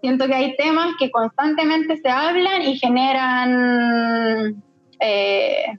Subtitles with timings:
[0.00, 4.62] siento que hay temas que constantemente se hablan y generan
[5.00, 5.78] eh,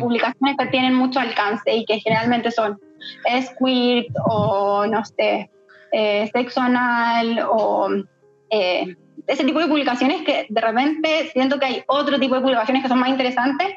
[0.00, 2.78] publicaciones que tienen mucho alcance y que generalmente son
[3.42, 5.50] squirt o no sé,
[5.92, 7.88] eh, sexo anal o
[8.50, 12.82] eh, ese tipo de publicaciones que de repente siento que hay otro tipo de publicaciones
[12.82, 13.74] que son más interesantes.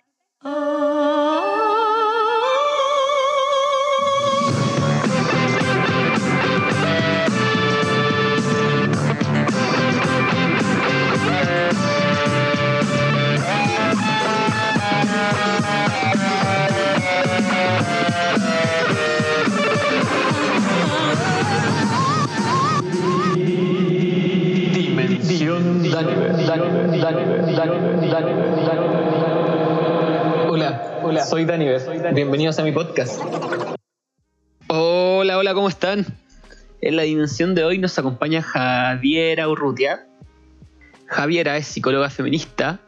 [30.49, 31.79] Hola, hola, soy Daniel.
[32.15, 33.21] Bienvenidos a mi podcast.
[34.67, 36.07] Hola, hola, ¿cómo están?
[36.81, 40.07] En la dimensión de hoy nos acompaña Javiera Urrutia.
[41.05, 42.79] Javiera es psicóloga feminista,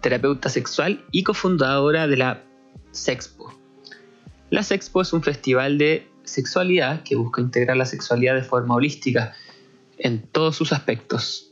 [0.00, 2.42] terapeuta sexual y cofundadora de la
[2.90, 3.52] Sexpo.
[4.48, 9.34] La Sexpo es un festival de sexualidad que busca integrar la sexualidad de forma holística
[9.98, 11.51] en todos sus aspectos,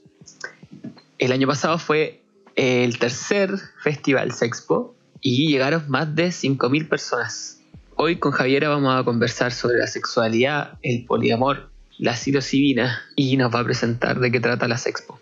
[1.21, 2.23] el año pasado fue
[2.57, 3.51] el tercer
[3.83, 7.61] festival Sexpo y llegaron más de 5.000 personas.
[7.97, 11.69] Hoy con Javiera vamos a conversar sobre la sexualidad, el poliamor,
[11.99, 15.21] la psilocibina y nos va a presentar de qué trata la Sexpo.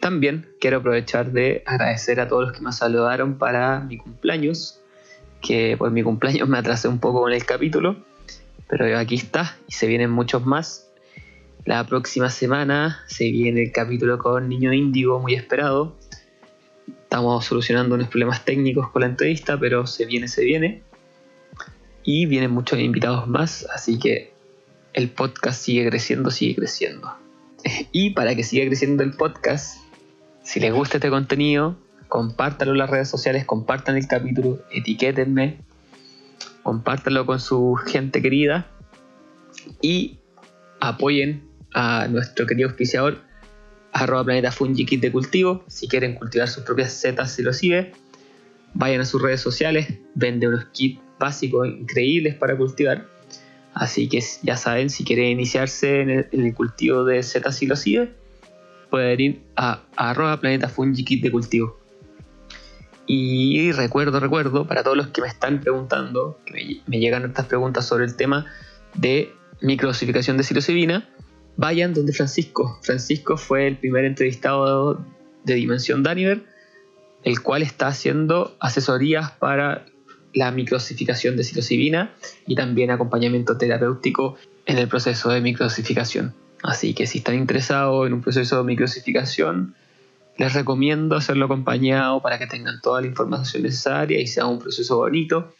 [0.00, 4.82] También quiero aprovechar de agradecer a todos los que me saludaron para mi cumpleaños,
[5.40, 8.04] que por mi cumpleaños me atrasé un poco con el capítulo,
[8.68, 10.85] pero aquí está y se vienen muchos más
[11.66, 15.96] la próxima semana se viene el capítulo con Niño Índigo, muy esperado.
[17.02, 20.82] Estamos solucionando unos problemas técnicos con la entrevista, pero se viene, se viene.
[22.04, 24.32] Y vienen muchos invitados más, así que
[24.92, 27.12] el podcast sigue creciendo, sigue creciendo.
[27.90, 29.80] Y para que siga creciendo el podcast,
[30.44, 35.58] si les gusta este contenido, compártanlo en las redes sociales, compartan el capítulo, etiquétenme,
[36.62, 38.70] compártanlo con su gente querida
[39.82, 40.20] y
[40.78, 43.20] apoyen a nuestro querido auspiciador,
[43.92, 45.64] arroba planeta Fungi Kit de cultivo.
[45.68, 47.92] Si quieren cultivar sus propias setas sigue,
[48.74, 53.06] vayan a sus redes sociales, vende unos kits básicos increíbles para cultivar.
[53.74, 58.10] Así que ya saben, si quieren iniciarse en el, cultivo de setas si lo sigue,
[58.90, 61.78] pueden ir a, arroba planeta Fungi Kit de cultivo.
[63.06, 67.46] Y recuerdo, recuerdo, para todos los que me están preguntando, que me, me llegan estas
[67.46, 68.46] preguntas sobre el tema
[68.94, 71.08] de microdosificación de psilocibina,
[71.56, 72.78] vayan donde Francisco.
[72.82, 75.04] Francisco fue el primer entrevistado
[75.44, 76.44] de Dimensión Daniver,
[77.22, 79.86] el cual está haciendo asesorías para
[80.34, 82.12] la microsificación de psilocibina
[82.46, 84.36] y también acompañamiento terapéutico
[84.66, 86.34] en el proceso de microsificación.
[86.62, 89.74] Así que si están interesados en un proceso de microsificación,
[90.36, 94.96] les recomiendo hacerlo acompañado para que tengan toda la información necesaria y sea un proceso
[94.98, 95.54] bonito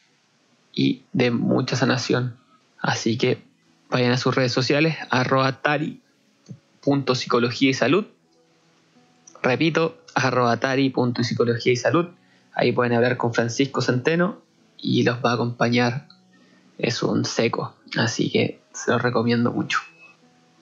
[0.75, 2.37] y de mucha sanación.
[2.79, 3.39] Así que
[3.91, 8.07] vayan a sus redes sociales, arroba tari.psicología y salud.
[9.43, 12.09] Repito, arroba tari.psicología y salud.
[12.53, 14.41] Ahí pueden hablar con Francisco Centeno
[14.79, 16.07] y los va a acompañar.
[16.79, 19.81] Es un seco, así que se los recomiendo mucho.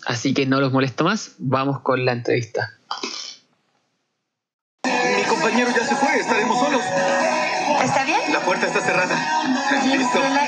[0.07, 2.75] Así que no los molesto más, vamos con la entrevista.
[4.85, 6.83] Mi compañero ya se fue, estaremos solos.
[7.83, 8.21] ¿Está bien?
[8.33, 9.17] La puerta está cerrada.
[9.87, 10.44] Listo.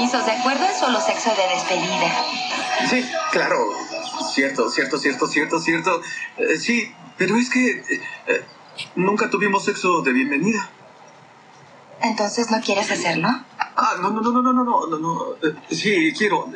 [0.00, 0.64] Compromisos, ¿de acuerdo?
[0.64, 2.24] Es solo sexo de despedida.
[2.88, 3.68] Sí, claro.
[4.32, 6.02] Cierto, cierto, cierto, cierto, cierto.
[6.38, 7.70] Eh, sí, pero es que
[8.26, 8.44] eh,
[8.94, 10.70] nunca tuvimos sexo de bienvenida.
[12.02, 13.28] ¿Entonces no quieres hacerlo?
[13.58, 15.36] Ah, no, no, no, no, no, no, no, no, no.
[15.70, 16.50] sí, quiero.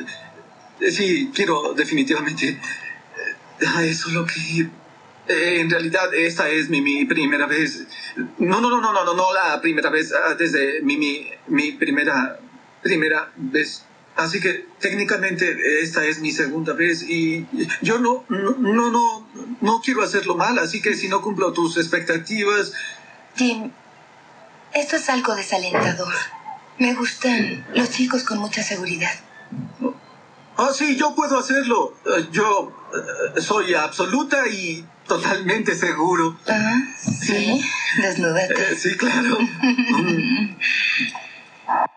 [0.89, 2.59] sí, quiero, definitivamente.
[3.67, 4.69] Ah, eso es lo que
[5.27, 7.85] eh, en realidad, esta es mi, mi, primera vez.
[8.39, 11.71] No, no, no, no, no, no, no la primera vez, ah, desde mi, mi, mi
[11.73, 12.39] primera,
[12.85, 13.83] primera vez.
[14.15, 17.47] Así que técnicamente esta es mi segunda vez y
[17.81, 19.27] yo no, no, no, no,
[19.59, 22.73] no quiero hacerlo mal, así que si no cumplo tus expectativas...
[23.35, 23.71] Tim,
[24.71, 26.13] esto es algo desalentador.
[26.77, 29.11] Me gustan los chicos con mucha seguridad.
[30.57, 31.95] Ah, sí, yo puedo hacerlo.
[32.05, 32.71] Eh, yo
[33.35, 36.37] eh, soy absoluta y totalmente seguro.
[36.47, 37.61] Ah, sí,
[37.97, 38.53] desnúdate.
[38.53, 39.39] Eh, sí, claro.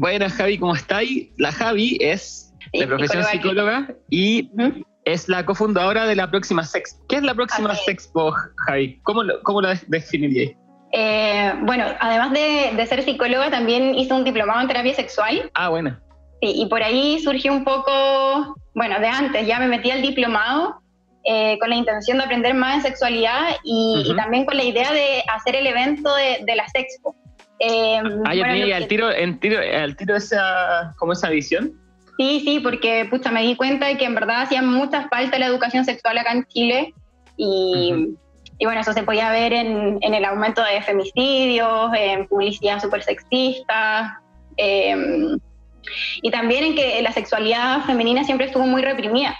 [0.00, 1.28] Buenas, Javi, ¿cómo estáis?
[1.38, 4.48] La Javi es de profesión psicóloga, y
[5.04, 7.02] es la cofundadora de la próxima Sex.
[7.08, 8.32] ¿Qué es la próxima Sexpo,
[8.64, 9.00] Javi?
[9.02, 10.56] ¿Cómo, lo, cómo la definiríais?
[10.92, 15.50] Eh, bueno, además de, de, ser psicóloga, también hice un diplomado en terapia sexual.
[15.54, 15.98] Ah, bueno.
[16.42, 20.80] Sí, y por ahí surgió un poco, bueno, de antes, ya me metí al diplomado
[21.24, 25.24] eh, con la intención de aprender más en sexualidad y, también con la idea de
[25.34, 27.16] hacer el evento de, de las expo.
[27.60, 31.72] Eh, ah, ya tenía al tiro, en tiro, al tiro esa, como esa visión.
[32.18, 35.46] Sí, sí, porque pucha, me di cuenta de que en verdad hacía mucha falta la
[35.46, 36.94] educación sexual acá en Chile
[37.36, 38.16] y,
[38.58, 43.04] y bueno, eso se podía ver en, en, el aumento de femicidios, en publicidad súper
[43.04, 44.20] sexista
[44.56, 45.38] em,
[46.22, 49.38] y también en que la sexualidad femenina siempre estuvo muy reprimida.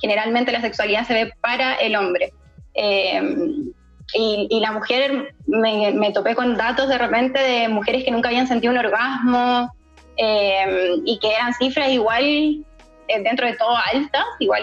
[0.00, 2.32] Generalmente la sexualidad se ve para el hombre.
[2.74, 3.72] Em,
[4.12, 8.72] y, la mujer, me, topé con datos de repente de mujeres que nunca habían sentido
[8.72, 9.72] un orgasmo
[10.16, 14.62] em, y que eran cifras igual, eh, dentro de todo altas, igual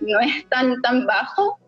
[0.00, 1.58] no, es tan, tan bajo.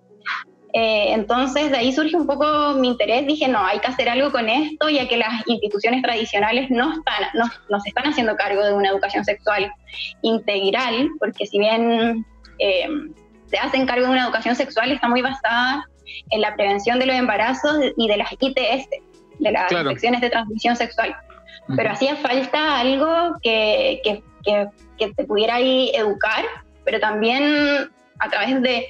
[0.75, 4.33] Eh, entonces de ahí surge un poco mi interés, dije, no, hay que hacer algo
[4.33, 8.73] con esto, ya que las instituciones tradicionales no, están, no, se están haciendo cargo de
[8.73, 9.71] una educación sexual
[10.23, 12.25] integral, porque si bien
[12.59, 13.13] em,
[13.49, 15.85] se hacen cargo de una educación sexual, está muy basada
[16.31, 18.89] en la prevención de los embarazos y de las ITS,
[19.39, 21.17] de las infecciones de transmisión sexual.
[21.77, 24.23] Pero hacía falta algo que, que,
[24.99, 26.45] que, te pudiera ahí educar,
[26.85, 28.87] pero también a través de,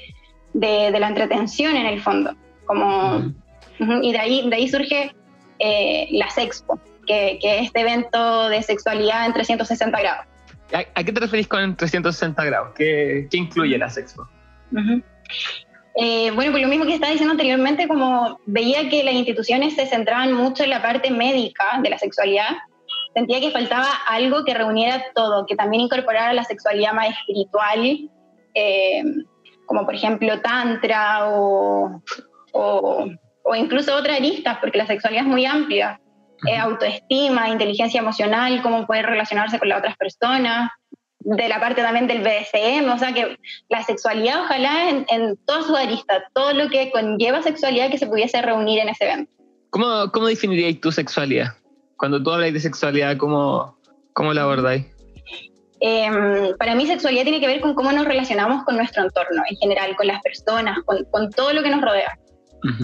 [0.53, 2.35] de, la entretención en el fondo.
[2.67, 3.33] Como,
[3.79, 5.15] Y de ahí, de ahí surge
[5.59, 10.27] eh, la Sexpo, que, que, es este evento de sexualidad en 360 grados.
[10.73, 12.71] ¿A, qué te referís con 360 grados?
[12.75, 14.27] ¿Qué, qué incluye la Sexpo?
[15.95, 19.87] Eh, bueno, pues lo mismo que estaba diciendo anteriormente, como veía que las instituciones se
[19.87, 22.49] centraban mucho en la parte médica de la sexualidad,
[23.15, 28.11] sentía que faltaba algo que reuniera todo, que también incorporara la sexualidad más espiritual,
[28.55, 29.03] eh,
[29.67, 32.03] como por ejemplo tantra o,
[32.53, 33.07] o,
[33.55, 36.01] incluso otras aristas, porque la sexualidad es muy amplia.
[36.47, 40.73] Eh, autoestima, inteligencia emocional, cómo poder relacionarse con las otras personas,
[41.25, 43.39] de la parte también del BDSM, o sea que
[43.69, 48.07] la sexualidad ojalá en, en toda su arista, todo lo que conlleva sexualidad que se
[48.07, 49.33] pudiese reunir en ese evento.
[49.71, 51.55] ¿Cómo, cómo definiríais tu sexualidad?
[51.97, 53.79] Cuando tú habláis de sexualidad, ¿cómo,
[54.13, 54.85] cómo la abordáis?
[55.81, 59.57] Em, para mí sexualidad tiene que ver con cómo nos relacionamos con nuestro entorno en
[59.57, 62.19] general, con las personas, con, con todo lo que nos rodea.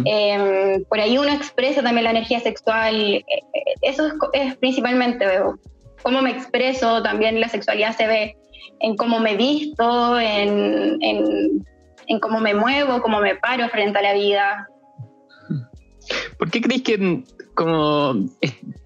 [0.04, 5.24] Em, por ahí uno expresa también la energía sexual, eh, eh, eso es, es principalmente,
[5.24, 5.58] veo,
[6.02, 8.36] cómo me expreso, también la sexualidad se ve
[8.80, 14.14] en cómo me visto, en, en, cómo me muevo, cómo me paro frente a la
[14.14, 14.68] vida.
[16.38, 17.24] ¿Por qué creéis que
[17.54, 18.14] como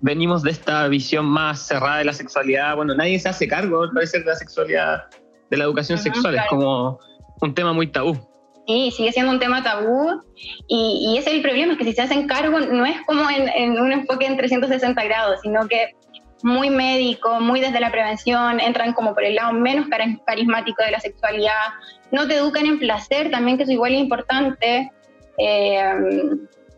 [0.00, 3.90] venimos de esta visión más cerrada de la sexualidad, bueno, nadie se hace cargo, al
[3.90, 5.04] parecer, de la sexualidad,
[5.50, 6.98] de la educación sexual, es como
[7.42, 8.16] un tema muy tabú.
[8.66, 10.22] Sí, sigue siendo un tema tabú
[10.68, 13.28] y, y, ese es el problema, es que si se hacen cargo no es como
[13.28, 15.94] en, en un enfoque en 360 grados, sino que
[16.42, 19.86] muy médico, muy desde la prevención, entran como por el lado menos
[20.26, 21.72] carismático de la sexualidad,
[22.10, 24.90] no te educan en placer también, que es igual importante.
[25.38, 25.94] Eh,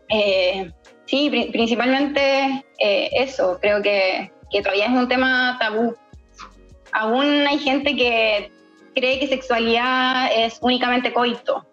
[0.09, 0.71] eh,
[1.05, 5.95] sí, principalmente eh, eso, creo que, que todavía es un tema tabú.
[6.91, 8.51] Aún hay gente que
[8.95, 11.65] cree que sexualidad es únicamente coito.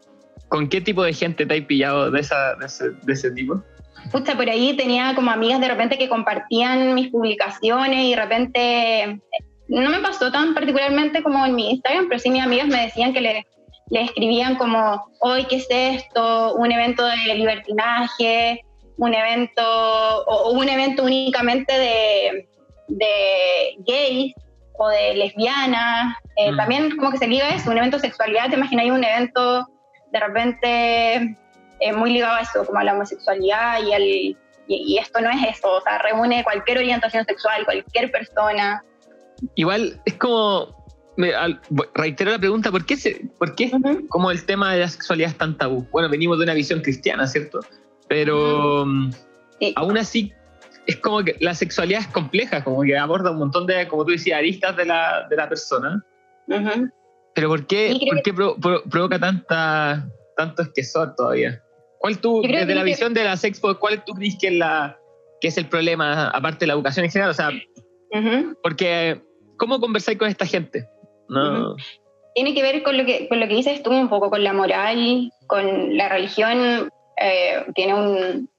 [0.49, 3.63] ¿Con qué tipo de gente te has pillado de, esa, de, ese, de ese tipo?
[4.13, 9.21] Pucha, por ahí tenía como amigas de repente que compartían mis publicaciones y de repente,
[9.69, 13.13] no me pasó tan particularmente como en mi Instagram, pero sí mis amigas me decían
[13.13, 13.47] que le,
[13.91, 16.55] le escribían como, hoy, ¿qué es esto?
[16.55, 18.61] Un evento de libertinaje,
[18.99, 19.63] un evento,
[20.27, 22.49] o, un evento únicamente de,
[22.89, 24.35] de gays
[24.79, 26.17] o de lesbianas.
[26.37, 26.57] Eh, mm.
[26.57, 29.67] También como que se liga eso, un evento de sexualidad, te imaginas un evento
[30.13, 31.37] de repente
[31.83, 34.03] eh, muy ligado a eso, como a la homosexualidad y, al,
[34.69, 38.85] y, esto no es eso, o sea, reúne cualquier orientación sexual, cualquier persona.
[39.57, 40.87] Igual es como,
[41.17, 41.33] me,
[41.95, 43.73] reitero la pregunta, ¿por qué, se, por qué
[44.09, 45.87] como el tema de la sexualidad es tan tabú?
[45.91, 47.61] Bueno, venimos de una visión cristiana, ¿cierto?
[48.09, 49.11] Pero mm,
[49.75, 50.33] aún así
[50.87, 54.13] es como que la sexualidad es compleja, como que aborda un montón de, como tú
[54.13, 56.05] decías, aristas de la, de la persona.
[57.35, 61.63] Pero ¿por qué, ¿por qué provoca tanta, tanto esquezor todavía?
[62.03, 64.99] ¿Cuál tú, desde la visión de las expo, cuál tú crees que es, la,
[65.41, 67.31] que es el problema, aparte de la educación en general?
[67.31, 67.51] O sea,
[68.61, 69.23] porque,
[69.57, 70.85] ¿cómo conversáis con esta gente?
[71.29, 71.77] No.
[72.35, 74.53] Tiene que ver con lo que, con lo que dices tú, un poco con la
[74.53, 77.95] moral, con la religión, eh, tiene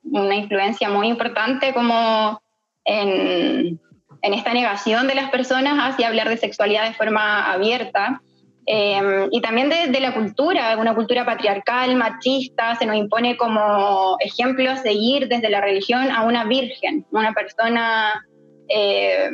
[0.04, 2.42] una influencia muy importante como
[2.86, 3.78] en,
[4.22, 8.22] en, esta negación de las personas hacia hablar de sexualidad de forma abierta.
[8.66, 14.72] Em, y también de, la cultura, una cultura patriarcal, machista, se nos impone como ejemplo
[14.72, 18.26] a seguir desde la religión a una virgen, una persona
[18.70, 19.30] eh,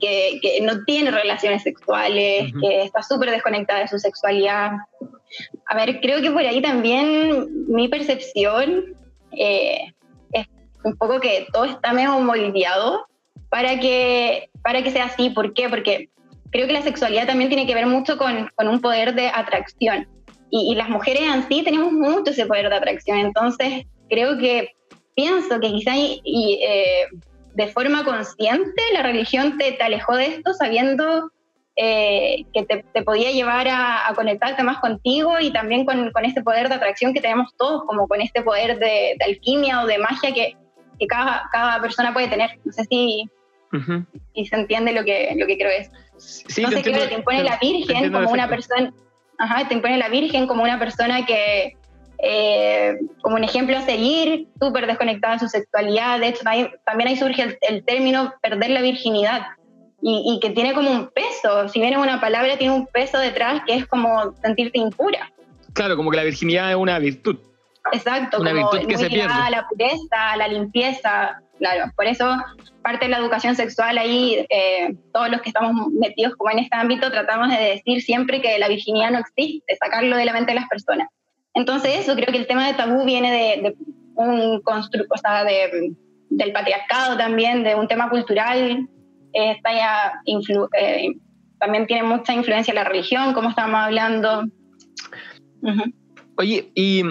[0.00, 4.72] que, que no tiene relaciones sexuales, que está súper desconectada de su sexualidad.
[5.66, 8.96] A ver, creo que por ahí también mi percepción
[9.32, 9.92] eh,
[10.32, 10.46] es
[10.84, 13.06] un poco que todo está medio moldeado
[13.50, 15.30] para que, para que sea así.
[15.30, 15.68] ¿Por qué?
[15.68, 16.08] Porque
[16.50, 20.06] creo que la sexualidad también tiene que ver mucho con, con un poder de atracción.
[20.50, 23.18] Y, las mujeres en sí tenemos mucho ese poder de atracción.
[23.18, 24.70] Entonces, creo que
[25.14, 27.06] pienso que quizá y, eh,
[27.54, 31.30] de forma consciente la religión te, te alejó de esto sabiendo
[31.80, 36.68] eh, que te, podía llevar a, conectarte más contigo y también con, con, este poder
[36.68, 40.56] de atracción que tenemos todos, como con este poder de, alquimia o de magia que,
[40.98, 42.50] que, cada, cada persona puede tener.
[42.64, 43.30] No sé si,
[43.70, 45.88] se entiende lo que, lo que creo es.
[46.18, 48.92] Sí, Entonces creo que te impone la Virgen como una persona,
[49.38, 51.76] ajá, te impone la Virgen como una persona que,
[52.22, 56.18] eh, como un ejemplo a seguir, súper desconectada de su sexualidad.
[56.20, 56.40] De hecho,
[56.84, 59.42] también, ahí surge el, el, término perder la virginidad,
[60.00, 61.68] y, que tiene como un peso.
[61.68, 65.32] Si viene una palabra, tiene un peso detrás que es como sentirte impura.
[65.72, 67.38] Claro, como que la virginidad es una virtud.
[67.92, 69.32] Exacto, una virtud que se pierde.
[69.32, 71.40] A la pureza, a la limpieza.
[71.58, 72.24] Claro, por eso
[72.82, 76.76] parte de la educación sexual ahí, eh, todos los que estamos metidos como en este
[76.76, 80.60] ámbito, tratamos de decir siempre que la virginidad no existe, sacarlo de la mente de
[80.60, 81.08] las personas.
[81.54, 83.76] Entonces eso, creo que el tema de tabú viene de,
[84.14, 85.92] un constructo, o sea, de,
[86.30, 88.88] del patriarcado también, de un tema cultural
[89.32, 91.08] está ya eh,
[91.58, 94.44] también tiene mucha influencia la religión, como estábamos hablando.
[96.36, 97.02] Oye, y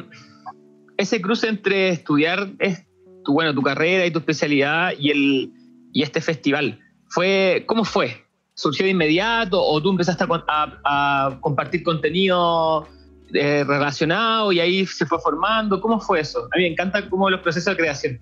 [0.97, 2.86] ese cruce entre estudiar es
[3.27, 5.51] tu, bueno, tu carrera y tu especialidad y, el,
[5.91, 6.79] y este festival,
[7.09, 8.23] fue, ¿cómo fue?
[8.53, 12.87] ¿Surgió de inmediato o tú empezaste a, compartir contenido
[13.33, 15.81] eh, relacionado y ahí se fue formando?
[15.81, 16.47] ¿Cómo fue eso?
[16.53, 18.19] A mí me encanta cómo los procesos de creación.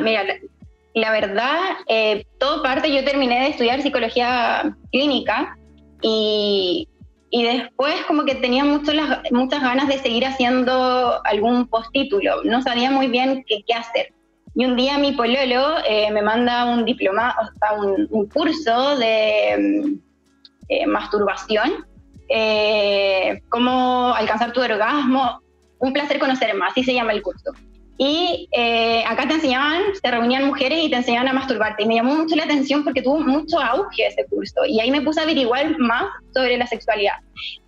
[0.00, 0.22] mira,
[0.94, 5.58] la verdad, eh, todo parte, yo terminé de estudiar psicología clínica
[6.02, 6.88] y,
[7.42, 8.94] después como que tenía muchas
[9.32, 14.12] muchas ganas de seguir haciendo algún postítulo, no sabía muy bien qué, qué hacer.
[14.54, 19.56] Y un día mi pololo eh, me manda un diploma, o sea, un, curso de
[19.58, 19.94] mm,
[20.68, 21.84] eh, masturbación,
[23.48, 25.40] cómo alcanzar tu orgasmo,
[25.78, 27.52] un placer conocer más, así se llama el curso.
[27.96, 31.84] Y eh, acá te enseñaban, se reunían mujeres y te enseñaban a masturbarte.
[31.84, 34.64] Y me llamó mucho la atención porque tuvo mucho auge ese curso.
[34.66, 37.14] Y ahí me puse a averiguar más sobre la sexualidad.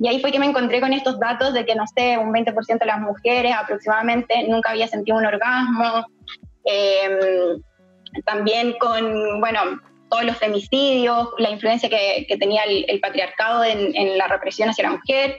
[0.01, 2.79] Y ahí fue que me encontré con estos datos de que, no sé, un 20%
[2.79, 6.07] de las mujeres aproximadamente nunca había sentido un orgasmo.
[6.65, 7.63] Em,
[8.25, 9.61] también con, bueno,
[10.09, 14.85] todos los femicidios, la influencia que, que tenía el, patriarcado en, en, la represión hacia
[14.85, 15.39] la mujer.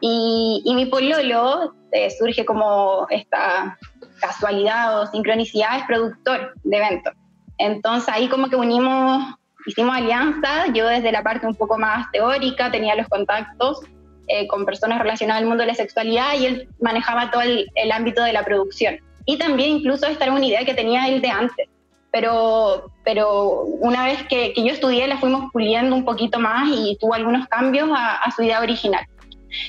[0.00, 3.78] Y, y mi pololo eh, surge como esta
[4.22, 7.12] casualidad o sincronicidad es productor de eventos.
[7.58, 9.34] Entonces ahí como que unimos,
[9.66, 13.80] hicimos alianza, yo desde la parte un poco más teórica tenía los contactos
[14.28, 18.22] eh, con personas relacionadas al mundo de la sexualidad y él manejaba todo el, ámbito
[18.22, 18.96] de la producción.
[19.26, 21.68] Y también incluso esta era una idea que tenía él de antes,
[22.10, 26.96] pero, pero una vez que, que yo estudié la fuimos puliendo un poquito más y
[27.00, 29.04] tuvo algunos cambios a, a su idea original.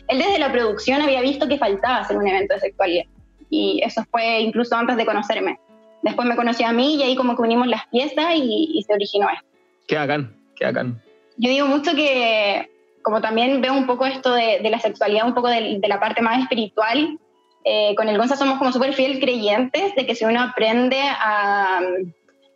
[0.07, 3.05] Él desde la producción había visto que faltaba hacer un evento de sexualidad
[3.53, 5.59] y eso fue incluso antes de conocerme.
[6.01, 9.29] Después me conoció a mí y ahí como que unimos las piezas y, se originó
[9.29, 9.47] esto.
[9.87, 10.99] Qué hagan, qué hagan.
[11.37, 12.71] Yo digo mucho que,
[13.03, 16.41] como también veo un poco esto de, la sexualidad, un poco de, la parte más
[16.41, 17.19] espiritual,
[17.63, 21.79] eh, con el Gonza somos como súper fiel creyentes de que si uno aprende a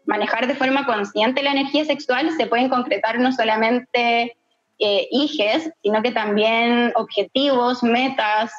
[0.05, 4.35] manejar de forma consciente la energía sexual, se pueden concretar no solamente
[4.79, 8.51] eh, hijes, sino que también objetivos, metas,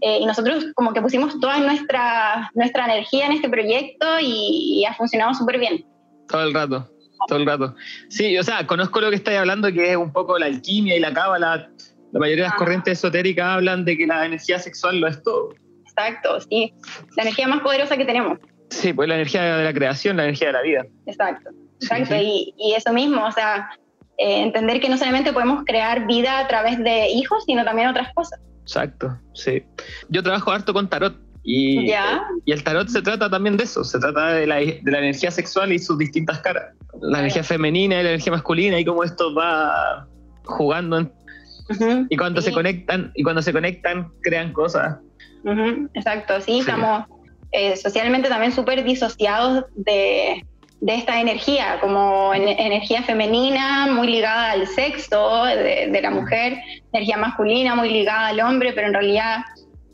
[0.00, 4.94] eh, y nosotros como que pusimos toda nuestra, nuestra energía en este proyecto y, ha
[4.94, 5.84] funcionado súper bien.
[6.28, 6.88] Todo el rato,
[7.28, 7.74] todo el rato.
[8.08, 11.00] Sí, o sea, conozco lo que estáis hablando, que es un poco la alquimia y
[11.00, 11.70] la cábala.
[12.12, 15.50] La mayoría de las corrientes esotéricas hablan de que la energía sexual lo es todo.
[15.84, 16.72] Exacto, sí.
[17.16, 18.38] La energía más poderosa que tenemos.
[18.70, 20.86] Sí, pues la energía de la creación, la energía de la vida.
[21.06, 22.14] Exacto, exacto.
[22.16, 23.70] Y, y, eso mismo, o sea,
[24.16, 28.12] eh, entender que no solamente podemos crear vida a través de hijos, sino también otras
[28.14, 28.40] cosas.
[28.62, 29.62] Exacto, sí.
[30.08, 31.90] Yo trabajo harto con tarot y,
[32.44, 35.30] y el tarot se trata también de eso, se trata de la, de la energía
[35.30, 36.74] sexual y sus distintas caras.
[37.00, 40.06] La energía femenina y la energía masculina y cómo esto va
[40.44, 41.10] jugando.
[42.08, 44.98] y cuando se conectan, y cuando se conectan, crean cosas.
[45.94, 47.04] Exacto, sí, estamos
[47.52, 50.44] eh, socialmente también súper disociados de,
[50.80, 56.56] de esta energía, como energía femenina muy ligada al sexo de, la mujer,
[56.92, 59.40] energía masculina muy ligada al hombre, pero en realidad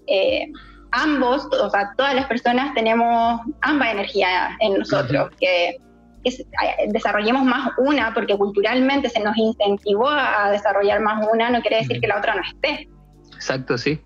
[0.07, 0.47] eh,
[0.93, 5.77] ambos, o sea, todas las personas tenemos ambas energías en nosotros, que,
[6.25, 6.47] que
[6.89, 12.01] desarrollemos más una, porque culturalmente se nos incentivó a desarrollar más una, no quiere decir
[12.01, 12.89] que la otra no esté.
[13.35, 14.01] Exacto, sí.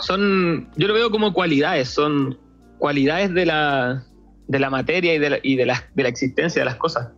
[0.00, 2.38] Son, yo lo veo como cualidades, son
[2.78, 4.05] cualidades de la,
[4.48, 7.08] de la materia y de la, y de la, de la existencia de las cosas.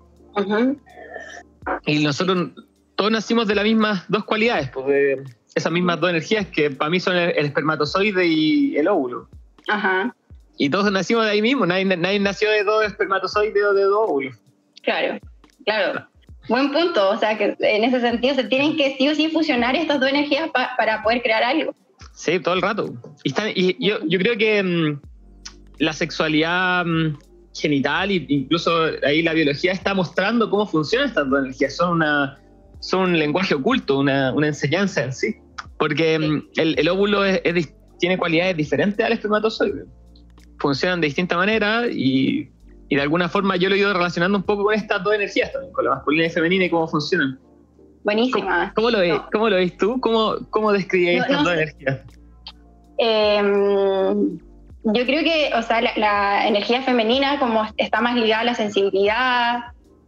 [1.87, 2.50] Y nosotros
[2.94, 6.90] todos nacimos de las mismas dos cualidades, pues de esas mismas dos energías que para
[6.90, 9.28] mí son el, espermatozoide y el óvulo.
[9.68, 10.14] Ajá.
[10.56, 14.08] Y todos nacimos de ahí mismo, nadie, nadie nació de dos espermatozoides o de dos
[14.08, 14.37] óvulos.
[14.82, 15.18] Claro,
[15.64, 16.08] claro.
[16.49, 19.76] Buen punto, o sea que en ese sentido se tienen que sí o sí fusionar
[19.76, 21.75] estas dos energías para poder crear algo.
[22.14, 22.92] Sí, todo el rato.
[23.23, 25.00] Y, y yo, yo, creo que mm,
[25.78, 27.18] la sexualidad mm,
[27.54, 28.70] genital e incluso
[29.04, 31.76] ahí la biología está mostrando cómo funcionan estas dos energías.
[31.76, 32.38] Son, una,
[32.80, 35.37] son un lenguaje oculto, una, una enseñanza en sí.
[35.78, 37.23] Porque mm, el, el, óvulo
[37.99, 39.85] tiene cualidades diferentes al espermatozoide.
[40.58, 42.50] Funcionan de distinta manera y
[42.88, 45.52] y de alguna forma yo lo he ido relacionando un poco con estas dos energías
[45.52, 47.38] también, con la masculina y femenina y cómo funcionan.
[48.04, 48.73] Buenísima.
[48.75, 50.00] ¿Cómo, lo, ves, ¿cómo lo ves tú?
[50.00, 52.00] ¿Cómo, cómo describías estas dos energías?
[52.97, 54.38] Em,
[54.85, 59.58] yo creo que, o sea, la, energía femenina como está más ligada a la sensibilidad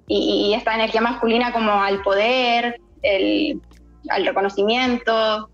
[0.06, 3.60] y, esta energía masculina como al poder, el,
[4.08, 5.48] al reconocimiento,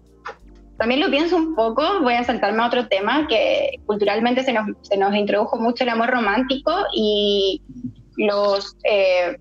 [0.78, 4.66] también lo pienso un poco, voy a saltarme a otro tema, que culturalmente se nos,
[4.82, 7.62] se nos introdujo mucho el amor romántico y
[8.16, 9.38] los, eh,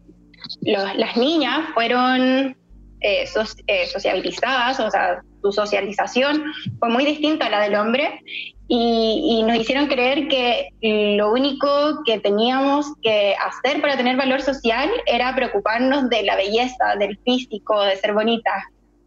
[0.62, 2.56] las niñas fueron
[3.02, 3.26] eh,
[3.68, 6.44] eh, sociabilizadas, o sea, su socialización
[6.80, 8.22] fue muy distinta a la del hombre
[8.68, 10.70] y, y, nos hicieron creer que
[11.18, 16.96] lo único que teníamos que hacer para tener valor social era preocuparnos de la belleza,
[16.98, 18.52] del físico, de ser bonita.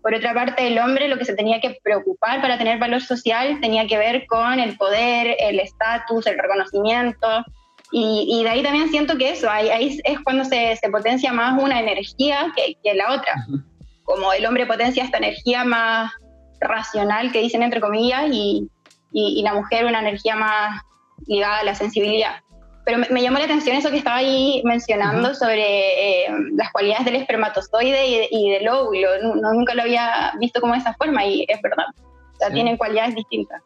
[0.00, 3.58] Por otra parte, el hombre lo que se tenía que preocupar para tener valor social
[3.60, 7.44] tenía que ver con el poder, el estatus, el reconocimiento.
[7.90, 11.60] Y, de ahí también siento que eso, ahí, ahí es cuando se, se, potencia más
[11.60, 13.34] una energía que, que la otra.
[14.04, 16.12] Como el hombre potencia esta energía más
[16.60, 18.68] racional, que dicen entre comillas, y,
[19.12, 20.82] y, y la mujer una energía más
[21.26, 22.42] ligada a la sensibilidad.
[22.84, 27.16] Pero me, llamó la atención eso que estaba ahí mencionando sobre eh, las cualidades del
[27.16, 29.08] espermatozoide y, del óvulo.
[29.52, 31.84] nunca lo había visto como de esa forma y es verdad.
[31.98, 33.60] O sea, tienen cualidades distintas.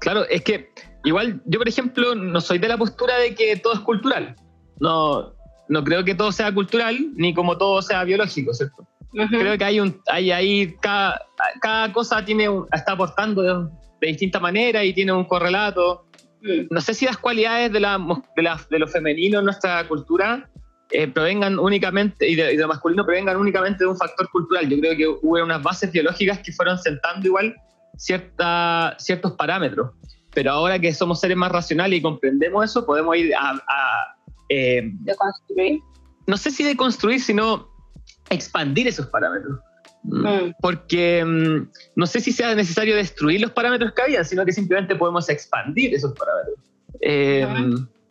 [0.00, 0.72] Claro, es que
[1.04, 4.34] igual yo, por ejemplo, no soy de la postura de que todo es cultural.
[4.80, 5.34] No,
[5.68, 8.88] no creo que todo sea cultural, ni como todo sea biológico, ¿cierto?
[9.12, 11.24] Creo que hay un, hay ahí, cada,
[11.60, 16.04] cada cosa tiene está aportando de, de distinta manera y tiene un correlato.
[16.40, 16.68] Mm.
[16.70, 17.98] no sé si las cualidades de, la,
[18.70, 20.48] de, lo femenino en nuestra cultura
[20.90, 24.68] eh, provengan únicamente, y de, lo masculino provengan únicamente de un factor cultural.
[24.68, 27.54] Yo creo que hubo unas bases biológicas que fueron sentando igual
[27.96, 29.90] cierta, ciertos parámetros.
[30.32, 33.60] Pero ahora que somos seres más racionales y comprendemos eso, podemos ir a...
[34.48, 35.80] Eh, ¿De construir?
[36.26, 37.68] No sé si de construir, sino
[38.30, 39.58] expandir esos parámetros.
[40.02, 40.52] Mm.
[40.60, 44.94] Porque mm, no sé si sea necesario destruir los parámetros que había, sino que simplemente
[44.96, 46.56] podemos expandir esos parámetros.
[47.00, 47.46] Eh,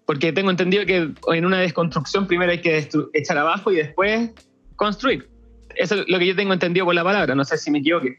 [0.05, 4.31] porque tengo entendido que en una desconstrucción primero hay que echar abajo y después
[4.75, 5.29] construir.
[5.75, 8.17] Eso es lo que yo tengo entendido por la palabra, no sé si me equivoqué.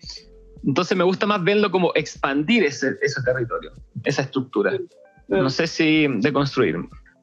[0.66, 3.72] Entonces me gusta más verlo como expandir ese, ese territorio,
[4.04, 4.72] esa estructura.
[5.28, 6.76] No sé si deconstruir.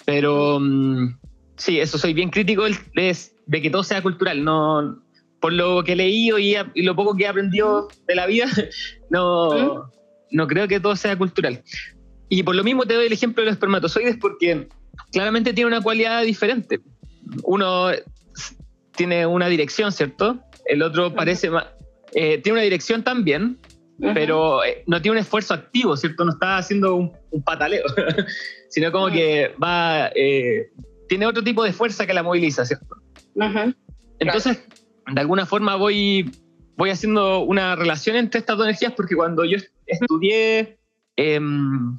[0.05, 1.17] Pero mm,
[1.57, 4.43] sí, eso soy bien crítico de, de que todo sea cultural.
[4.43, 4.99] No,
[5.45, 8.47] por lo que he leído y, lo poco que he aprendido de la vida,
[9.11, 9.91] no,
[10.31, 11.61] no creo que todo sea cultural.
[12.29, 14.67] Y por lo mismo te doy el ejemplo de los espermatozoides porque
[15.11, 16.79] claramente tiene una cualidad diferente.
[17.43, 17.89] Uno
[18.95, 20.39] tiene una dirección, ¿cierto?
[20.65, 21.67] El otro parece más...
[22.15, 23.59] Eh, tiene una dirección también,
[24.15, 26.25] pero eh, no tiene un esfuerzo activo, ¿cierto?
[26.25, 27.11] No está haciendo un,
[27.43, 27.83] pataleo,
[28.69, 30.09] sino como que va...
[30.15, 30.71] Eh,
[31.07, 32.95] tiene otro tipo de fuerza que la moviliza, ¿cierto?
[34.17, 34.63] Entonces,
[35.13, 36.31] de alguna forma voy,
[36.77, 40.77] voy haciendo una relación entre estas dos energías porque cuando yo estudié
[41.15, 41.97] em,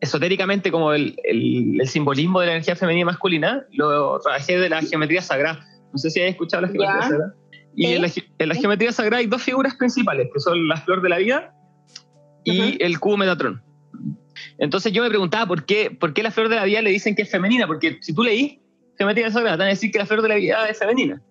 [0.00, 4.82] esotéricamente como el, el, simbolismo de la energía femenina y masculina, lo trabajé de la
[4.82, 5.66] geometría sagrada.
[5.92, 7.34] No sé si has escuchado la geometría sagrada.
[7.74, 11.18] Y en, la, geometría sagrada hay dos figuras principales, que son la flor de la
[11.18, 11.54] vida
[12.44, 13.62] y el cubo Metatron.
[14.58, 17.14] Entonces yo me preguntaba por qué, por qué la flor de la vida le dicen
[17.14, 18.58] que es femenina, porque si tú leís
[18.98, 21.22] geometría sagrada, te van a decir que la flor de la vida es femenina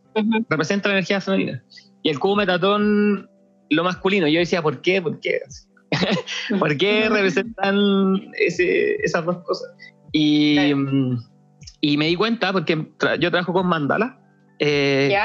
[0.49, 1.63] representa la energía femenina.
[2.03, 3.29] Y el cubo metatón,
[3.69, 4.27] lo masculino.
[4.27, 5.01] Yo decía, ¿por qué?
[5.01, 5.41] ¿Por qué?
[6.59, 9.69] ¿Por qué representan esas dos cosas?
[10.11, 10.57] Y,
[11.81, 12.87] y, me di cuenta, porque
[13.19, 14.19] yo trabajo con mandala,
[14.59, 15.15] eh,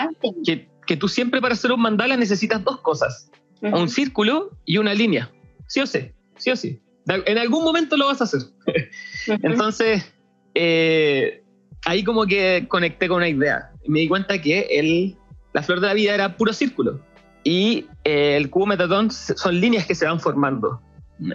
[0.45, 4.95] que, que, tú siempre para hacer un mandala necesitas dos cosas, un círculo y una
[4.95, 5.31] línea,
[5.67, 6.81] sí o sí, sí o sí.
[7.09, 8.41] En algún momento lo vas a hacer.
[9.43, 10.13] Entonces,
[10.55, 11.45] eh,
[11.85, 13.71] ahí como que conecté con una idea.
[13.89, 15.17] Me di cuenta que el,
[15.53, 17.01] la flor de la vida era puro círculo.
[17.45, 20.81] Y eh, el cubo metatón son líneas que se van formando.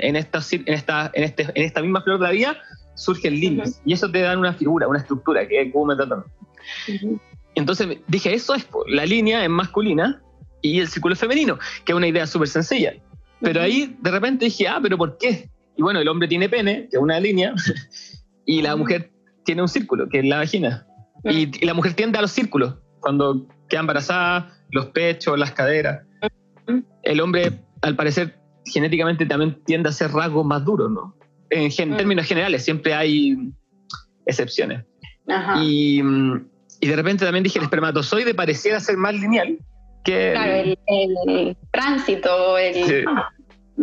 [0.02, 2.58] En esta, en, esta, en, este, en esta misma flor de la vida
[2.96, 3.82] surgen líneas.
[3.86, 6.26] Y eso te da una figura, una estructura, que es el cubo metatón.
[7.56, 10.22] Entonces dije, eso es, la línea es masculina
[10.62, 12.94] y el círculo es femenino, que es una idea súper sencilla.
[13.42, 15.50] Pero ahí de repente dije, ah, pero ¿por qué?
[15.76, 17.54] Y bueno, el hombre tiene pene, que es una línea,
[18.46, 19.12] y la mujer
[19.44, 20.86] tiene un círculo, que es la vagina.
[21.24, 26.06] Y, la mujer tiende a los círculos, cuando queda embarazada, los pechos, las caderas.
[27.04, 31.16] El hombre, al parecer, genéticamente también tiende a ser rasgos más duros, ¿no?
[31.50, 33.36] En, términos generales, siempre hay
[34.26, 34.86] excepciones.
[35.62, 36.02] Y,
[36.80, 39.58] y, de repente también dije, el espermatozoide pareciera ser más lineal
[40.04, 40.32] que...
[40.34, 43.06] Claro, el, tránsito, el...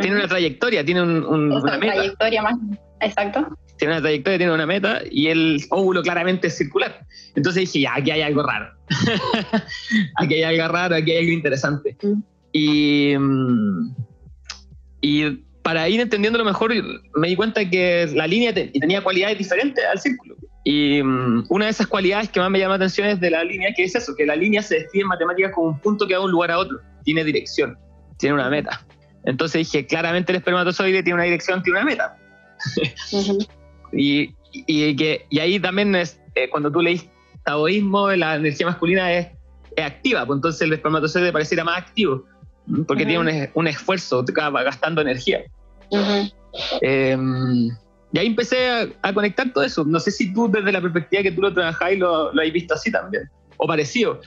[0.01, 1.95] Tiene una trayectoria, tiene un, una meta.
[1.95, 2.57] trayectoria más,
[3.01, 3.49] exacto.
[3.79, 7.07] Tiene una trayectoria, tiene una meta y el óvulo claramente es circular.
[7.35, 8.75] Entonces dije, ya, aquí hay algo raro.
[10.17, 11.97] aquí hay algo raro, aquí hay algo interesante.
[12.03, 12.23] Mm.
[12.53, 13.95] Y, mm,
[15.01, 15.31] y
[15.63, 16.73] para ir entendiendo lo mejor,
[17.15, 20.37] me di cuenta que la línea tenía cualidades diferentes al círculo.
[20.65, 23.45] Y mm, una de esas cualidades que más me llama la atención es de la
[23.45, 26.15] línea, que es eso, que la línea se describe en matemáticas como un punto que
[26.15, 27.79] va de un lugar a otro, tiene dirección,
[28.19, 28.85] tiene una meta.
[29.25, 32.17] Entonces dije, claramente el espermatozoide tiene una dirección, tiene una meta.
[33.93, 37.09] Y, y, que, y ahí también es, eh, cuando tú leís
[37.45, 39.29] taoísmo, la energía masculina es,
[39.77, 42.25] es activa, pues entonces el espermatozoide pareciera más activo,
[42.87, 45.45] porque tiene un, un, esfuerzo, va gastando energía.
[46.81, 47.69] Em,
[48.13, 49.85] y ahí empecé a, conectar todo eso.
[49.85, 52.75] No sé si tú desde la perspectiva que tú lo trabajáis lo, lo has visto
[52.75, 53.25] así también,
[53.57, 54.21] o parecido.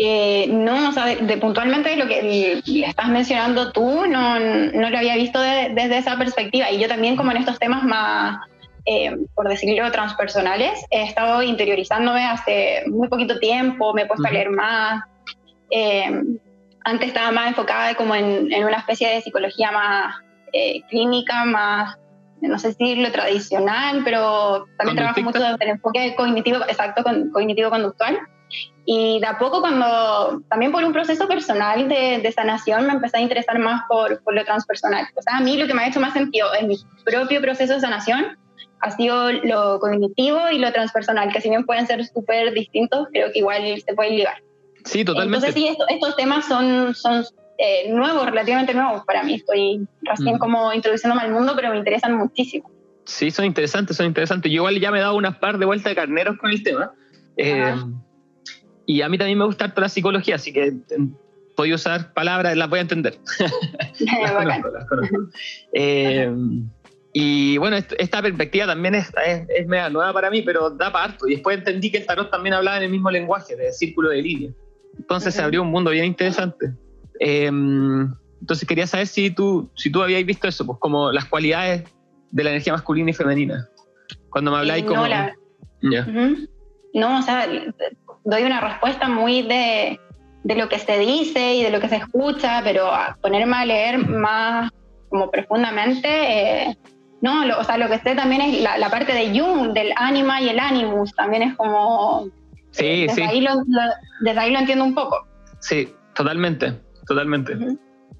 [0.00, 5.16] Eh, no, o sea, de, puntualmente lo que estás mencionando tú, no, no lo había
[5.16, 6.70] visto desde esa perspectiva.
[6.70, 8.38] Y yo también, como en estos temas más,
[8.90, 14.30] eh, por decirlo, transpersonales, he estado interiorizándome hace muy poquito tiempo, me he puesto a
[14.30, 15.04] leer más.
[15.70, 16.22] Eh,
[16.86, 20.16] antes estaba más enfocada como en, en, una especie de psicología más
[20.88, 21.98] clínica, más,
[22.40, 28.18] no sé si lo tradicional, pero también trabajo mucho desde el enfoque cognitivo, exacto, cognitivo-conductual.
[28.86, 33.18] Y de a poco, cuando también por un proceso personal de, de sanación, me empecé
[33.18, 35.06] a interesar más por, por, lo transpersonal.
[35.14, 37.74] O sea, a mí lo que me ha hecho más sentido en mi propio proceso
[37.74, 38.38] de sanación
[38.80, 43.32] ha sido lo cognitivo y lo transpersonal, que si bien pueden ser súper distintos, creo
[43.32, 44.42] que igual se pueden ligar.
[44.84, 45.46] Sí, totalmente.
[45.48, 47.24] Entonces, sí, estos temas son, son
[47.58, 49.34] eh, nuevos, relativamente nuevos para mí.
[49.34, 50.38] Estoy recién mm.
[50.38, 52.70] como introduciéndome al mundo, pero me interesan muchísimo.
[53.04, 54.50] Sí, son interesantes, son interesantes.
[54.50, 56.92] Yo igual ya me he dado unas par de vueltas de carneros con el tema.
[57.36, 57.74] Eh,
[58.86, 60.72] y a mí también me gusta toda la psicología, así que
[61.56, 63.18] voy usar palabras, las voy a entender.
[65.72, 66.30] Eh,
[67.12, 71.26] y bueno, esta perspectiva también es, es, es media nueva para mí, pero da parto.
[71.26, 74.22] Y después entendí que el tarot también hablaba en el mismo lenguaje, de círculo de
[74.22, 74.50] línea.
[74.98, 76.72] Entonces se abrió un mundo bien interesante.
[77.20, 77.46] Eh,
[78.40, 81.84] entonces quería saber si tú, si tú habías visto eso, pues como las cualidades
[82.30, 83.68] de la energía masculina y femenina.
[84.30, 85.04] Cuando me habláis como...
[86.94, 87.46] No, o sea,
[88.24, 90.00] doy una respuesta muy de,
[90.42, 93.64] de, lo que se dice y de lo que se escucha, pero a ponerme a
[93.64, 94.70] leer más
[95.08, 96.78] como profundamente, eh,
[97.20, 100.50] no, o sea, lo que sé también es la, parte de Jung, del anima y
[100.50, 102.28] el animus, también es como...
[102.70, 103.50] Sí, eh, desde Ahí lo,
[104.20, 105.26] desde ahí lo entiendo un poco.
[105.58, 106.74] Sí, totalmente,
[107.06, 107.56] totalmente.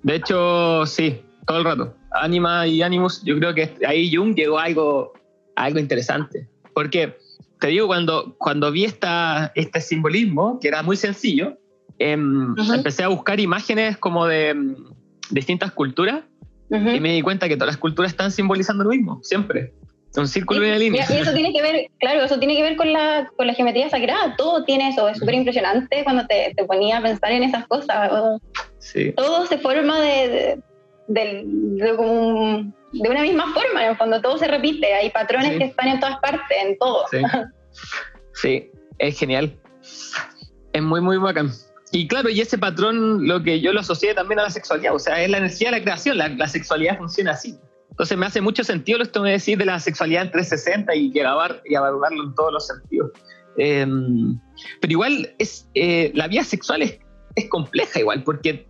[0.03, 1.95] De hecho, sí, todo el rato.
[2.11, 5.13] Anima y animus, yo creo que ahí Jung llegó a algo,
[5.55, 6.49] algo interesante.
[6.75, 7.17] Porque
[7.61, 11.57] te digo, cuando, cuando vi esta, este simbolismo, que era muy sencillo,
[11.99, 14.77] em, empecé a buscar imágenes como de em,
[15.31, 16.23] distintas culturas
[16.71, 19.73] y me di cuenta que todas las culturas están simbolizando lo mismo, siempre.
[20.17, 21.07] Un círculo y una línea.
[21.09, 23.89] Y eso tiene que ver, claro, eso tiene que ver con la, con la geometría
[23.89, 24.35] sagrada.
[24.37, 25.09] Todo tiene eso.
[25.09, 28.11] Es súper impresionante cuando te, te ponía a pensar en esas cosas.
[28.79, 29.13] Sí.
[29.13, 30.61] Todo se forma de,
[31.07, 31.93] de, de,
[33.09, 34.21] una misma forma, en el fondo.
[34.21, 34.93] Todo se repite.
[34.95, 37.05] Hay patrones que están en todas partes, en todo.
[37.11, 37.23] Sí.
[38.33, 39.57] sí, es genial.
[40.73, 41.51] Es muy, muy bacán.
[41.93, 44.99] Y claro, y ese patrón lo que yo lo asocié también a la sexualidad, o
[44.99, 47.59] sea, es la energía de la creación, la, la sexualidad funciona así.
[47.91, 51.11] Entonces me hace mucho sentido lo que me decís de la sexualidad en 360 y
[51.11, 53.11] grabar y abordarlo en todos los sentidos.
[53.57, 54.39] Em,
[54.81, 57.01] pero igual es, eh, la vida sexual es,
[57.35, 58.69] es, compleja igual, porque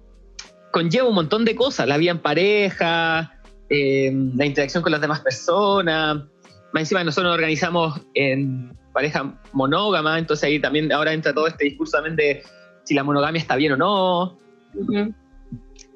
[0.72, 5.20] conlleva un montón de cosas, la vida en pareja, em, la interacción con las demás
[5.20, 6.24] personas,
[6.72, 11.66] más encima nosotros nos organizamos en pareja monógama, entonces ahí también ahora entra todo este
[11.66, 12.42] discurso también de
[12.88, 14.38] si la monogamia está bien o no.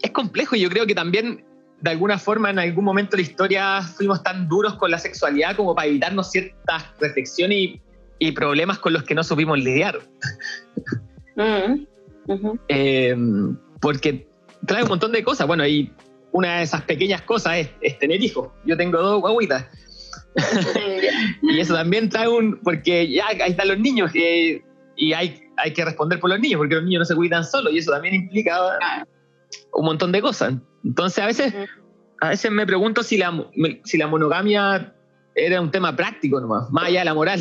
[0.03, 1.43] Es complejo y yo creo que también
[1.81, 5.57] de alguna forma en algún momento de la historia fuimos tan duros con la sexualidad
[5.57, 7.81] como para evitarnos ciertas reflexiones y,
[8.19, 10.01] y problemas con los que no supimos lidiar.
[11.35, 11.87] Mm,
[12.69, 13.17] eh,
[13.81, 14.29] porque
[14.67, 15.47] trae un montón de cosas.
[15.47, 15.91] Bueno, y
[16.33, 18.51] una de esas pequeñas cosas es, tener hijos.
[18.67, 19.65] Yo tengo dos guaguitas.
[21.43, 22.61] y eso también trae un.
[22.61, 26.75] Porque ya ahí están los niños y hay, hay que responder por los niños, porque
[26.75, 28.79] los niños no se cuidan solos y eso también implica
[29.73, 30.55] un montón de cosas.
[30.85, 31.55] Entonces, a veces,
[32.21, 33.47] a veces me pregunto si la,
[33.85, 34.93] si la monogamia
[35.35, 37.41] era un tema práctico nomás, más allá de la moral.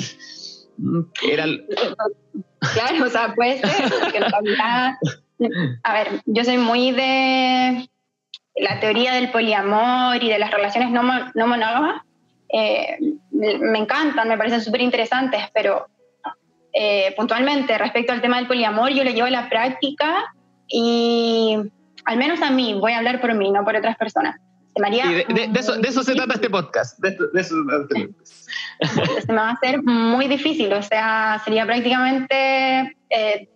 [1.29, 1.45] Era...
[2.73, 3.91] Claro, o sea, puede ser,
[5.83, 7.89] a ver, yo soy muy de
[8.55, 11.01] la teoría del poliamor y de las relaciones no,
[11.33, 12.03] no monógamas.
[12.53, 12.97] Eh,
[13.31, 15.87] me encantan, me parecen súper interesantes, pero
[16.73, 20.33] eh, puntualmente respecto al tema del poliamor, yo lo llevo a la práctica
[20.67, 21.57] y
[22.05, 24.39] al menos a mí, voy a hablar por mí, no por otras personas.
[24.79, 25.49] María, de,
[25.83, 26.97] eso, se trata este podcast.
[26.99, 27.55] De, eso
[29.25, 33.49] se me va a hacer muy difícil, o sea, sería prácticamente eh,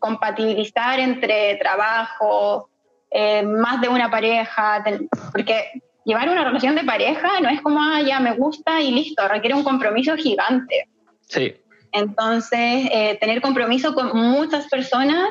[0.00, 2.70] compatibilizar entre trabajo,
[3.10, 4.84] eh, más de una pareja,
[5.30, 9.26] porque llevar una relación de pareja no es como, ah, ya me gusta y listo,
[9.28, 10.88] requiere un compromiso gigante.
[11.28, 11.54] Sí.
[11.92, 15.28] Entonces, eh, tener compromiso con muchas personas,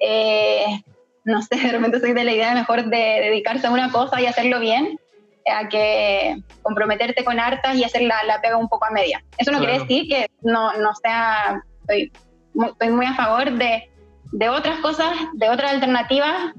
[0.00, 0.64] eh,
[1.24, 4.26] no sé, de repente soy de la idea mejor de dedicarse a una cosa y
[4.26, 4.98] hacerlo bien,
[5.50, 9.24] a que comprometerte con hartas y hacer la, la pega un poco a media.
[9.38, 12.12] Eso no quiere decir que no, no sea, estoy
[12.54, 13.90] estoy muy a favor de,
[14.32, 16.52] de otras cosas, de otras alternativas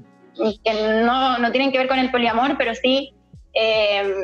[0.64, 3.14] que no, no, tienen que ver con el poliamor, pero sí
[3.54, 4.14] eh,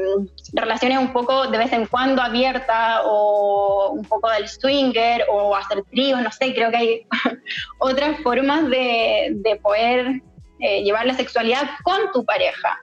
[0.52, 5.82] relaciones un poco de vez en cuando abiertas o un poco del swinger o hacer
[5.90, 7.06] tríos, no sé, creo que hay
[7.78, 10.22] otras formas de, de poder
[10.60, 12.80] eh, llevar la sexualidad con tu pareja.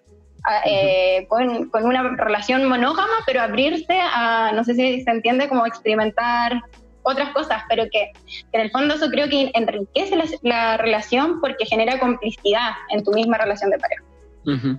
[0.67, 5.65] Eh, con, con, una relación monógama, pero abrirse a, no sé si se entiende, como
[5.65, 6.61] experimentar
[7.05, 8.11] otras cosas, pero que,
[8.51, 13.37] en el fondo eso creo que enriquece la, relación porque genera complicidad en tu misma
[13.37, 14.03] relación de pareja.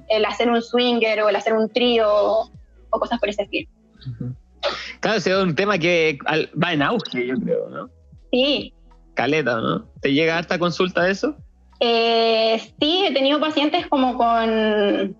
[0.08, 2.50] El hacer un swinger o el hacer un trío o
[2.90, 3.68] cosas por ese estilo.
[5.00, 6.18] Claro, ese es un tema que
[6.62, 7.90] va en auge, yo creo, ¿no?
[8.32, 8.72] Sí.
[9.14, 9.84] Caleta, ¿no?
[10.00, 11.36] ¿Te llega esta consulta de eso?
[11.80, 15.16] Eh, sí, he tenido pacientes como con,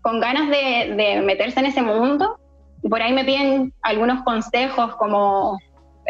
[0.00, 2.38] con ganas de, de meterse en ese mundo.
[2.82, 5.58] Y por ahí me piden algunos consejos como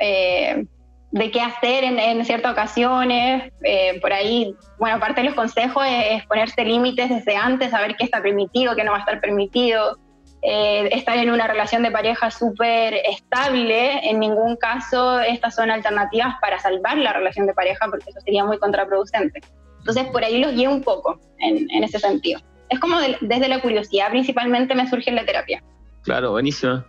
[0.00, 0.66] eh,
[1.12, 3.52] de qué hacer en, ciertas ocasiones.
[3.62, 8.04] Eh, por ahí, bueno, parte de los consejos es, ponerse límites desde antes, saber qué
[8.04, 9.98] está permitido, qué no va a estar permitido.
[10.44, 16.34] Eh, estar en una relación de pareja súper estable, en ningún caso estas son alternativas
[16.40, 19.40] para salvar la relación de pareja, porque eso sería muy contraproducente.
[19.78, 22.40] Entonces, por ahí los guío un poco en, ese sentido.
[22.70, 25.62] Es como desde la curiosidad principalmente me surge la terapia.
[26.02, 26.82] Claro, buenísimo.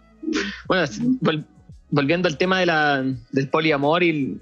[0.68, 0.86] Bueno,
[1.94, 4.42] volviendo al tema de la, del poliamor y,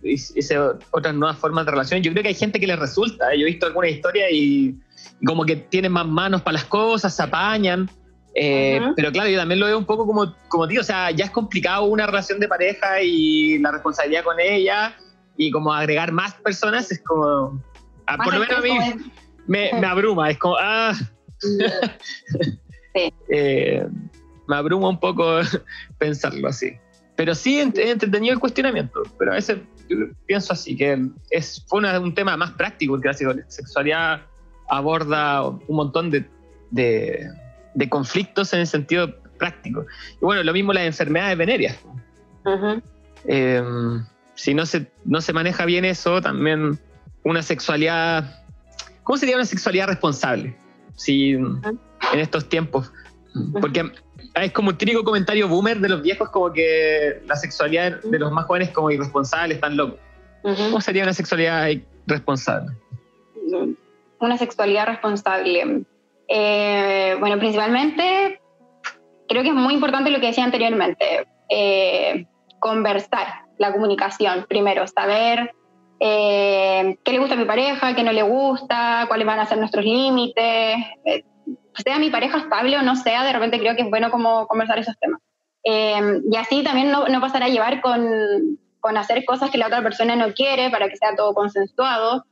[0.91, 3.33] otras nuevas formas de relación, yo creo que hay gente que le resulta.
[3.33, 3.39] ¿eh?
[3.39, 4.79] Yo he visto algunas historias y
[5.25, 7.91] como que tienen más manos para las cosas, se apañan.
[8.35, 11.25] Eh, pero claro, yo también lo veo un poco como, como tío, o sea, ya
[11.25, 14.95] es complicado una relación de pareja y la responsabilidad con ella
[15.35, 17.61] y como agregar más personas es como,
[18.07, 18.71] ah, por lo menos a mí
[19.47, 20.93] me, me, abruma, es como, ah,
[21.37, 21.57] sí.
[23.29, 23.85] eh,
[24.47, 25.41] me abruma un poco
[25.97, 26.77] pensarlo así.
[27.21, 29.59] Pero sí he entretenido el cuestionamiento, pero a veces
[30.25, 34.21] pienso así, que es, fue un tema más práctico, porque la sexualidad
[34.67, 36.25] aborda un montón de,
[36.71, 39.85] de, conflictos en el sentido práctico.
[40.15, 41.77] Y bueno, lo mismo las enfermedades venéreas.
[43.25, 44.03] Em,
[44.33, 46.79] si no se, no se maneja bien eso, también
[47.23, 48.43] una sexualidad,
[49.03, 50.57] ¿cómo sería una sexualidad responsable?
[50.95, 51.69] Si en
[52.13, 52.91] estos tiempos,
[53.61, 53.91] porque
[54.35, 58.31] es como un típico comentario boomer de los viejos, como que la sexualidad de los
[58.31, 59.99] más jóvenes como irresponsable, están locos.
[60.41, 61.69] ¿Cómo sería una sexualidad
[62.07, 62.71] responsable?
[64.19, 65.83] Una sexualidad responsable.
[66.27, 68.41] Eh, bueno, principalmente
[69.27, 72.25] creo que es muy importante lo que decía anteriormente, eh,
[72.59, 75.53] conversar, la comunicación, primero, saber
[75.99, 79.59] eh, qué le gusta a mi pareja, qué no le gusta, cuáles van a ser
[79.59, 80.77] nuestros límites,
[81.81, 84.79] sea mi pareja estable o no sea, de repente creo que es bueno como conversar
[84.79, 85.21] esos temas.
[85.63, 89.67] Em, y así también no, no, pasar a llevar con, con, hacer cosas que la
[89.67, 92.25] otra persona no quiere para que sea todo consensuado.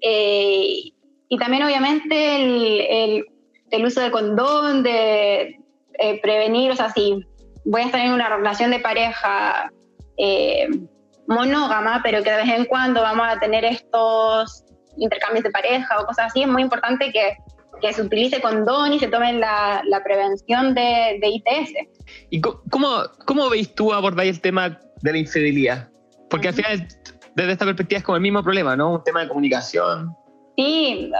[0.00, 0.92] Eh,
[1.28, 3.24] y también obviamente el,
[3.70, 5.60] el, uso de condón, de
[5.98, 7.24] eh, prevenir, o sea, si
[7.64, 9.70] voy a estar en una relación de pareja
[10.18, 10.68] eh,
[11.26, 14.64] monógama, pero que de vez en cuando vamos a tener estos
[14.96, 17.36] intercambios de pareja o cosas así, es muy importante que
[17.82, 21.72] que se utilice condón y se tome la, la prevención de, de, ITS.
[22.30, 25.88] ¿Y cómo, cómo veis tú abordar el tema de la infidelidad?
[26.30, 26.88] Porque al final,
[27.34, 28.94] desde esta perspectiva es como el mismo problema, ¿no?
[28.94, 30.14] Un tema de comunicación.
[30.56, 31.10] Sí,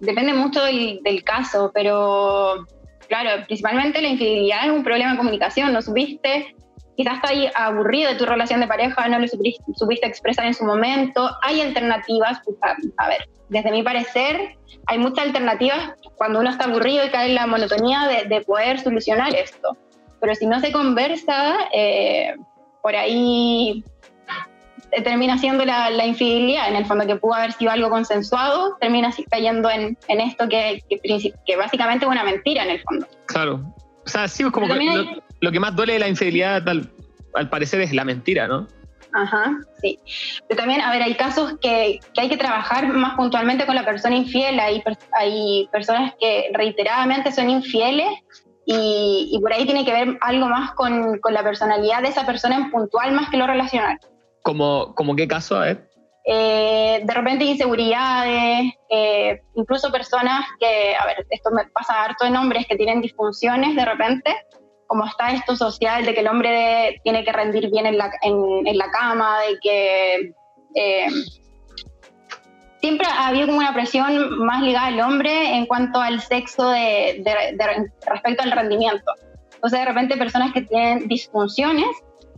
[0.00, 2.66] depende mucho del, del caso, pero
[3.08, 6.54] claro, principalmente la infidelidad es un problema de comunicación, no supiste
[6.96, 10.64] quizás está ahí aburrido de tu relación de pareja, no lo supiste, expresar en su
[10.64, 11.30] momento.
[11.42, 12.56] Hay alternativas, pues,
[12.96, 17.34] a, ver, desde mi parecer, hay muchas alternativas cuando uno está aburrido y cae en
[17.34, 19.76] la monotonía de, poder solucionar esto.
[20.20, 22.36] Pero si no se conversa, eh,
[22.80, 23.84] por ahí
[25.04, 29.70] termina siendo la, infidelidad, en el fondo que pudo haber sido algo consensuado, termina cayendo
[29.70, 33.06] en, esto que, que, básicamente es una mentira en el fondo.
[33.26, 33.62] Claro.
[34.04, 37.80] O sea, sí, es como que lo que más duele de la infidelidad, al, parecer,
[37.80, 38.68] es la mentira, ¿no?
[39.12, 39.98] Ajá, sí.
[40.48, 44.16] Pero también, a ver, hay casos que, hay que trabajar más puntualmente con la persona
[44.16, 44.60] infiel.
[44.60, 48.08] Hay, hay personas que reiteradamente son infieles
[48.64, 52.70] y, por ahí tiene que ver algo más con, la personalidad de esa persona en
[52.70, 53.98] puntual más que lo relacional.
[54.42, 55.56] ¿Como, como qué caso?
[55.56, 55.88] A ver.
[56.24, 62.38] Eh, de repente inseguridades, eh, incluso personas que, a ver, esto me pasa harto de
[62.38, 64.32] hombres que tienen disfunciones de repente
[64.92, 68.76] como está esto social de que el hombre tiene que rendir bien en la, en,
[68.76, 70.34] la cama, de que
[70.74, 71.06] eh,
[72.78, 77.24] siempre ha habido como una presión más ligada al hombre en cuanto al sexo de,
[78.06, 79.10] respecto al rendimiento.
[79.54, 81.88] Entonces de repente personas que tienen disfunciones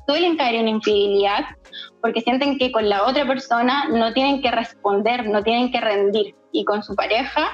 [0.07, 1.47] suelen caer en infidelidad
[2.01, 6.37] porque sienten que con la otra persona no tienen que responder, no tienen que rendir.
[6.53, 7.51] Y con su pareja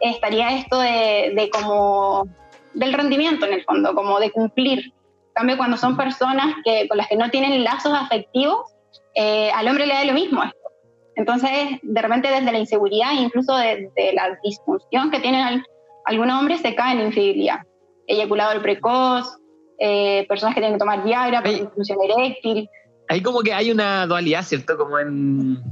[0.00, 2.28] estaría esto de, de como
[2.74, 4.78] del rendimiento en el fondo, como de cumplir.
[4.78, 8.74] En cambio, cuando son personas que, con las que no tienen lazos afectivos,
[9.14, 10.58] eh, al hombre le da lo mismo esto.
[11.16, 15.62] Entonces, de repente desde la inseguridad, incluso de, la disfunción que tienen
[16.04, 17.60] algunos hombres, se caen en infidelidad.
[18.06, 19.38] Eyaculador precoz,
[19.78, 22.68] eh, personas que tienen que tomar Viagra por disfunción eréctil.
[23.08, 24.76] Ahí como que hay una dualidad, ¿cierto?
[24.76, 25.62] Como en...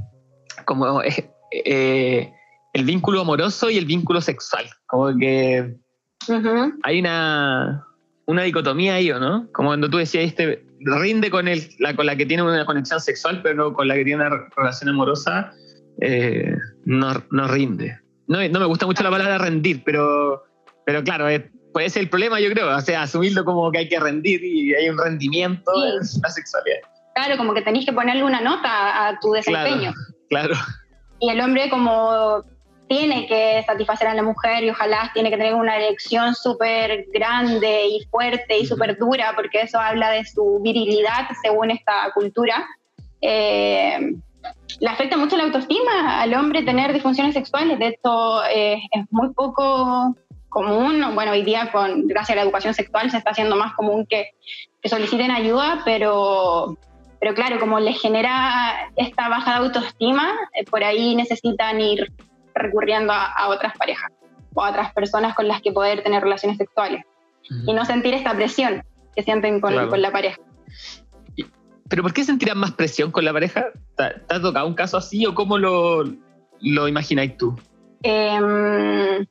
[0.65, 2.33] Como eh,
[2.73, 4.65] el vínculo amoroso y el vínculo sexual.
[4.87, 5.75] Como que
[6.83, 7.85] hay una,
[8.25, 9.47] una dicotomía ahí, ¿o no?
[9.51, 12.99] Como cuando tú decías, este, rinde con, el, la, con la que tiene una conexión
[12.99, 15.53] sexual, pero no con la que tiene una relación amorosa,
[16.01, 16.55] eh,
[16.85, 17.99] no, no, rinde.
[18.27, 20.43] No, no, me gusta mucho la palabra rendir, pero,
[20.85, 21.25] pero claro,
[21.73, 22.75] puede ser el problema, yo creo.
[22.75, 26.77] O sea, asumirlo como que hay que rendir y hay un rendimiento en la sexualidad.
[27.15, 29.93] Claro, como que tenéis que ponerle una nota a tu desempeño.
[30.29, 30.55] claro.
[31.19, 32.43] Y el hombre como
[32.93, 37.87] tiene que satisfacer a la mujer y ojalá tiene que tener una elección súper grande
[37.87, 42.63] y fuerte y súper dura, porque eso habla de su virilidad según esta cultura.
[43.19, 44.13] Eh,
[44.79, 47.79] le afecta mucho la autoestima al hombre tener disfunciones sexuales.
[47.79, 50.15] De hecho, eh, es muy poco
[50.49, 51.03] común.
[51.15, 54.33] Bueno, hoy día, con, gracias a la educación sexual, se está haciendo más común que,
[54.83, 56.77] que soliciten ayuda, pero,
[57.19, 62.11] pero claro, como les genera esta baja de autoestima, eh, por ahí necesitan ir
[62.55, 64.11] recurriendo a, otras parejas
[64.53, 67.03] o a otras personas con las que poder tener relaciones sexuales
[67.65, 68.83] y no sentir esta presión
[69.15, 70.39] que sienten con, la pareja.
[71.89, 73.67] ¿Pero por qué sentirán más presión con la pareja?
[73.95, 76.03] ¿Te, has tocado un caso así o cómo lo,
[76.61, 77.55] lo imagináis tú?
[78.03, 79.25] Eh,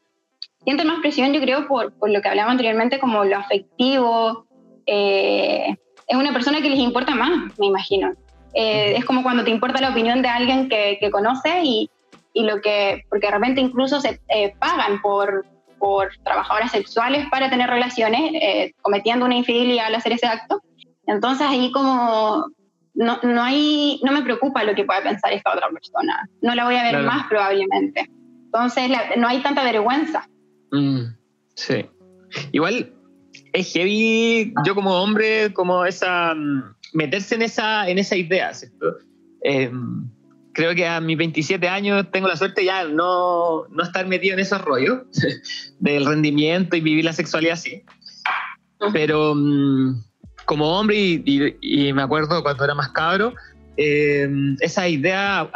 [0.64, 4.46] sienten más presión, yo creo, por, por, lo que hablaba anteriormente, como lo afectivo.
[4.86, 8.12] Eh, es una persona que les importa más, me imagino.
[8.54, 11.90] Eh, es como cuando te importa la opinión de alguien que, que conoces y,
[12.32, 15.46] y lo que, porque de repente incluso se eh, pagan por,
[15.78, 20.62] por trabajadoras sexuales para tener relaciones, eh, cometiendo una infidelidad al hacer ese acto.
[21.06, 22.46] Entonces ahí como
[22.94, 26.64] no, no, hay, no me preocupa lo que pueda pensar esta otra persona, no la
[26.64, 28.08] voy a ver más probablemente.
[28.44, 30.28] Entonces no hay tanta vergüenza.
[30.72, 31.04] Mm,
[31.54, 31.86] sí.
[32.52, 32.92] Igual
[33.52, 38.98] es heavy, yo como hombre, como esa, mm, meterse en esa, en esa idea, ¿cierto?
[39.42, 39.70] Eh,
[40.52, 44.40] creo que a mis 27 años tengo la suerte ya no, no estar metido en
[44.40, 45.02] esos rollos
[45.80, 47.82] del rendimiento y vivir la sexualidad así.
[48.92, 50.02] Pero mm,
[50.44, 53.32] como hombre, y, me acuerdo cuando era más cabro,
[53.76, 54.28] eh,
[54.60, 55.46] esas ideas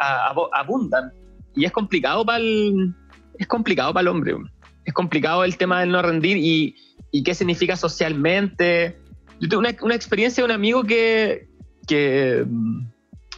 [0.52, 1.12] abundan.
[1.54, 2.94] Y es complicado para el,
[3.38, 4.36] es complicado para el hombre.
[4.84, 6.76] Es complicado el tema del no rendir y,
[7.10, 8.98] y qué significa socialmente.
[9.40, 11.48] Yo tuve una, una experiencia de un amigo que,
[11.88, 12.86] que mm,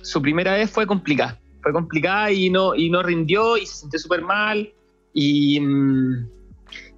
[0.02, 1.38] su primera vez fue complicada
[1.68, 4.72] fue complicada y no, y no rindió y se sintió súper mal.
[5.12, 6.28] Y, mm,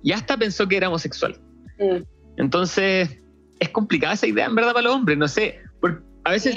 [0.03, 1.37] y, hasta pensó que era homosexual.
[1.79, 2.03] Mm.
[2.37, 3.19] Entonces,
[3.59, 6.57] es complicada esa idea en verdad para los hombres, no sé, porque a veces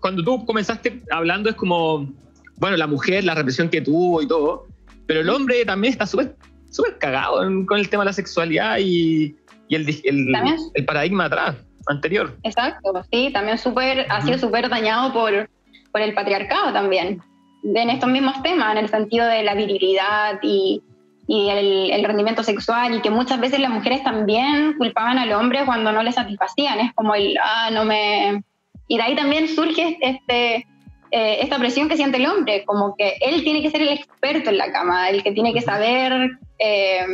[0.00, 2.08] cuando tú comenzaste hablando es como,
[2.56, 4.66] bueno, la mujer, la represión que tuvo y todo,
[5.06, 6.36] pero el hombre también está súper
[6.70, 9.34] súper cagado con el tema de la sexualidad y,
[9.68, 10.34] y el, el,
[10.74, 11.56] el, paradigma atrás,
[11.86, 12.36] anterior.
[12.42, 15.48] Exacto, sí, también súper, ha sido súper dañado por,
[15.92, 17.22] por el patriarcado también,
[17.62, 20.82] en estos mismos temas, en el sentido de la virilidad y,
[21.26, 25.64] y el, el, rendimiento sexual, y que muchas veces las mujeres también culpaban al hombre
[25.64, 28.42] cuando no le satisfacían, es como el, ah, no me...
[28.86, 30.66] Y de ahí también surge este,
[31.10, 34.48] eh, esta presión que siente el hombre, como que él tiene que ser el experto
[34.48, 37.04] en la cama, el que tiene que saber eh,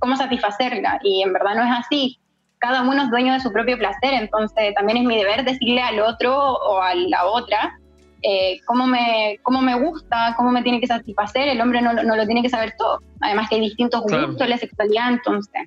[0.00, 2.18] cómo satisfacerla, y en verdad no es así.
[2.58, 6.00] Cada uno es dueño de su propio placer, entonces también es mi deber decirle al
[6.00, 7.78] otro o a la otra
[8.22, 12.16] eh, cómo, me, cómo me gusta, cómo me tiene que satisfacer, el hombre no, no
[12.16, 13.00] lo tiene que saber todo.
[13.20, 15.62] Además que hay distintos gustos en la sexualidad, entonces.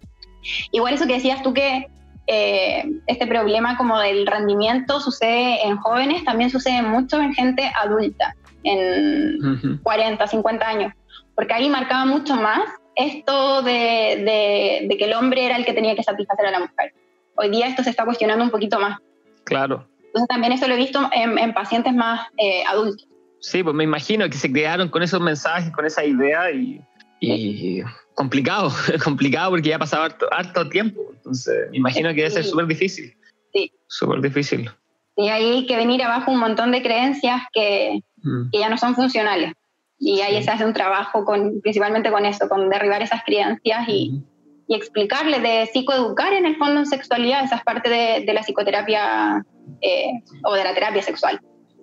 [0.72, 1.88] Igual eso que decías tú que
[2.28, 8.36] eh, este problema como del rendimiento sucede en jóvenes, también sucede mucho en gente adulta,
[8.64, 10.94] en 40, 50 años,
[11.36, 12.62] porque ahí marcaba mucho más
[12.96, 16.94] esto de, de, que el hombre era el que tenía que satisfacer a la mujer.
[17.36, 18.98] Hoy día esto se está cuestionando un poquito más.
[19.44, 19.88] Claro.
[20.16, 23.06] Entonces también eso lo he visto en, pacientes más eh, adultos.
[23.42, 26.82] Sí, pues me imagino que se crearon con esos mensajes, con esa idea y,
[27.20, 27.82] y
[28.14, 28.72] complicado,
[29.04, 31.02] complicado porque ya ha pasado harto, tiempo.
[31.14, 33.14] Entonces me imagino que debe ser súper difícil.
[33.54, 33.74] Sí.
[33.88, 34.72] Súper difícil.
[35.18, 38.52] Y hay que venir abajo un montón de creencias que, mm.
[38.54, 39.52] que ya no son funcionales.
[40.00, 44.24] Y ahí se hace un trabajo con, principalmente con eso, con derribar esas creencias y,
[44.70, 48.44] y explicarle de psicoeducar en el fondo en sexualidad, esa es parte de, de la
[48.44, 49.46] psicoterapia
[49.82, 50.12] eh,
[50.44, 51.40] o de la terapia sexual.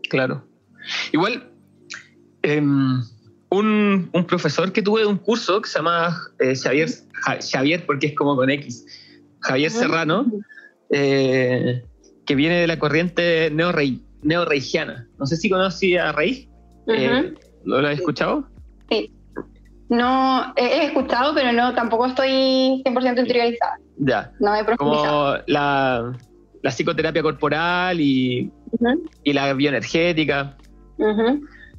[0.09, 0.45] Claro.
[1.12, 1.51] Igual,
[2.43, 3.01] em,
[3.51, 6.89] un, un, profesor que tuve de un curso que se llama eh, Xavier,
[7.41, 8.85] Xavier, porque es como con X,
[9.41, 10.26] Javier Serrano,
[10.91, 11.83] eh,
[12.26, 15.09] que viene de la corriente neorreigiana.
[15.18, 16.49] No sé si conocí a Rey.
[17.64, 18.49] ¿Lo, ¿Lo has escuchado?
[18.91, 19.12] Sí.
[19.89, 23.78] No, he escuchado, pero no, tampoco estoy 100% interiorizada.
[23.99, 24.33] Ya.
[24.41, 25.33] No he profundizado.
[25.33, 26.12] Como la,
[26.62, 28.50] la psicoterapia corporal y,
[29.24, 30.56] y la bioenergética.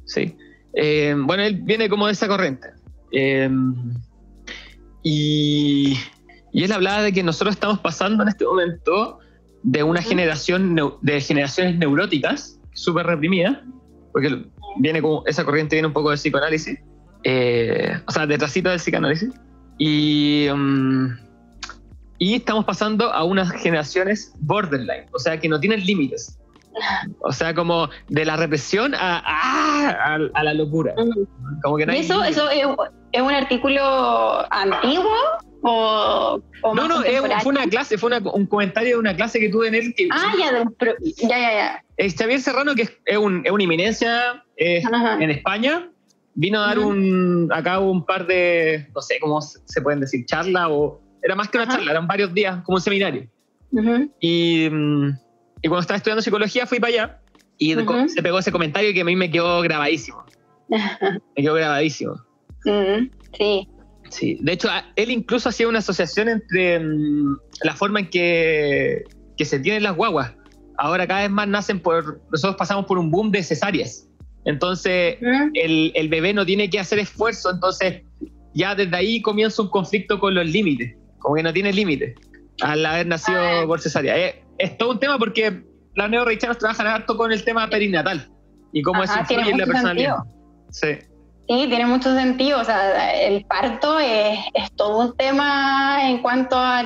[0.04, 0.36] Sí.
[0.74, 2.68] Eh, bueno, él viene como de esa corriente.
[3.12, 3.50] Eh,
[5.02, 5.96] y,
[6.52, 9.18] y, él hablaba de que nosotros estamos pasando en este momento
[9.62, 13.58] de una generación de generaciones neuróticas súper reprimidas,
[14.12, 14.46] porque
[14.78, 16.78] viene como, esa corriente viene un poco de psicoanálisis,
[17.22, 19.30] eh, o sea, detrásito del psicoanálisis,
[19.78, 21.16] y, um,
[22.18, 26.38] y estamos pasando a unas generaciones borderline, o sea, que no tienen límites.
[27.20, 29.18] O sea, como de la represión a,
[30.14, 30.94] a, la locura.
[31.62, 32.66] Como que ¿Eso, eso es,
[33.20, 33.80] un artículo
[34.52, 35.14] antiguo
[35.62, 36.42] o,
[36.74, 37.02] no, no,
[37.40, 39.94] fue una clase, fue un comentario de una clase que tuve en él.
[40.10, 41.84] ah, ya, ya, ya, ya.
[41.96, 45.88] Es Xavier Serrano, que es, es, un, es una eminencia en España,
[46.34, 50.68] vino a dar un, acá un par de, no sé cómo se pueden decir, charla
[50.68, 53.26] o era más que una charla, eran varios días, como un seminario.
[54.20, 55.08] y, mm,
[55.62, 57.20] y, cuando estaba estudiando psicología fui para allá
[57.58, 57.74] y
[58.08, 60.22] se pegó ese comentario que a mí me quedó grabadísimo.
[60.68, 62.14] me quedó grabadísimo.
[63.36, 63.68] Sí.
[64.10, 69.02] Sí, de hecho, él incluso hacía una asociación entre mm, la forma en que,
[69.36, 70.34] que se tienen las guaguas.
[70.76, 74.08] Ahora cada vez más nacen por, nosotros pasamos por un boom de cesáreas.
[74.44, 75.16] Entonces,
[75.54, 78.02] el, el, bebé no tiene que hacer esfuerzo, entonces
[78.52, 80.94] ya desde ahí comienza un conflicto con los límites
[81.24, 82.14] como que no tiene límite
[82.60, 83.64] al haber nacido ah.
[83.66, 84.14] por cesárea.
[84.58, 85.64] Es, todo un tema porque
[85.94, 88.30] las neorreichanas trabajan harto con el tema perinatal
[88.72, 90.16] y cómo eso influye en la personalidad.
[90.70, 90.88] Sí.
[91.48, 92.60] Sí, tiene mucho sentido.
[92.60, 94.38] O sea, el parto es,
[94.76, 96.84] todo un tema en cuanto a,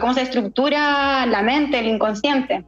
[0.00, 2.64] cómo se estructura la mente, el inconsciente.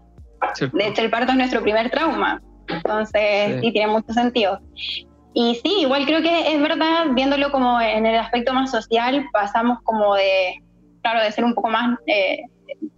[0.72, 2.40] De hecho, el parto es nuestro primer trauma.
[2.68, 4.60] Entonces, sí tiene mucho sentido.
[5.34, 9.78] Y sí, igual creo que es verdad, viéndolo como en el aspecto más social, pasamos
[9.82, 10.62] como de,
[11.02, 12.42] claro, de ser un poco más eh,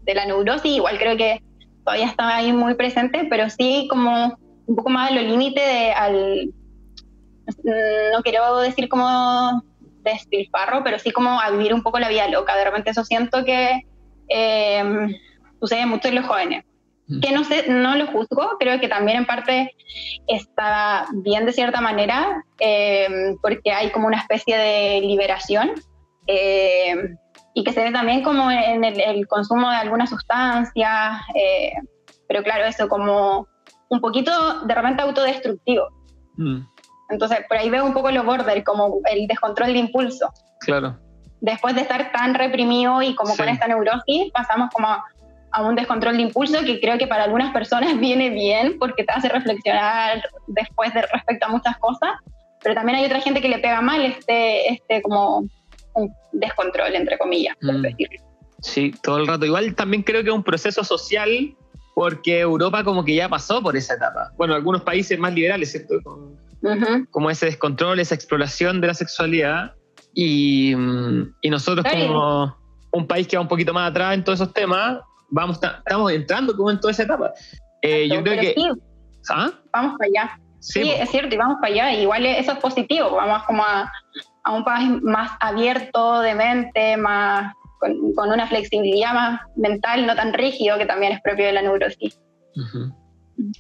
[0.02, 1.42] de la neurosis, igual creo que
[1.84, 5.92] todavía está ahí muy presente, pero sí como un poco más a lo límite de
[5.92, 6.50] al,
[8.12, 9.62] no quiero decir como
[10.02, 12.56] despilfarro, pero sí como a vivir un poco la vida loca.
[12.56, 13.82] De repente eso siento que
[14.28, 15.18] eh,
[15.60, 16.64] sucede mucho en los jóvenes
[17.20, 19.74] que no sé, no lo juzgo, creo que también en parte
[20.26, 25.72] está bien de cierta manera, eh, porque hay como una especie de liberación
[26.26, 27.14] eh,
[27.52, 31.72] y que se ve también como en el, consumo de algunas sustancias, eh,
[32.26, 33.46] pero claro, eso como
[33.90, 35.88] un poquito de repente autodestructivo.
[36.36, 36.60] Mm.
[37.10, 40.32] Entonces, por ahí veo un poco los border, como el descontrol de impulso.
[40.60, 40.98] Claro.
[41.40, 45.04] Después de estar tan reprimido y como con esta neurosis, pasamos como a
[45.62, 49.28] un descontrol de impulso que creo que para algunas personas viene bien porque te hace
[49.28, 52.10] reflexionar después de respecto a muchas cosas,
[52.62, 55.46] pero también hay otra gente que le pega mal este, este como
[55.94, 57.84] un descontrol, entre comillas, mm.
[58.60, 59.44] Sí, todo el rato.
[59.44, 61.54] Igual también creo que es un proceso social
[61.94, 64.32] porque Europa como que ya pasó por esa etapa.
[64.38, 66.00] Bueno, algunos países más liberales, ¿cierto?
[67.10, 69.74] Como, ese descontrol, esa exploración de la sexualidad.
[70.14, 70.72] Y,
[71.42, 72.56] y nosotros como
[72.90, 75.00] un país que va un poquito más atrás en todos esos temas,
[75.34, 77.32] vamos estamos entrando como en toda esa etapa.
[77.82, 78.54] Eh, yo creo que...
[79.30, 79.50] ¿Ah?
[79.72, 80.40] Vamos para allá.
[80.60, 81.92] Sí, es cierto, y vamos para allá.
[81.92, 83.92] Igual eso es positivo, vamos como a,
[84.44, 90.32] a un país más abierto de mente, más con, una flexibilidad más mental, no tan
[90.32, 92.18] rígido, que también es propio de la neurosis.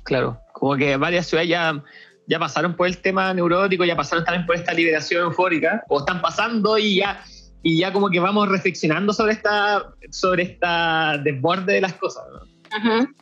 [0.04, 1.82] Claro, como que varias ciudades ya,
[2.26, 6.22] ya pasaron por el tema neurótico, ya pasaron también por esta liberación eufórica, o están
[6.22, 7.22] pasando y ya,
[7.64, 12.22] y ya como que vamos reflexionando sobre esta, sobre esta desborde de las cosas.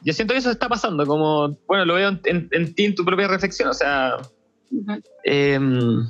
[0.03, 3.29] Yo siento que eso está pasando, como, bueno, lo veo en, ti, en tu propia
[3.29, 4.17] reflexión, o sea,
[5.23, 6.05] em,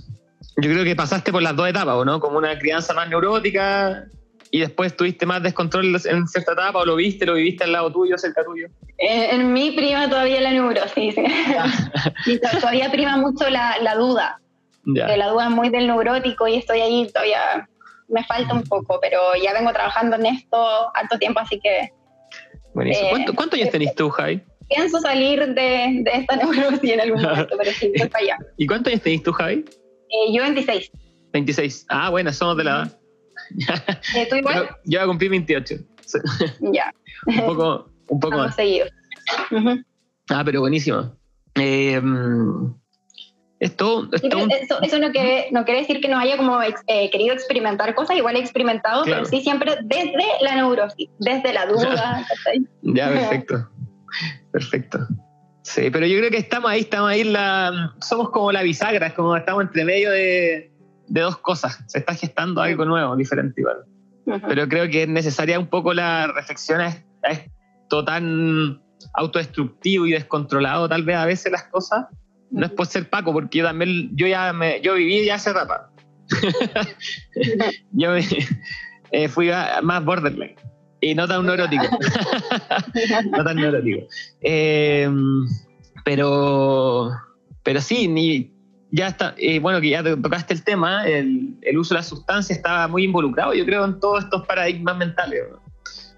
[0.56, 2.20] yo creo que pasaste por las dos etapas, ¿no?
[2.20, 4.06] Como una crianza más neurótica
[4.50, 7.92] y después tuviste más descontrol en cierta etapa o lo viste, lo viviste al lado
[7.92, 8.68] tuyo, cerca tuyo?
[8.96, 11.16] En, mi prima todavía la neurosis.
[12.26, 14.38] y todavía prima mucho la, la duda.
[14.84, 17.68] La duda es muy del neurótico y estoy ahí todavía.
[18.12, 21.90] Me falta un poco, pero ya vengo trabajando en esto harto tiempo, así que.
[22.74, 23.08] Buenísimo.
[23.10, 24.44] ¿Cuánto, ¿Cuántos años tenés tú, Jai?
[24.68, 28.38] Pienso salir de, de esta neurosis en algún momento, pero sí, estoy para allá.
[28.58, 29.64] ¿Y cuántos años tenés tú, Javi?
[30.08, 30.90] Eh, yo 26.
[31.32, 31.86] 26.
[31.88, 32.98] Ah, bueno, somos de la edad.
[34.14, 34.68] Eh, ¿Tú igual?
[34.84, 35.74] Yo, voy a cumplir 28.
[36.72, 36.94] ya.
[37.26, 38.54] un poco, un poco más.
[38.54, 38.86] seguido.
[40.30, 41.16] Ah, pero buenísimo.
[41.56, 42.00] Eh,
[43.62, 47.94] esto, eso, eso no, quiere, no quiere decir que no haya como eh, querido experimentar
[47.94, 52.26] cosas, igual he experimentado, pero sí siempre desde la neurosis, desde la duda.
[52.82, 53.68] ya, perfecto.
[54.50, 54.98] Perfecto.
[55.62, 59.12] Sí, pero yo creo que estamos ahí, estamos ahí, la, somos como la bisagra, es
[59.12, 60.72] como estamos entre medio de,
[61.06, 61.84] de dos cosas.
[61.86, 63.84] Se está gestando algo nuevo, diferente igual.
[64.48, 66.88] Pero creo que es necesaria un poco la reflexión a
[67.28, 68.82] esto tan
[69.14, 72.06] autodestructivo y descontrolado tal vez a veces las cosas.
[72.52, 75.52] No es por ser Paco, porque yo también, yo ya me, yo viví ya hace
[75.52, 75.90] rapa.
[77.92, 78.14] yo
[79.10, 79.50] eh, fui
[79.82, 80.56] más borderline
[81.00, 81.84] y no tan neurótico.
[83.30, 84.06] no tan neurótico.
[84.40, 85.10] Eh,
[86.04, 87.10] pero,
[87.62, 88.52] pero sí, ni,
[88.90, 92.54] ya está, eh, bueno, que ya tocaste el tema, el, el, uso de la sustancia
[92.54, 95.42] estaba muy involucrado, yo creo, en todos estos paradigmas mentales.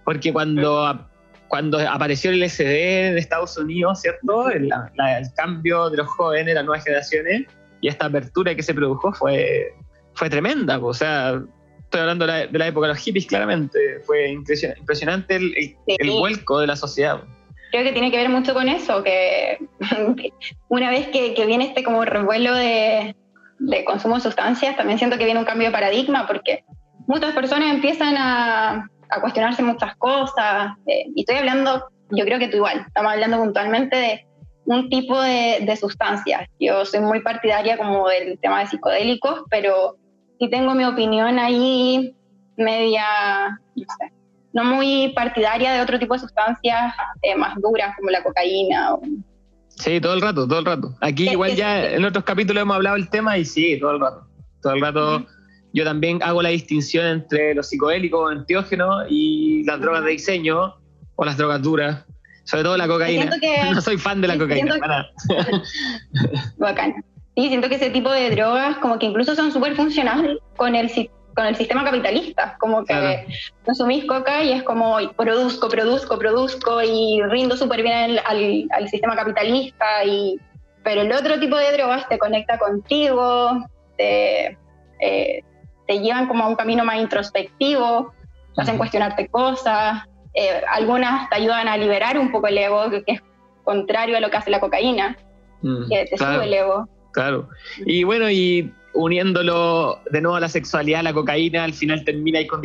[0.05, 1.09] Porque cuando,
[1.55, 4.51] cuando apareció el LSD en Estados Unidos, ¿cierto?
[4.51, 7.47] El, el, cambio de los jóvenes, las nuevas generaciones,
[7.81, 9.73] y esta apertura que se produjo fue,
[10.15, 10.79] fue tremenda.
[10.79, 11.41] O sea,
[11.79, 13.79] estoy hablando de la, época de los hippies, claramente.
[14.05, 17.23] Fue impresionante el, el vuelco de la sociedad
[17.71, 19.59] creo que tiene que ver mucho con eso, que
[20.69, 23.15] una vez que, viene este como revuelo de,
[23.87, 26.65] consumo de sustancias, también siento que viene un cambio de paradigma, porque
[27.07, 28.91] muchas personas empiezan a,
[29.21, 33.97] cuestionarse muchas cosas, eh, y estoy hablando, yo creo que tú igual, estamos hablando puntualmente
[33.97, 34.27] de
[34.67, 36.49] un tipo de, de sustancias.
[36.59, 39.97] Yo soy muy partidaria como del tema de psicodélicos, pero
[40.39, 42.15] sí tengo mi opinión ahí
[42.57, 43.05] media,
[43.75, 44.13] no sé,
[44.53, 48.97] no muy partidaria de otro tipo de sustancias eh, más duras como la cocaína.
[49.69, 50.95] Sí, todo el rato, todo el rato.
[51.01, 54.27] Aquí igual ya en otros capítulos hemos hablado del tema y sí, todo el rato.
[54.63, 55.27] Todo el rato
[55.75, 60.77] yo también hago la distinción entre los psicodélicos enteógenos y las drogas de diseño
[61.17, 62.05] o las drogas duras.
[62.45, 63.31] Sobre todo la cocaína.
[63.75, 64.77] no soy fan de la cocaína.
[66.59, 67.05] Bacán.
[67.37, 70.89] Sí, siento que ese tipo de drogas como que incluso son súper funcionales con el
[71.35, 73.27] con el sistema capitalista, como que
[73.65, 79.17] consumís coca y es como produzco, produzco, produzco y rindo súper bien al, al, sistema
[79.17, 80.39] capitalista, y,
[80.85, 83.67] pero el otro tipo de drogas te conecta contigo,
[83.97, 84.57] te,
[85.01, 85.43] eh,
[85.87, 88.13] te llevan como a un camino más introspectivo,
[88.55, 90.05] te hacen cuestionarte cosas,
[90.35, 93.23] eh, algunas te ayudan a liberar un poco el ego, que, es
[93.63, 95.17] contrario a lo que hace la cocaína,
[95.63, 96.89] mm, que te sube el ego.
[97.13, 97.49] Claro.
[97.87, 102.47] Y bueno, y uniéndolo de nuevo a la sexualidad, la cocaína al final termina ahí
[102.47, 102.61] con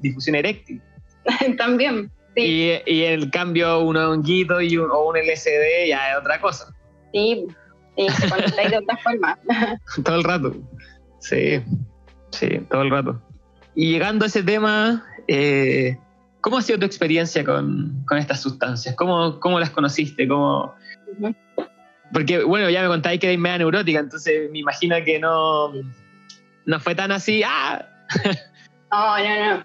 [0.00, 0.82] difusión eréctil.
[1.58, 2.10] También.
[2.36, 2.82] Sí.
[2.86, 6.74] Y, y, el cambio un honguito y un, o un LSD ya es otra cosa.
[7.12, 7.46] Sí,
[7.96, 9.38] sí cuando estáis de otra forma.
[10.04, 10.54] todo el rato.
[11.20, 11.62] Sí,
[12.34, 13.20] sí, todo el rato.
[13.74, 15.98] Y llegando a ese tema, eh,
[16.40, 18.94] ¿cómo ha sido tu experiencia con, con estas sustancias?
[18.96, 20.28] ¿Cómo, ¿Cómo, las conociste?
[20.28, 20.74] ¿Cómo,
[22.12, 25.72] porque, bueno, ya me contáis que eres media neurótica, entonces me imagino que no,
[26.64, 27.42] no fue tan así.
[27.44, 27.84] ¡Ah!
[28.92, 29.64] no, no, no.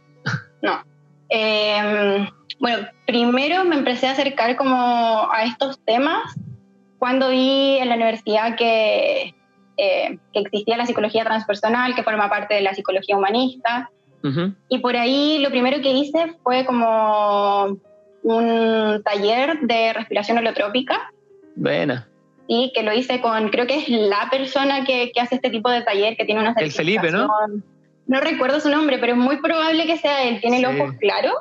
[0.63, 0.83] no.
[1.29, 2.27] Em,
[2.59, 6.35] bueno, primero me empecé a acercar como a estos temas
[6.97, 9.35] cuando vi en la universidad que,
[9.79, 13.89] eh, que existía la psicología transpersonal, que forma parte de la psicología humanista.
[14.67, 17.77] Y por ahí lo primero que hice fue como
[18.23, 21.13] un taller de respiración holotrópica.
[21.55, 22.09] Buena.
[22.45, 25.69] Y que lo hice con, creo que es la persona que, que hace este tipo
[25.69, 27.29] de taller, que tiene una El Felipe, ¿no?
[28.07, 30.41] No recuerdo su nombre, pero es muy probable que sea él.
[30.41, 31.31] Tiene el ojo claro.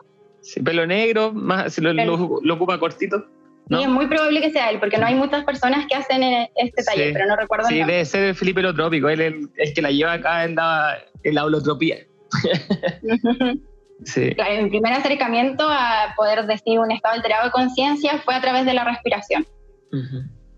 [0.40, 3.24] Sí, pelo negro, más, si lo, lo, ocupa cortito.
[3.68, 3.78] ¿No?
[3.78, 6.22] Sí, es muy probable que sea él, porque no hay muchas personas que hacen
[6.56, 7.68] este taller, pero no recuerdo.
[7.68, 11.34] Sí, debe ser Felipe Holotrópico, él es el, que la lleva acá en la, en
[11.34, 11.98] la holotropía.
[14.04, 14.34] sí.
[14.34, 18.64] Claro, mi primer acercamiento a poder decir un estado alterado de conciencia fue a través
[18.64, 19.46] de la respiración.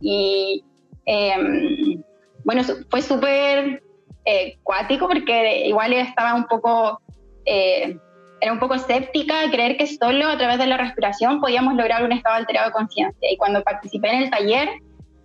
[0.01, 0.65] Y
[1.07, 2.03] em,
[2.45, 3.83] bueno, fue súper
[4.25, 7.01] eh, cuático porque igual estaba un poco,
[7.45, 7.97] eh,
[8.41, 12.05] era un poco escéptica de creer que solo a través de la respiración podíamos lograr
[12.05, 13.31] un estado alterado de conciencia.
[13.31, 14.69] Y cuando participé en el taller,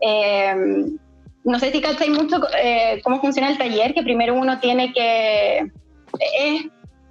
[0.02, 0.98] em,
[1.44, 5.72] no sé si cacháis mucho eh, cómo funciona el taller, que primero uno tiene que...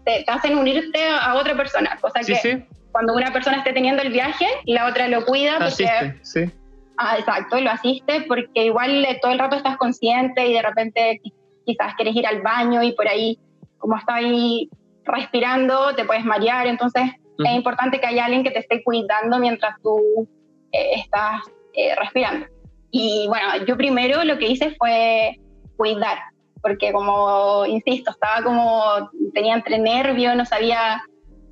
[0.04, 4.46] te, hacen unirte a otra persona, cosa que cuando una persona esté teniendo el viaje,
[4.66, 5.58] la otra lo cuida.
[5.58, 6.50] Porque, sí.
[6.96, 11.20] Ah, exacto, lo asiste porque igual todo el rato estás consciente y de repente
[11.66, 13.38] quizás quieres ir al baño y por ahí,
[13.78, 14.68] como estás ahí
[15.04, 16.66] respirando, te puedes marear.
[16.66, 20.28] Entonces, es importante que haya alguien que te esté cuidando mientras tú
[20.72, 21.42] eh, estás
[21.72, 22.46] eh, respirando.
[22.90, 25.40] Y bueno, yo primero lo que hice fue
[25.76, 26.18] cuidar,
[26.62, 31.02] porque como, insisto, estaba como, tenía entre nervio, no sabía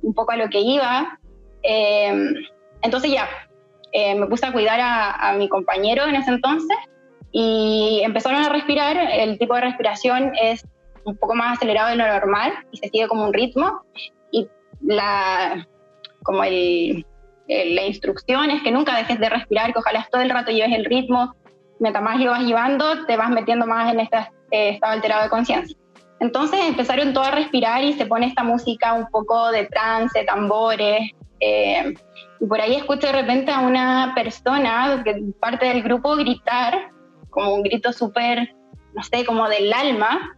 [0.01, 1.19] un poco a lo que iba.
[1.63, 2.33] Em,
[2.81, 3.27] entonces ya,
[3.91, 6.77] eh, me puse a cuidar a, a mi compañero en ese entonces
[7.31, 8.95] y empezaron a respirar.
[9.11, 10.65] El tipo de respiración es
[11.05, 13.81] un poco más acelerado de lo normal y se sigue como un ritmo.
[14.31, 14.47] Y
[14.81, 15.67] la,
[16.23, 17.05] como el,
[17.47, 20.85] la instrucción es que nunca dejes de respirar, que ojalá todo el rato lleves el
[20.85, 21.35] ritmo.
[21.79, 25.77] Mientras más lo vas llevando, te vas metiendo más en este estado alterado de conciencia.
[26.19, 31.11] Entonces empezaron todos a respirar y se pone esta música un poco de trance, tambores.
[31.41, 31.93] Eh,
[32.39, 36.91] y por ahí escucho de repente a una persona, que parte del grupo, gritar
[37.29, 38.55] como un grito súper,
[38.93, 40.33] no sé, como del alma,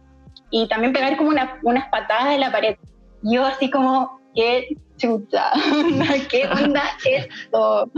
[0.50, 2.76] y también pegar como una, unas patadas en la pared.
[3.22, 5.50] Yo así como, qué chucha,
[6.30, 7.90] qué onda esto,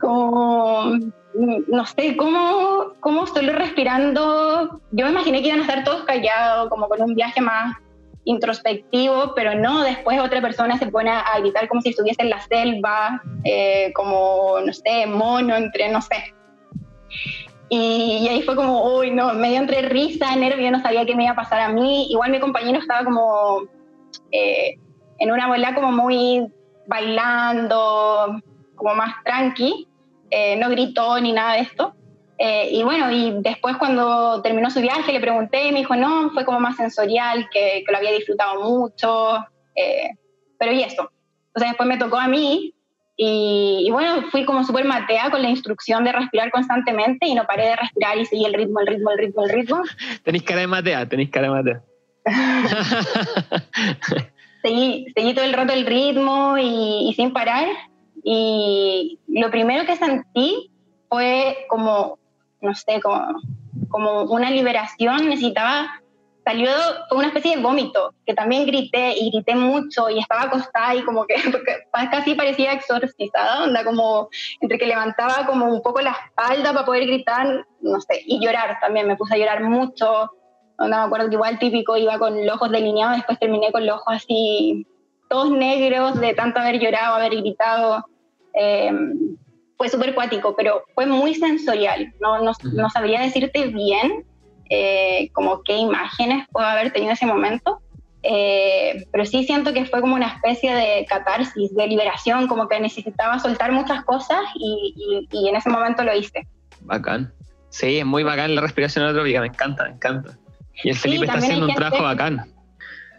[0.00, 0.98] como,
[1.34, 6.68] no sé, cómo, cómo solo respirando, yo me imaginé que iban a estar todos callados,
[6.70, 7.76] como con un viaje más
[8.24, 12.40] introspectivo, pero no, después otra persona se pone a gritar como si estuviese en la
[12.40, 16.34] selva, eh, como, no sé, mono, entre, no sé.
[17.68, 21.32] Y, ahí fue como, uy, no, medio entre risa, nervio, no sabía qué me iba
[21.32, 22.06] a pasar a mí.
[22.10, 23.62] Igual mi compañero estaba como
[24.30, 24.78] eh,
[25.18, 26.46] en una bola como muy
[26.86, 28.40] bailando,
[28.74, 29.88] como más tranqui,
[30.30, 31.94] eh, no gritó ni nada de esto.
[32.36, 36.30] Eh, y bueno, y después cuando terminó su viaje le pregunté y me dijo, no,
[36.30, 39.38] fue como más sensorial, que, que lo había disfrutado mucho,
[40.58, 41.10] pero y eso.
[41.48, 42.73] Entonces después me tocó a mí
[43.16, 47.68] y, bueno, fui como súper matea con la instrucción de respirar constantemente y no paré
[47.68, 49.82] de respirar y seguí el ritmo, el ritmo, el ritmo, el ritmo.
[50.24, 51.82] Tenéis cara de matea, tenéis cara de matea.
[54.62, 57.68] seguí, seguí todo el rato el ritmo y, sin parar.
[58.24, 60.72] Y lo primero que sentí
[61.08, 62.18] fue como,
[62.62, 63.40] no sé, como,
[63.90, 65.28] como una liberación.
[65.28, 66.00] Necesitaba
[66.44, 66.68] salió
[67.08, 71.02] fue una especie de vómito, que también grité y grité mucho y estaba acostada y
[71.02, 71.34] como que
[72.10, 74.28] casi parecía exorcizada, onda como
[74.60, 78.78] entre que levantaba como un poco la espalda para poder gritar, no sé, y llorar
[78.80, 80.30] también, me puse a llorar mucho,
[80.78, 83.96] no me acuerdo que igual típico iba con los ojos delineados, después terminé con los
[83.96, 84.86] ojos así,
[85.30, 88.04] todos negros de tanto haber llorado, haber gritado.
[88.52, 89.36] Em,
[89.76, 94.24] fue súper cuático, pero fue muy sensorial, no, no, no sabría decirte bien,
[94.74, 97.80] eh, como qué imágenes puedo haber tenido ese momento.
[98.26, 102.80] Eh, pero sí siento que fue como una especie de catarsis, de liberación, como que
[102.80, 106.46] necesitaba soltar muchas cosas y, y, en ese momento lo hice.
[106.80, 107.32] Bacán.
[107.68, 110.38] Sí, es muy bacán la respiración aeróbica, me encanta, me encanta.
[110.82, 112.54] Y el Felipe está haciendo un trabajo bacán.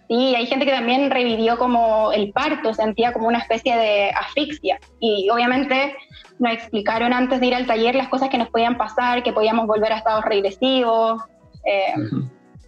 [0.08, 4.80] Sí, hay gente que también revivió como el parto, sentía como una especie de asfixia.
[5.00, 5.96] Y obviamente
[6.40, 9.68] nos explicaron antes de ir al taller las cosas que nos podían pasar, que podíamos
[9.68, 11.22] volver a estados regresivos,
[11.66, 11.94] eh,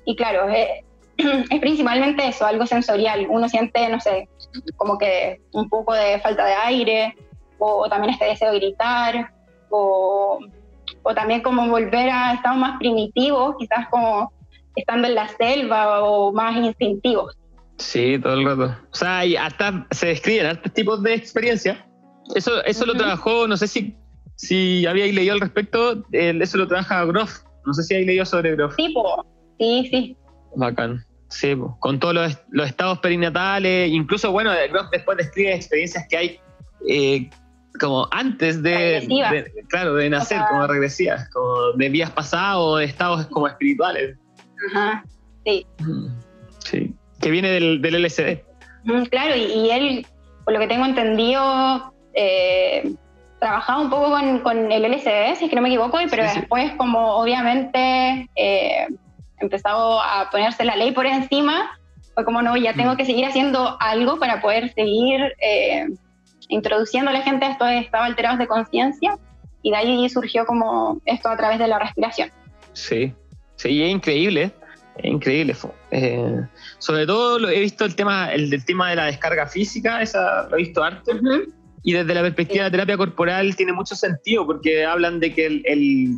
[0.05, 0.67] y claro, es,
[1.49, 3.27] es principalmente eso, algo sensorial.
[3.29, 4.29] Uno siente, no sé,
[4.75, 7.15] como que un poco de falta de aire,
[7.59, 9.33] o, también este deseo de gritar,
[9.69, 10.39] o,
[11.03, 14.31] o, también como volver a estados más primitivos, quizás como
[14.75, 17.35] estando en la selva o más instintivos.
[17.77, 18.75] Sí, todo el rato.
[18.91, 21.87] O sea, hasta se describen altos tipos de experiencia.
[22.35, 23.95] Eso, eso lo trabajó, no sé si,
[24.35, 28.55] si habíais leído al respecto, eso lo trabaja Groff no sé si hay leído sobre
[28.55, 28.73] Groff.
[28.75, 28.93] Sí,
[29.59, 30.17] sí, sí.
[30.55, 31.05] Bacán.
[31.29, 36.39] Sí, con todos los, estados perinatales, incluso, bueno, Groff después describe experiencias que hay
[36.87, 37.29] eh,
[37.79, 39.05] como antes de,
[39.67, 44.17] claro, de nacer, como regresivas, como de vías pasadas o de estados como espirituales.
[44.71, 45.03] Ajá,
[45.45, 45.67] sí.
[46.59, 48.41] Sí, que viene del, del LSD.
[49.09, 50.07] Claro, y, él,
[50.45, 52.95] por lo que tengo entendido, eh,
[53.39, 56.71] trabajaba un poco con, con, el LSD, si es que no me equivoco, pero después
[56.77, 58.87] como obviamente eh,
[59.39, 61.79] empezado a ponerse la ley por encima,
[62.13, 62.97] fue como no, ya tengo mm.
[62.97, 65.85] que seguir haciendo algo para poder seguir eh,
[66.49, 69.17] introduciendo a la gente a estos estados alterados de conciencia
[69.61, 72.31] y de ahí surgió como esto a través de la respiración.
[72.73, 73.13] Sí,
[73.55, 74.51] sí, es increíble,
[74.97, 75.55] es increíble.
[75.91, 76.41] Eh,
[76.79, 80.47] sobre todo lo, he visto el tema, el del tema de la descarga física, esa
[80.49, 81.11] lo he visto harto.
[81.83, 86.17] Y desde la perspectiva de terapia corporal tiene mucho sentido porque hablan de que el,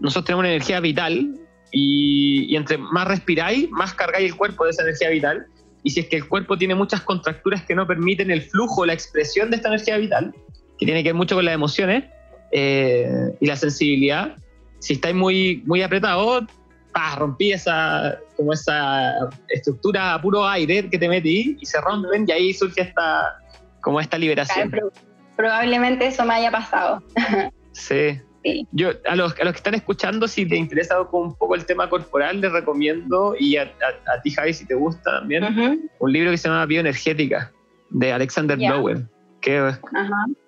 [0.00, 1.38] nosotros tenemos una energía vital
[1.70, 5.46] y, y, entre más respiráis, más cargáis el cuerpo de esa energía vital.
[5.84, 8.92] Y si es que el cuerpo tiene muchas contracturas que no permiten el flujo, la
[8.92, 10.34] expresión de esta energía vital,
[10.78, 12.04] que tiene que ver mucho con las emociones
[12.52, 13.08] eh,
[13.40, 14.36] y la sensibilidad,
[14.80, 16.44] si estáis muy, muy apretados,
[17.16, 22.32] rompí esa, como esa estructura a puro aire que te metí y se rompen y
[22.32, 23.38] ahí surge esta,
[23.88, 24.70] como esta liberación.
[25.34, 27.02] probablemente eso me haya pasado.
[27.72, 28.20] sí.
[28.72, 31.88] Yo, a los, a los, que están escuchando, si te interesa un poco el tema
[31.88, 33.72] corporal, les recomiendo, y a,
[34.22, 37.50] ti, Javi, si te gusta también, un libro que se llama Bioenergética,
[37.88, 38.74] de Alexander yeah.
[39.40, 39.72] que,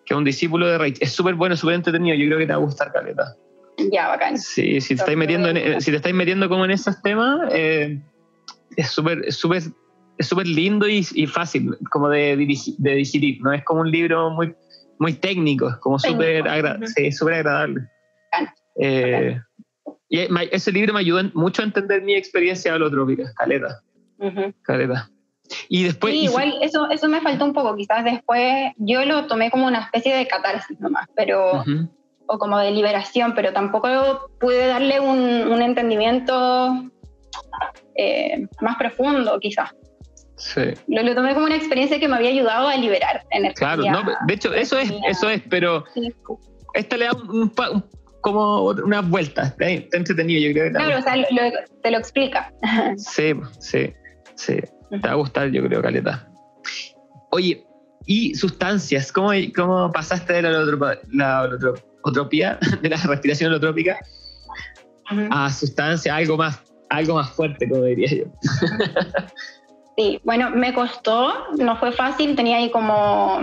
[0.05, 0.99] que, es un discípulo de Reich.
[1.01, 2.15] Es súper bueno, súper entretenido.
[2.17, 3.37] Yo creo que te va a gustar, Caleta.
[3.91, 4.37] Ya, bacán.
[4.37, 7.99] Sí, si te, estáis metiendo en, si te estáis metiendo como en esos temas, eh,
[8.77, 9.63] es súper súper
[10.21, 14.31] es súper lindo y, y, fácil como de, de digerir, no es como un libro
[14.31, 14.55] muy
[15.01, 17.89] muy técnico, como súper agradable.
[18.77, 19.41] Eh,
[20.11, 20.19] y
[20.53, 23.81] ese libro me ayudó mucho a entender mi experiencia holotrópica, caleta.
[24.63, 25.11] Caleta.
[25.69, 26.13] Y después...
[26.13, 29.85] Sí, igual eso, eso me faltó un poco, quizás después yo lo tomé como una
[29.85, 31.65] especie de catarsis nomás, pero...
[32.33, 35.19] o como de liberación, pero tampoco pude darle un,
[35.51, 36.91] un entendimiento
[37.97, 39.75] eh, más profundo, quizás.
[40.89, 43.77] Lo, tomé como una experiencia que me había ayudado a liberar energía.
[43.77, 43.83] Claro,
[44.27, 45.85] de hecho, eso es, eso es, pero
[46.75, 47.53] esta le da un,
[48.21, 50.73] como unas vueltas, está entretenido, yo creo.
[50.73, 51.15] claro, o sea,
[51.83, 52.53] te lo explica.
[52.97, 53.93] Sí, sí,
[54.35, 54.57] sí.
[54.91, 56.29] Te va a gustar, yo creo, Caleta.
[57.31, 57.65] Oye,
[58.07, 59.13] ¿y sustancias?
[59.13, 61.43] ¿Cómo, cómo pasaste de la, la
[62.03, 63.99] holotropía, de la respiración holotrópica,
[65.31, 68.25] a sustancia, algo más, algo más fuerte, como diría yo?
[70.01, 73.43] Sí, bueno, me costó, no fue fácil, tenía ahí como,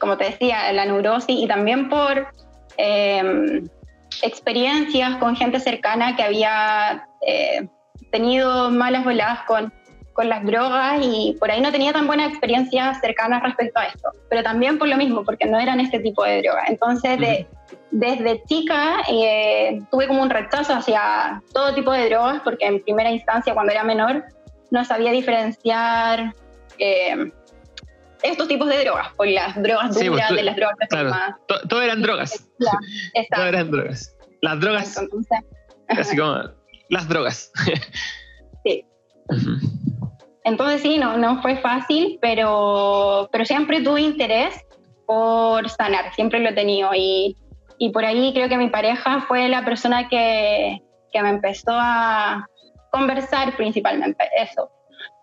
[0.00, 2.26] como te decía, la neurosis y también por
[2.76, 3.68] em,
[4.20, 7.68] experiencias con gente cercana que había eh,
[8.10, 9.72] tenido malas voladas con,
[10.14, 14.08] con las drogas y por ahí no tenía tan buenas experiencias cercanas respecto a esto,
[14.28, 16.70] pero también por lo mismo, porque no eran este tipo de drogas.
[16.70, 17.46] Entonces,
[17.92, 23.12] desde chica eh, tuve como un rechazo hacia todo tipo de drogas, porque en primera
[23.12, 24.24] instancia, cuando era menor,
[24.74, 26.34] no sabía diferenciar
[26.78, 27.32] eh,
[28.22, 31.12] estos tipos de drogas, por las drogas pues, duras, de las drogas claro,
[31.68, 32.44] Todo eran drogas.
[33.34, 34.16] todo eran drogas.
[34.42, 35.00] Las drogas.
[35.88, 36.38] así como
[36.88, 37.52] las drogas.
[38.64, 38.84] sí.
[40.42, 44.56] Entonces sí, no, no fue fácil, pero, pero siempre tuve interés
[45.06, 46.90] por sanar, siempre lo he tenido.
[46.96, 47.36] Y,
[47.78, 52.48] y por ahí creo que mi pareja fue la persona que, que me empezó a,
[52.94, 54.70] conversar principalmente, eso.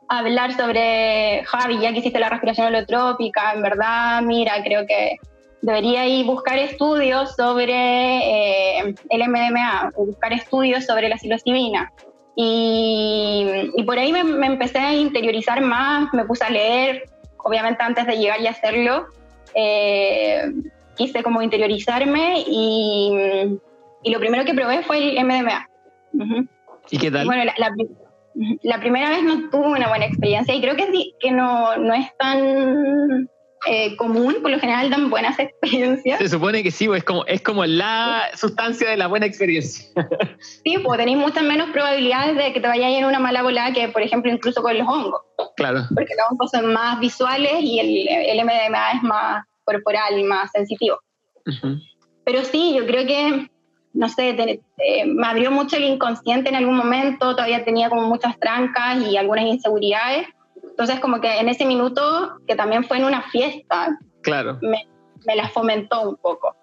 [0.10, 5.16] Hablar sobre, Javi, ya que hiciste la respiración holotrópica, en verdad, mira, creo que
[5.62, 11.94] debería ir buscar estudios sobre eh, el MDMA, buscar estudios sobre la psilocibina.
[12.36, 17.06] Y, y por ahí me, empecé a interiorizar más, me puse a leer,
[17.38, 19.06] obviamente antes de llegar y hacerlo,
[19.56, 20.52] eh,
[20.98, 23.60] quise como interiorizarme y,
[24.04, 25.70] y, lo primero que probé fue el MDMA.
[26.92, 27.26] ¿Y qué tal?
[27.26, 27.52] Bueno,
[28.64, 31.94] la, primera vez no tuve una buena experiencia y creo que, sí, que no, no
[31.94, 33.30] es tan
[33.68, 36.20] eh, común, por lo general dan buenas experiencias.
[36.20, 39.90] Se supone que sí, es como, es como la sustancia de la buena experiencia.
[40.64, 43.88] Sí, pues tenéis muchas menos probabilidades de que te vayas en una mala volada que,
[43.90, 45.22] por ejemplo, incluso con los hongos.
[45.56, 45.84] Claro.
[45.94, 50.52] Porque los hongos son más visuales y el, el MDMA es más corporal y más
[50.52, 51.00] sensitivo.
[52.26, 53.51] Pero sí, yo creo que
[54.02, 58.40] no sé, eh, me abrió mucho el inconsciente en algún momento, todavía tenía como muchas
[58.40, 60.26] trancas y algunas inseguridades.
[60.64, 64.58] Entonces, como que en ese minuto, que también fue en una fiesta, claro.
[64.64, 64.88] me,
[65.28, 66.56] me la fomentó un poco.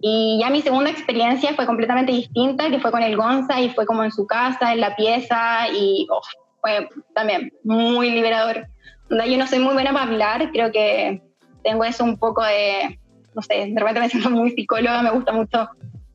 [0.00, 3.84] Y ya mi segunda experiencia fue completamente distinta, que fue con el Gonza y fue
[3.84, 6.22] como en su casa, en la pieza, y oh,
[6.62, 8.68] fue también muy liberador.
[9.10, 11.20] Yo no soy muy buena para hablar, creo que
[11.62, 12.98] tengo eso un poco de,
[13.34, 15.68] no sé, de repente me siento muy psicóloga, me gusta mucho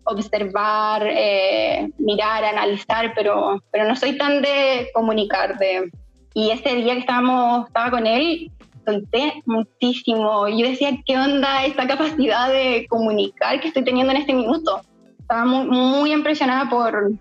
[0.08, 5.58] observar, eh, mirar, analizar, pero, pero no soy tan de comunicar.
[5.58, 5.91] De,
[6.34, 8.51] y ese día que estábamos, estaba con él,
[8.86, 10.47] solté muchísimo.
[10.47, 14.82] Yo decía, ¿qué onda esta capacidad de comunicar que estoy teniendo en este minuto?
[15.20, 17.12] Estaba muy, muy impresionada por,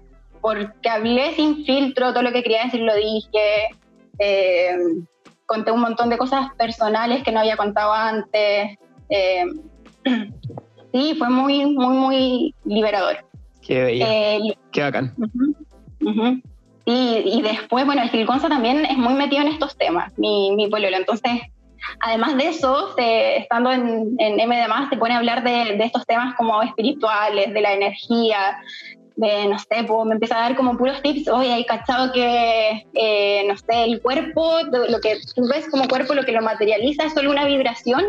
[0.40, 3.68] porque hablé sin filtro, todo lo que quería decir lo dije.
[4.18, 4.76] Eh,
[5.44, 8.78] conté un montón de cosas personales que no había contado antes.
[9.08, 9.44] Eh,
[10.96, 13.24] sí, fue muy, muy, muy liberador.
[13.60, 15.14] Qué eh, Qué bacán.
[16.88, 20.96] Y, después, bueno, el Gilconza también es muy metido en estos temas, mi, mi pololo.
[20.96, 21.32] Entonces,
[22.00, 26.34] además de eso, estando en, en M se pone a hablar de, de, estos temas
[26.36, 28.58] como espirituales, de la energía,
[29.16, 32.86] de, no sé, pues me empieza a dar como puros tips, oye, hay cachado que,
[32.92, 37.04] eh, no sé, el cuerpo, lo que tú ves como cuerpo, lo que lo materializa
[37.04, 38.04] es solo una vibración,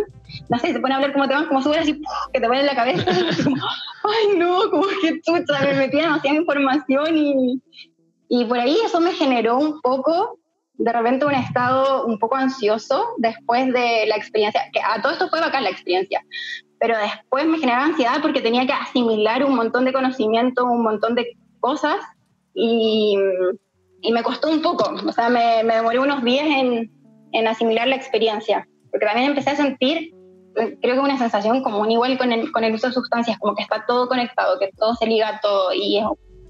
[0.50, 2.02] no sé, se pone a hablar como te van, como sube así,
[2.34, 3.06] que te pone en la cabeza,
[4.04, 7.62] ay no, como que chucha, me metía demasiada información y,
[8.28, 10.40] y por ahí eso me generó un poco,
[10.74, 15.30] de repente un estado un poco ansioso después de la experiencia, que a todo esto
[15.30, 16.22] fue bacán la experiencia,
[16.80, 21.16] pero después me generaba ansiedad porque tenía que asimilar un montón de conocimiento, un montón
[21.16, 21.98] de cosas
[22.54, 23.18] y,
[24.02, 26.92] y me costó un poco, o sea, me, me demoré unos días en,
[27.32, 30.14] en, asimilar la experiencia, porque también empecé a sentir,
[30.54, 33.64] creo que una sensación común igual con el, con el uso de sustancias, como que
[33.64, 36.02] está todo conectado, que todo se liga a todo y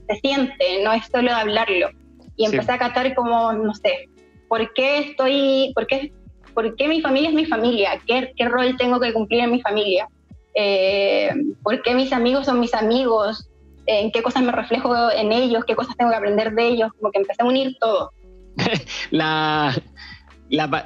[0.07, 1.89] se siente, no es solo de hablarlo.
[2.35, 4.09] Y empecé a catar como, no sé,
[4.47, 6.13] ¿por qué estoy, por qué,
[6.53, 7.99] por qué mi familia es mi familia?
[8.05, 10.07] ¿Qué, qué rol tengo que cumplir en mi familia?
[10.59, 11.31] Eh,
[11.61, 13.47] por qué mis amigos son mis amigos,
[13.85, 17.11] en qué cosas me reflejo en ellos, qué cosas tengo que aprender de ellos, como
[17.11, 18.11] que empecé a unir todo.
[19.11, 19.71] la,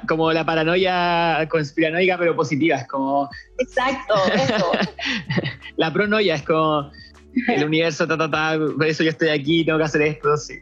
[0.06, 3.30] como la paranoia conspiranoica pero positiva, es como...
[3.58, 4.72] Exacto, eso.
[5.76, 6.90] la pronoia es como
[7.48, 10.56] el universo, ta, ta, ta, por eso yo estoy aquí, tengo que hacer esto, sí.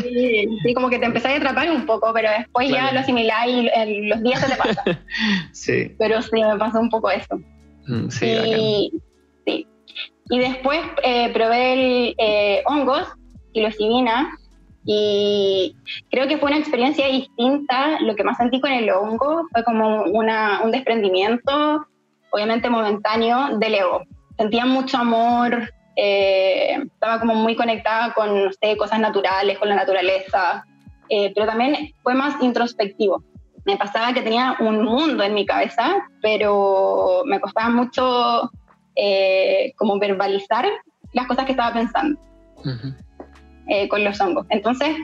[0.00, 4.06] sí, como que te empecé a atrapar un poco, pero después ya lo asimilás y
[4.06, 5.00] los días se te pasan.
[5.52, 5.92] sí.
[5.98, 7.40] Pero sí, me pasó un poco eso.
[7.86, 8.92] Mm, sí, y,
[9.46, 9.66] sí.
[10.30, 13.06] y después eh, probé el eh, hongos,
[13.52, 14.38] psilocibina,
[14.84, 15.76] y
[16.10, 18.00] creo que fue una experiencia distinta.
[18.00, 21.86] Lo que más sentí con el hongo fue como una, un desprendimiento,
[22.30, 24.02] obviamente momentáneo, del ego.
[24.36, 29.76] Sentía mucho amor, eh, estaba como muy conectada con, no sé, cosas naturales, con la
[29.76, 30.64] naturaleza,
[31.08, 33.22] pero también fue más introspectivo
[33.64, 38.50] me pasaba que tenía un mundo en mi cabeza, pero me costaba mucho
[38.96, 40.66] eh, como verbalizar
[41.12, 42.20] las cosas que estaba pensando
[43.68, 44.46] eh, con los hongos.
[44.50, 44.96] Entonces,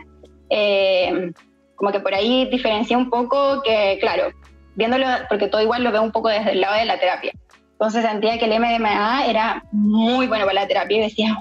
[0.51, 1.33] eh,
[1.77, 4.31] como que por ahí diferencié un poco que, claro,
[4.75, 7.33] viéndolo, porque todo igual lo veo un poco desde el lado de la terapia.
[7.73, 11.37] Entonces sentía que el MDMA era muy bueno para la terapia y decía,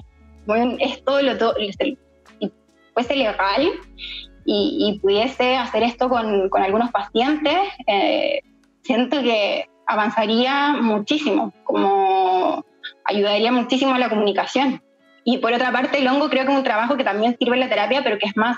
[0.45, 1.71] bueno, esto lo, todo, y
[2.93, 3.71] fuese legal
[4.49, 8.41] y, pudiese hacer esto con, con algunos pacientes, eh,
[8.81, 12.63] siento que avanzaría muchísimo, como
[13.03, 14.81] ayudaría muchísimo a la comunicación.
[15.25, 17.59] Y por otra parte, el hongo creo que es un trabajo que también sirve en
[17.59, 18.57] la terapia, pero que es más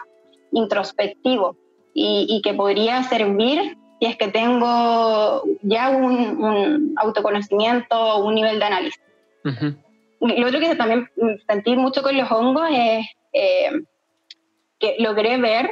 [0.51, 1.55] introspectivo
[1.95, 8.59] y, y que podría servir si es que tengo ya un, un autoconocimiento, un nivel
[8.59, 9.01] de análisis.
[10.21, 11.09] Lo otro que también
[11.47, 13.71] sentí mucho con los hongos es eh,
[14.79, 15.69] que logré ver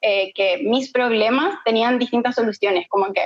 [0.00, 3.22] eh, que mis problemas tenían distintas soluciones, como que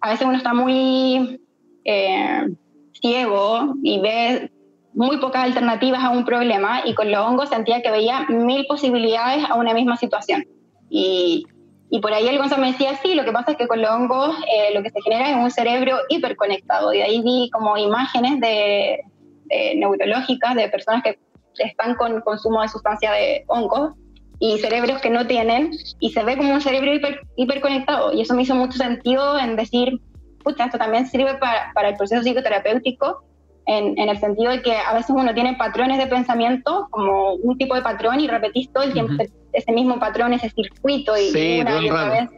[0.00, 1.40] a veces uno está muy
[1.84, 2.46] eh,
[2.92, 4.50] ciego y ve
[4.92, 9.48] muy pocas alternativas a un problema y con los hongos sentía que veía mil posibilidades
[9.48, 10.44] a una misma situación.
[10.90, 11.46] Y,
[11.90, 13.90] y por ahí el Gonzalo me decía, sí, lo que pasa es que con los
[13.90, 16.92] hongos eh, lo que se genera es un cerebro hiperconectado.
[16.92, 19.00] Y ahí vi como imágenes de,
[19.44, 21.18] de neurológicas de personas que
[21.58, 23.92] están con consumo de sustancia de hongos
[24.40, 28.12] y cerebros que no tienen, y se ve como un cerebro hiper, hiperconectado.
[28.12, 30.00] Y eso me hizo mucho sentido en decir,
[30.44, 33.24] pucha, esto también sirve para, para el proceso psicoterapéutico,
[33.66, 37.58] en, en, el sentido de que a veces uno tiene patrones de pensamiento, como un
[37.58, 39.12] tipo de patrón, y repetís todo el tiempo
[39.52, 42.30] ese mismo patrón, ese circuito, y una y otra vez.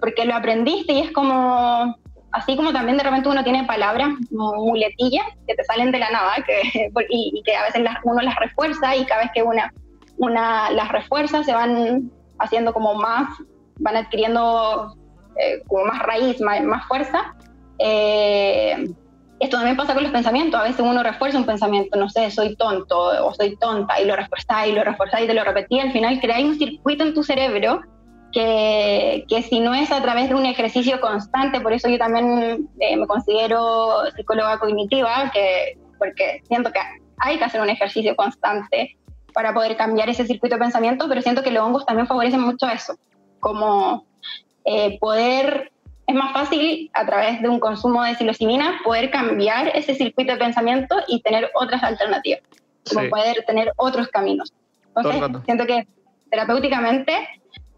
[0.00, 1.96] Porque lo aprendiste y es como,
[2.32, 6.34] así como también de repente uno tiene palabras muletillas que te salen de la nada
[6.46, 9.72] que, y, que a veces las, uno las refuerza y cada vez que una
[10.26, 13.28] las refuerzas se van haciendo como más,
[13.78, 14.96] van adquiriendo
[15.36, 17.34] eh, como más raíz, más, fuerza.
[17.78, 18.88] Eh,
[19.40, 20.60] esto también pasa con los pensamientos.
[20.60, 24.16] A veces uno refuerza un pensamiento, no sé, soy tonto o soy tonta, y lo
[24.16, 25.78] refuerza y lo refuerza y te lo repetí.
[25.78, 27.82] Al final creáis un circuito en tu cerebro
[28.32, 32.68] que, que, si no es a través de un ejercicio constante, por eso yo también
[32.80, 36.80] eh, me considero psicóloga cognitiva, que, porque siento que
[37.18, 38.98] hay que hacer un ejercicio constante
[39.38, 42.68] para poder cambiar ese circuito de pensamiento, pero siento que los hongos también favorecen mucho
[42.68, 42.96] eso,
[43.38, 44.04] como
[44.64, 45.70] eh, poder,
[46.08, 50.38] es más fácil a través de un consumo de psilocibina poder cambiar ese circuito de
[50.38, 52.40] pensamiento y tener otras alternativas,
[52.92, 54.52] como poder tener otros caminos.
[54.96, 55.86] Entonces, siento que
[56.32, 57.12] terapéuticamente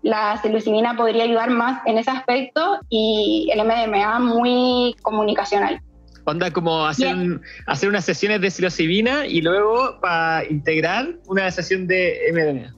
[0.01, 5.83] la psilocibina podría ayudar más en ese aspecto y el MDMA muy comunicacional.
[6.31, 12.19] Onda como hacer, hacer unas sesiones de psilocibina y luego para integrar una sesión de
[12.33, 12.75] MDMA.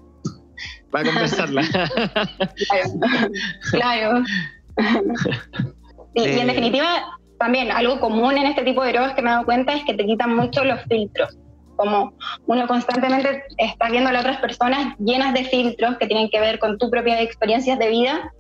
[0.90, 1.62] Para conversarla.
[3.70, 4.24] claro.
[6.14, 6.46] y en eh.
[6.46, 7.04] definitiva,
[7.38, 9.94] también algo común en este tipo de drogas que me he dado cuenta es que
[9.94, 11.36] te quitan mucho los filtros
[11.76, 12.14] como
[12.46, 16.58] uno constantemente está viendo a las otras personas llenas de filtros que tienen que ver
[16.58, 18.32] con tu propia experiencias de vida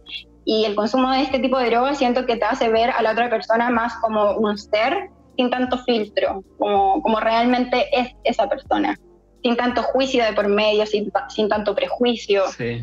[0.44, 3.12] y el consumo de este tipo de drogas siento que te hace ver a la
[3.12, 8.98] otra persona más como un ser sin tanto filtro, como, como realmente es esa persona,
[9.42, 12.42] sin tanto juicio de por medio, sin, sin tanto prejuicio.
[12.56, 12.82] Sí.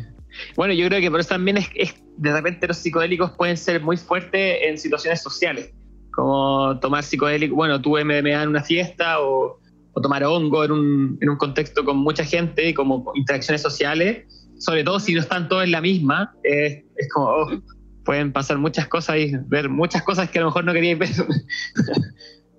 [0.56, 3.80] Bueno, yo creo que por eso también es, es, de repente los psicodélicos pueden ser
[3.80, 5.72] muy fuertes en situaciones sociales,
[6.12, 9.60] como tomar psicodélico, bueno, tu MDMA en una fiesta o
[9.92, 14.24] o tomar hongo en un, en un contexto con mucha gente como interacciones sociales,
[14.60, 17.62] sobre todo si no están todos en la misma, es, como, oh,
[18.04, 21.10] pueden pasar muchas cosas y ver muchas cosas que a lo mejor no queríais ver.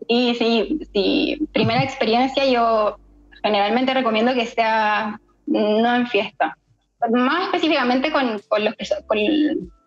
[0.07, 2.99] Y sí, sí, primera experiencia yo
[3.43, 6.57] generalmente recomiendo que sea no en fiesta,
[7.13, 8.73] más específicamente con, con, los
[9.07, 9.17] con,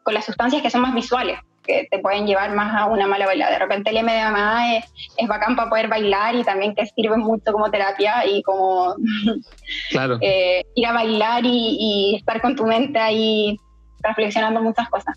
[0.03, 3.27] con las sustancias que son más visuales que te pueden llevar más a una mala
[3.27, 3.53] bailada.
[3.53, 4.85] De repente el MDMA es,
[5.17, 8.95] es bacán para poder bailar y también que sirve mucho como terapia y como
[9.91, 10.19] claro.
[10.21, 13.59] eh, ir a bailar y, estar con tu mente ahí
[14.03, 15.17] reflexionando muchas cosas.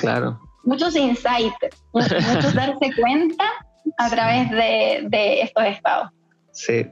[0.00, 0.40] Claro.
[0.64, 3.44] muchos insights, muchos darse cuenta
[3.98, 6.10] a través de, de estos estados.
[6.52, 6.86] Sí,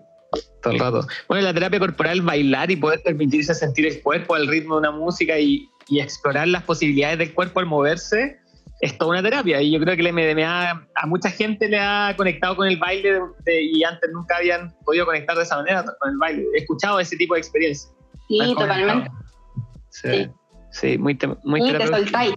[0.63, 1.07] todo el rato.
[1.29, 4.91] Bueno, la terapia corporal, bailar y poder permitirse sentir el cuerpo al ritmo de una
[4.91, 8.39] música y, y explorar las posibilidades del cuerpo al moverse,
[8.81, 12.15] es toda una terapia y yo creo que el MDMA a mucha gente le ha
[12.17, 16.19] conectado con el baile y antes nunca habían podido conectar de esa manera con el
[16.19, 16.47] baile.
[16.55, 17.91] He escuchado ese tipo de experiencia.
[18.29, 19.11] Sí, totalmente.
[19.91, 20.31] Sí,
[20.71, 22.35] sí, muy, muy y te soltáis.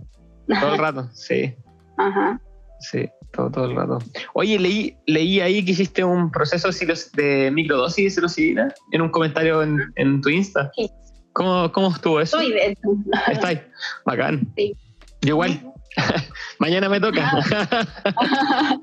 [0.48, 1.54] Todo el rato, sí.
[1.98, 2.42] Ajá.
[2.80, 4.00] Sí, todo, todo el rato.
[4.34, 6.70] Oye, leí, leí ahí que hiciste un proceso
[7.14, 10.72] de microdosis de psilocibina en un comentario en, en tu Insta.
[10.76, 10.90] Sí.
[11.34, 12.40] ¿Cómo, ¿Cómo estuvo eso?
[12.40, 12.98] Estoy de eso.
[13.32, 13.62] ¿Está ahí?
[14.06, 14.52] Bacán.
[14.58, 14.76] Sí.
[15.22, 15.71] Yo igual.
[16.60, 17.32] Mañana me toca.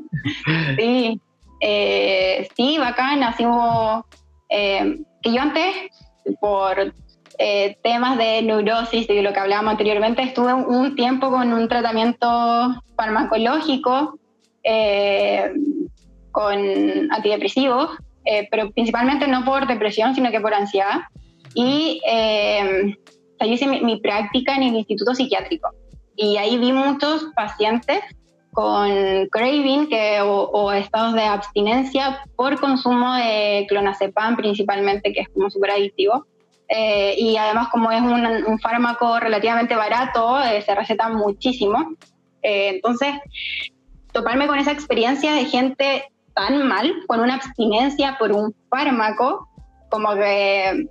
[0.76, 1.20] sí,
[1.60, 3.22] eh, sí, bacán.
[3.22, 3.44] Así
[4.48, 5.74] eh, que yo antes,
[6.40, 6.92] por
[7.38, 12.82] eh, temas de neurosis, de lo que hablábamos anteriormente, estuve un tiempo con un tratamiento
[12.96, 14.18] farmacológico
[16.30, 16.58] con
[17.10, 17.90] antidepresivos,
[18.50, 21.00] pero principalmente no por depresión, sino que por ansiedad.
[21.54, 25.70] Y yo hice mi práctica en el instituto psiquiátrico.
[26.20, 28.00] Y ahí vi muchos pacientes
[28.52, 35.48] con craving que, o, estados de abstinencia por consumo de clonazepam principalmente, que es como
[35.48, 36.26] súper adictivo.
[36.68, 41.94] Eh, y además como es un, fármaco relativamente barato, eh, se receta muchísimo.
[42.42, 43.14] Eh, entonces,
[44.12, 49.48] toparme con esa experiencia de gente tan mal, con una abstinencia por un fármaco,
[49.88, 50.88] como que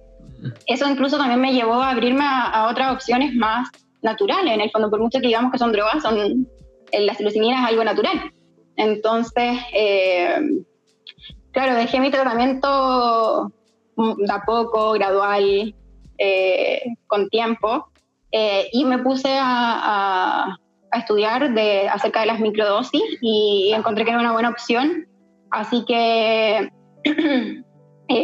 [0.67, 3.69] eso incluso también me llevó a abrirme a otras opciones más
[4.08, 6.47] naturales, en el fondo, por mucho que digamos que son drogas, son,
[6.91, 8.32] eh, la psilocibina es algo natural.
[8.78, 10.39] Entonces, eh,
[11.51, 13.51] claro, dejé mi tratamiento
[13.97, 15.76] mm, de a poco, gradual,
[16.18, 17.89] eh, con tiempo,
[18.72, 20.55] y me puse a,
[20.91, 25.08] a, estudiar de, acerca de las microdosis y encontré que era una buena opción.
[25.49, 26.70] Así que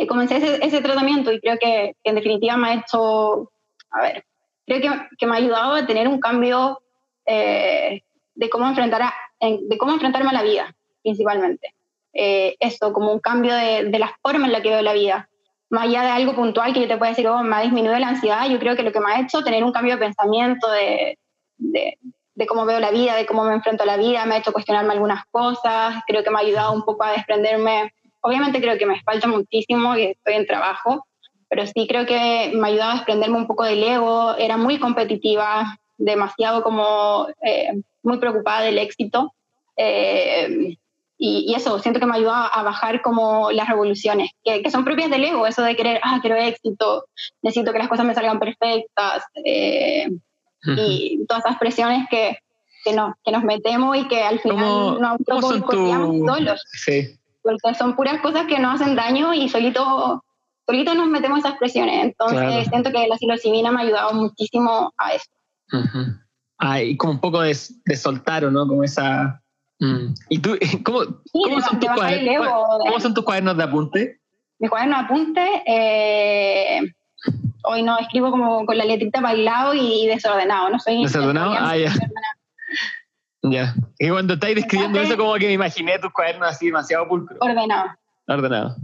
[0.07, 3.49] comencé ese, ese, tratamiento y creo que, que en definitiva me ha hecho,
[3.89, 4.23] a ver,
[4.65, 6.81] creo que, que, me ha ayudado a tener un cambio
[7.25, 8.01] eh,
[8.35, 11.73] de, cómo enfrentar a, de cómo enfrentarme a la vida, principalmente.
[12.13, 15.29] Eh, esto, como un cambio de, de, la forma en la que veo la vida.
[15.69, 18.09] Más allá de algo puntual que yo te pueda decir, oh, me ha disminuido la
[18.09, 21.17] ansiedad, yo creo que lo que me ha hecho tener un cambio de pensamiento, de,
[21.57, 21.97] de,
[22.35, 24.53] de cómo veo la vida, de cómo me enfrento a la vida, me ha hecho
[24.53, 27.91] cuestionarme algunas cosas, creo que me ha ayudado un poco a desprenderme.
[28.21, 31.05] Obviamente creo que me falta muchísimo, y estoy en trabajo,
[31.53, 35.77] pero sí creo que me ayudaba a desprenderme un poco del ego, era muy competitiva,
[35.99, 39.35] demasiado como eh, muy preocupada del éxito.
[39.77, 40.75] Eh,
[41.15, 45.25] y, eso, siento que me ayuda a bajar como las revoluciones, que, son propias del
[45.25, 47.05] ego, eso de querer, ah, quiero éxito,
[47.43, 49.23] necesito que las cosas me salgan perfectas.
[49.45, 50.09] Eh,
[50.65, 52.39] y todas esas presiones que,
[52.83, 56.63] que, no, que nos metemos y que al final nos autoboicoteamos solos.
[56.71, 57.15] Sí.
[57.43, 60.23] Porque son puras cosas que nos hacen daño y solito,
[60.65, 62.03] solito nos metemos esas presiones.
[62.03, 65.29] Entonces siento que la psilocibina me ha ayudado muchísimo a eso.
[66.57, 68.67] Ah, y como un poco de, de soltar, ¿o no?
[68.67, 69.41] Como esa...
[69.79, 70.13] Mm.
[70.29, 70.99] ¿Y tú, cómo,
[71.31, 72.47] cómo, son tus cuadernos,
[72.79, 74.19] ¿cómo son tus cuadernos de apunte?
[74.59, 76.81] Mi cuaderno de apunte, eh,
[77.63, 81.53] hoy no escribo como con la letrita para el lado y desordenado, no soy desordenado.
[81.57, 81.93] Ah, ya.
[83.45, 83.75] Ya.
[83.99, 87.37] Y cuando estáis describiendo eso, como que me imaginé tus cuadernos así demasiado pulcros.
[87.41, 87.89] Ordenado.
[88.25, 88.77] Ordenado.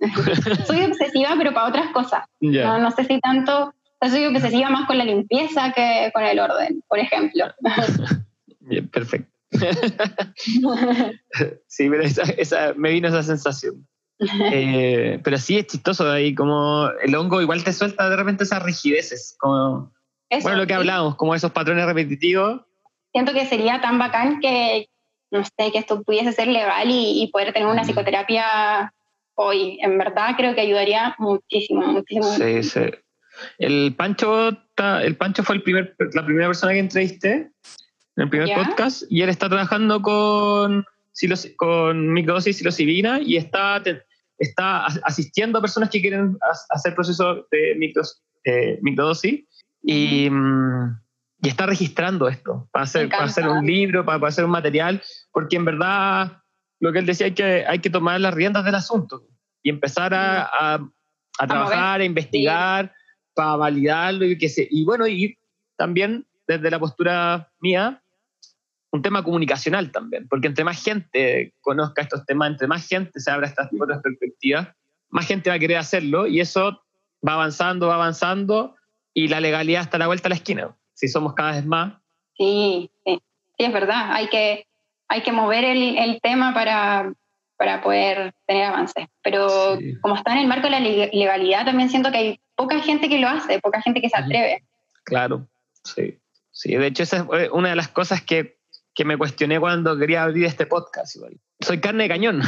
[0.66, 2.24] soy obsesiva, pero para otras cosas.
[2.40, 3.74] No, no, sé si tanto.
[4.00, 7.46] Soy obsesiva más con la limpieza que con el orden, por ejemplo.
[8.60, 9.30] Bien, perfecto.
[11.66, 13.86] sí, pero esa, me vino esa sensación.
[14.52, 18.62] Eh, pero sí es chistoso ahí, como el hongo igual te suelta de repente esas
[18.62, 19.92] rigideces, como
[20.42, 22.60] bueno, lo que hablábamos, como esos patrones repetitivos.
[23.12, 24.88] Siento que sería tan bacán que,
[25.30, 28.92] no sé, que esto pudiese ser legal y, poder tener una psicoterapia
[29.40, 29.78] hoy.
[29.82, 32.32] En verdad creo que ayudaría muchísimo, muchísimo.
[32.34, 32.80] Sí, sí.
[33.58, 34.50] El Pancho,
[35.02, 37.32] el Pancho fue el primer, la primera persona que entrevisté
[38.16, 40.84] en el primer podcast y él está trabajando con,
[41.56, 43.82] con microdosis psilocibina y está
[44.40, 46.38] está asistiendo a personas que quieren
[46.70, 47.72] hacer procesos de
[48.44, 49.44] eh, microdosis
[49.82, 50.98] y, mm,
[51.42, 55.56] y, está registrando esto para hacer, para hacer un libro, para, hacer un material, porque
[55.56, 56.38] en verdad
[56.80, 59.26] lo que él decía hay que, hay que tomar las riendas del asunto
[59.62, 60.80] y empezar a,
[61.38, 62.92] a, trabajar, a, investigar,
[63.34, 65.38] para validarlo y que se, y bueno, y
[65.76, 68.02] también desde la postura mía,
[68.92, 73.30] un tema comunicacional también, porque entre más gente conozca estos temas, entre más gente se
[73.30, 74.68] abra estas otras perspectivas,
[75.10, 76.82] más gente va a querer hacerlo y eso
[77.26, 78.76] va avanzando, va avanzando
[79.14, 81.94] y la legalidad está a la vuelta a la esquina, si somos cada vez más.
[82.36, 83.20] Sí, sí,
[83.58, 84.66] es verdad, hay que,
[85.08, 87.12] hay que mover el, el tema para,
[87.60, 92.10] para poder tener avances, pero como está en el marco de la legalidad, también siento
[92.10, 94.64] que hay poca gente que lo hace, poca gente que se atreve.
[95.04, 95.46] Claro,
[95.84, 96.18] sí.
[96.52, 98.60] Sí, de hecho esa es una de las cosas que
[98.94, 101.16] que me cuestioné cuando quería abrir este podcast.
[101.60, 102.42] Soy carne de cañón,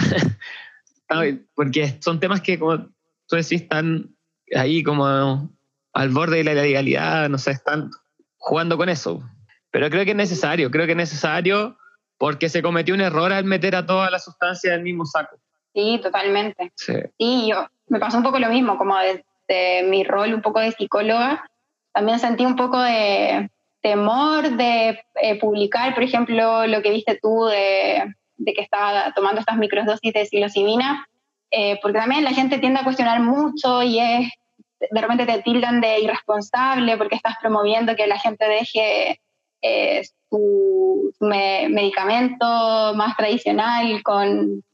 [1.55, 2.79] porque son temas que, como
[3.27, 4.15] tú decís, están
[4.55, 5.51] ahí como
[5.93, 7.91] al borde de la legalidad, no sé, están
[8.37, 9.23] jugando con eso.
[9.71, 11.79] Pero creo que es necesario, creo que es necesario
[12.19, 15.37] porque se cometió un error al meter a toda la sustancia en el mismo saco.
[15.75, 16.73] Sí, totalmente.
[16.77, 17.49] Sí.
[17.49, 21.45] yo me pasó un poco lo mismo, como desde mi rol un poco de psicóloga,
[21.93, 23.51] también sentí un poco de,
[23.83, 29.59] temor de eh, publicar, por ejemplo, lo que viste tú de, que estaba tomando estas
[29.59, 31.07] microdosis de psilocibina,
[31.51, 34.31] eh, porque también la gente tiende a cuestionar mucho y es,
[34.91, 39.21] de repente te tildan de irresponsable porque estás promoviendo que la gente deje
[39.61, 40.03] eh,
[40.33, 44.65] su, medicamento más tradicional con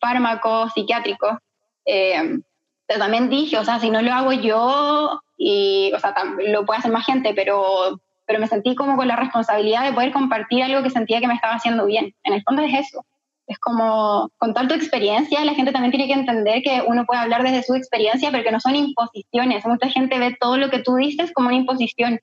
[0.00, 1.38] fármacos psiquiátricos.
[1.84, 6.14] pero también dije, o sea, si no lo hago yo, y, o sea,
[6.48, 8.00] lo puede hacer más gente, pero
[8.30, 11.34] pero me sentí como con la responsabilidad de poder compartir algo que sentía que me
[11.34, 12.14] estaba haciendo bien.
[12.22, 13.04] En el fondo es eso.
[13.50, 17.42] Es como contar tu experiencia, la gente también tiene que entender que uno puede hablar
[17.42, 19.66] desde su experiencia, pero que no son imposiciones.
[19.66, 22.20] Mucha gente ve todo lo que tú dices como una imposición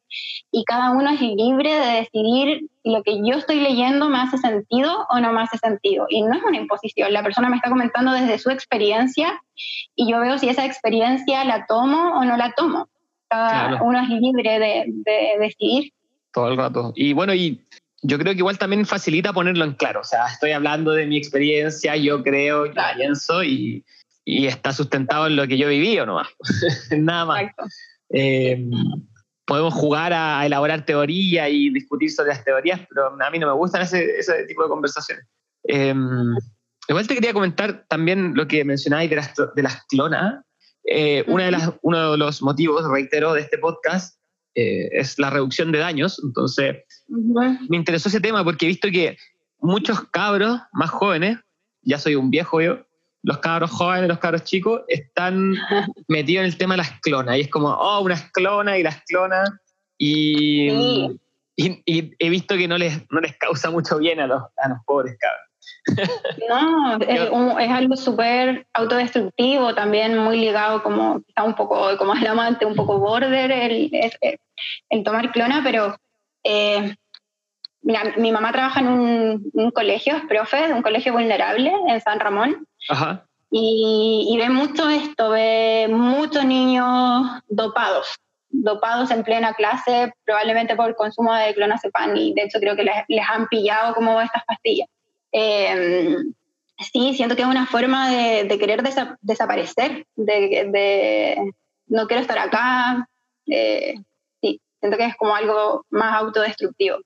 [0.53, 4.37] y cada uno es libre de decidir si lo que yo estoy leyendo me hace
[4.37, 6.05] sentido o no me hace sentido.
[6.09, 9.43] Y no es una imposición, la persona me está comentando desde su experiencia
[9.97, 12.87] y yo veo si esa experiencia la tomo o no la tomo.
[13.27, 15.91] Cada uno es libre de, de decidir
[16.37, 16.93] todo el rato.
[16.95, 17.66] Y bueno, y
[18.01, 20.01] yo creo que igual también facilita ponerlo en claro.
[20.01, 23.83] O sea, estoy hablando de mi experiencia, yo creo, yo pienso y,
[24.23, 26.27] y, está sustentado en lo que yo viví o no más.
[26.97, 27.51] Nada más.
[28.09, 28.69] Eh,
[29.45, 33.53] podemos jugar a, elaborar teoría y discutir sobre las teorías, pero a mí no me
[33.53, 35.25] gustan ese, ese tipo de conversaciones.
[35.67, 35.93] Eh,
[36.87, 40.43] igual te quería comentar también lo que mencionáis de las, de las clonas.
[40.83, 44.16] Eh, una de las, uno de los motivos, reitero, de este podcast
[44.57, 46.19] eh, es la reducción de daños.
[46.23, 46.77] Entonces,
[47.07, 49.15] me interesó ese tema porque he visto que
[49.59, 51.37] muchos cabros más jóvenes,
[51.83, 52.79] ya soy un viejo yo,
[53.21, 55.53] los cabros jóvenes, los cabros chicos, están
[56.07, 57.37] metidos en el tema de las clonas.
[57.37, 59.47] Y es como, oh, unas clonas y las clonas.
[59.95, 60.69] Y,
[61.55, 64.79] y, he visto que no les, no les causa mucho bien a los, a los
[64.87, 65.46] pobres cabros.
[66.49, 72.65] No, es, algo súper autodestructivo, también muy ligado como está un poco como el amante,
[72.65, 73.89] un poco border el,
[74.89, 75.97] el, tomar clona, pero
[76.43, 76.95] eh,
[77.81, 82.67] mira, mi mamá trabaja en un, colegio, es profe, un colegio vulnerable en San Ramón.
[83.49, 88.17] Y, y, ve mucho esto, ve muchos niños dopados.
[88.49, 92.83] dopados en plena clase, probablemente por el consumo de clonazepam, y de hecho creo que
[92.83, 94.89] les, han pillado como estas pastillas.
[95.39, 96.33] Em,
[96.79, 98.81] sí, siento que es una forma de, querer
[99.21, 101.53] desaparecer, de,
[101.85, 103.07] no quiero estar acá,
[103.45, 103.93] eh,
[104.41, 106.97] sí, siento que es como algo más autodestructivo.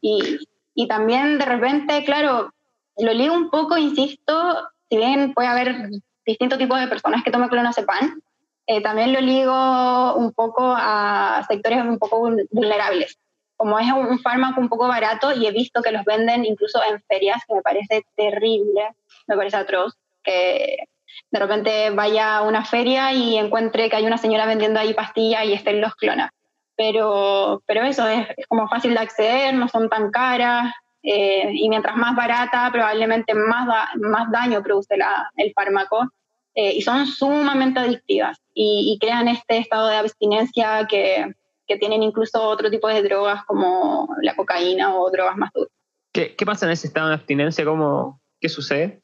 [0.00, 0.38] y,
[0.74, 2.54] y también de repente, claro,
[2.98, 5.90] lo ligo un poco, insisto, si bien puede haber
[6.24, 8.20] distintos tipos de personas que tomen clonazepam,
[8.68, 13.18] eh, también lo ligo un poco a sectores un poco vulnerables.
[13.60, 16.98] Como es un fármaco un poco barato y he visto que los venden incluso en
[17.02, 18.88] ferias, que me parece terrible,
[19.26, 20.78] me parece atroz, que
[21.30, 25.44] de repente vaya a una feria y encuentre que hay una señora vendiendo ahí pastillas
[25.44, 26.30] y estén los clonas.
[26.74, 30.72] Pero, pero eso es, como fácil de acceder, no son tan caras,
[31.02, 36.08] eh, y mientras más barata, probablemente más, más daño produce la, el fármaco.
[36.54, 41.34] Eh, y son sumamente adictivas y, crean este estado de abstinencia que,
[41.70, 45.72] que, tienen incluso otro tipo de drogas como la cocaína o drogas más duras.
[46.12, 47.64] ¿Qué, qué pasa en ese estado de abstinencia?
[47.64, 49.00] ¿Cómo, ¿Qué sucede?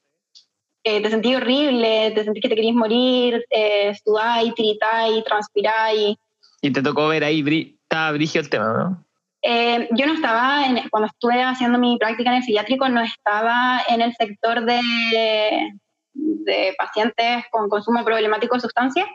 [0.89, 6.17] Eh, te sentís horrible, te sentís que te querís morir, eh, sudáis, tiritáis, transpiráis.
[6.63, 9.05] Y te tocó ver ahí, estaba brigio el tema, ¿no?
[9.43, 14.01] Eh, yo no estaba, cuando estuve haciendo mi práctica en el psiquiátrico, no estaba en
[14.01, 14.81] el sector de,
[16.15, 19.07] de pacientes con consumo problemático de sustancias,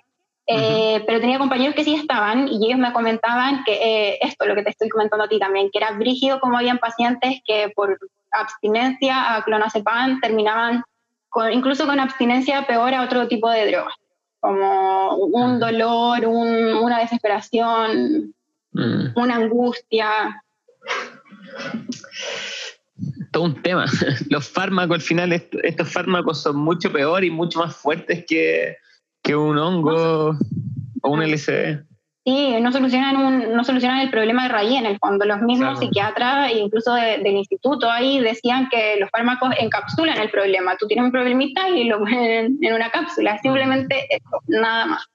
[0.47, 4.55] eh, pero tenía compañeros que sí estaban y ellos me comentaban que eh, esto, lo
[4.55, 7.99] que te estoy comentando a ti también, que era brígido como habían pacientes que por
[8.31, 10.83] abstinencia a clonazepam terminaban
[11.29, 13.95] con, incluso con abstinencia peor a otro tipo de drogas,
[14.39, 18.33] como un dolor, una desesperación,
[18.73, 19.11] mm.
[19.15, 20.41] una angustia
[23.31, 23.85] todo un tema.
[24.29, 28.77] Los fármacos, al final, estos fármacos son mucho peor y mucho más fuertes que,
[29.21, 30.35] que un hongo
[31.01, 31.83] o un LSD.
[32.23, 35.25] Sí, no solucionan, no solucionan el problema de raíz en el fondo.
[35.25, 40.77] Los mismos psiquiatras, incluso del instituto, ahí decían que los fármacos encapsulan el problema.
[40.77, 43.39] Tú tienes un problemita y lo ponen en una cápsula.
[43.39, 45.07] Simplemente eso, nada más.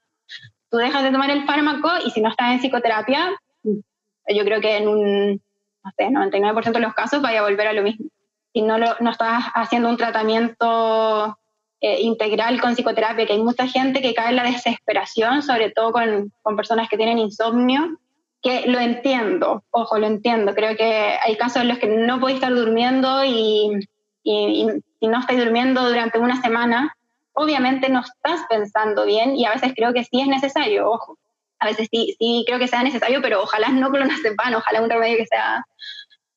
[0.69, 3.31] Tú dejas de tomar el fármaco y si no estás en psicoterapia,
[3.63, 5.41] yo creo que en un
[5.87, 8.07] no sé, 99% de los casos vaya a volver a lo mismo.
[8.53, 11.39] Si no, lo, no estás haciendo un tratamiento
[11.87, 15.93] eh, integral con psicoterapia, que hay mucha gente que cae en la desesperación, sobre todo
[15.93, 17.99] con, con personas que tienen insomnio,
[18.43, 20.55] que lo entiendo, ojo, lo entiendo.
[20.55, 23.89] Creo que hay casos en los que no podéis estar durmiendo y,
[24.23, 24.67] y,
[25.01, 26.95] y, no estáis durmiendo durante una semana.
[27.33, 31.19] Obviamente no estás pensando bien y a veces creo que sí es necesario, ojo
[31.59, 35.17] a veces sí, sí creo que sea necesario, pero ojalá no clonazepam, ojalá un remedio
[35.19, 35.65] que sea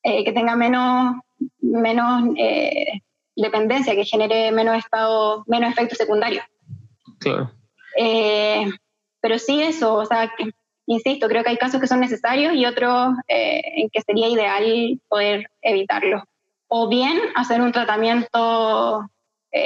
[0.03, 1.15] eh, que tenga menos,
[1.59, 3.01] menos eh,
[3.41, 6.43] dependencia, que genere menos estado, menos efectos secundarios.
[7.19, 7.51] Claro.
[7.97, 8.69] Eh,
[9.21, 10.31] pero sí eso, o sea,
[10.85, 15.49] insisto, creo que hay casos que son necesarios y otros en que sería ideal poder
[15.61, 16.23] evitarlos.
[16.67, 19.09] O bien hacer un tratamiento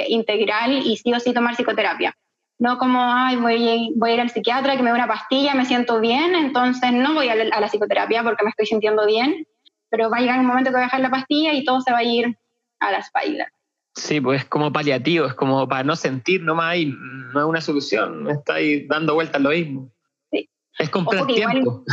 [0.08, 2.16] integral y sí o sí tomar psicoterapia
[2.58, 5.64] no como, ay, voy, voy a ir al psiquiatra que me dé una pastilla, me
[5.64, 9.46] siento bien, entonces no voy a la, psicoterapia porque me estoy sintiendo bien,
[9.90, 11.92] pero va a llegar un momento que voy a dejar la pastilla y todo se
[11.92, 12.38] va a ir
[12.80, 13.48] a la espalda.
[13.96, 17.60] Sí, pues es como paliativo, es como para no sentir nomás y no es una
[17.60, 19.90] solución, está ahí dando vueltas lo mismo.
[20.32, 20.48] Sí.
[20.78, 21.84] Es comprar tiempo.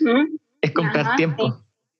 [0.00, 0.36] ¿Mm?
[0.60, 1.58] es comprar tiempo.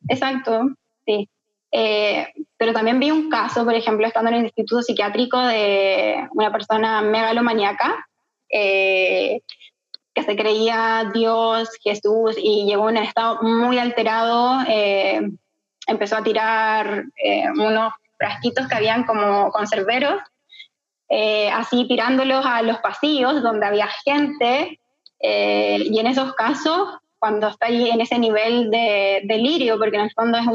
[0.08, 0.70] Exacto,
[1.06, 1.28] sí.
[1.70, 6.50] Eh, pero también vi un caso, por ejemplo, estando en el instituto psiquiátrico de una
[6.50, 8.06] persona megalomaníaca
[8.50, 9.40] eh,
[10.14, 14.60] que se creía Dios, Jesús y llegó en un estado muy alterado.
[14.68, 15.30] Eh,
[15.86, 17.04] empezó a tirar
[17.56, 20.20] unos frasquitos que habían como conserveros,
[21.54, 24.80] así tirándolos a los pasillos donde había gente.
[25.20, 30.12] y en esos casos cuando está ahí en ese nivel de delirio, porque en el
[30.12, 30.46] fondo es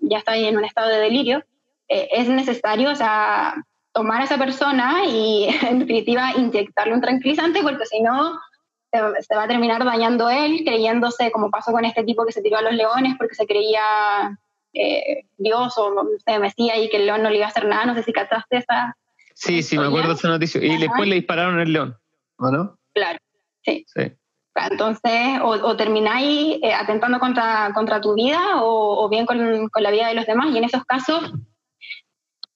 [0.00, 1.42] ya está ahí en un estado de delirio,
[1.88, 3.54] eh, es necesario, o sea,
[3.92, 8.38] tomar a esa persona y en definitiva inyectarle un tranquilizante, porque si no
[8.92, 12.58] se, va a terminar dañando él, creyéndose, como pasó con este tipo que se tiró
[12.58, 14.38] a los leones porque se creía
[14.72, 17.66] eh, Dios o no sé, Mesías y que el león no le iba a hacer
[17.66, 18.96] nada, no sé si cataste esa...
[19.34, 20.62] Sí, sí, me acuerdo de esa noticia.
[20.62, 21.96] Y después le dispararon el león,
[22.36, 22.78] ¿o no?
[22.92, 23.18] Claro,
[23.62, 23.84] sí.
[23.86, 24.12] sí.
[24.54, 30.08] Entonces, o, termináis eh, atentando contra, contra tu vida o, bien con, con, la vida
[30.08, 30.48] de los demás.
[30.52, 31.32] Y en esos casos,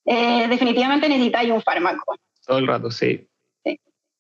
[0.05, 2.16] eh, definitivamente necesitáis un fármaco.
[2.47, 3.27] Todo el rato, sí.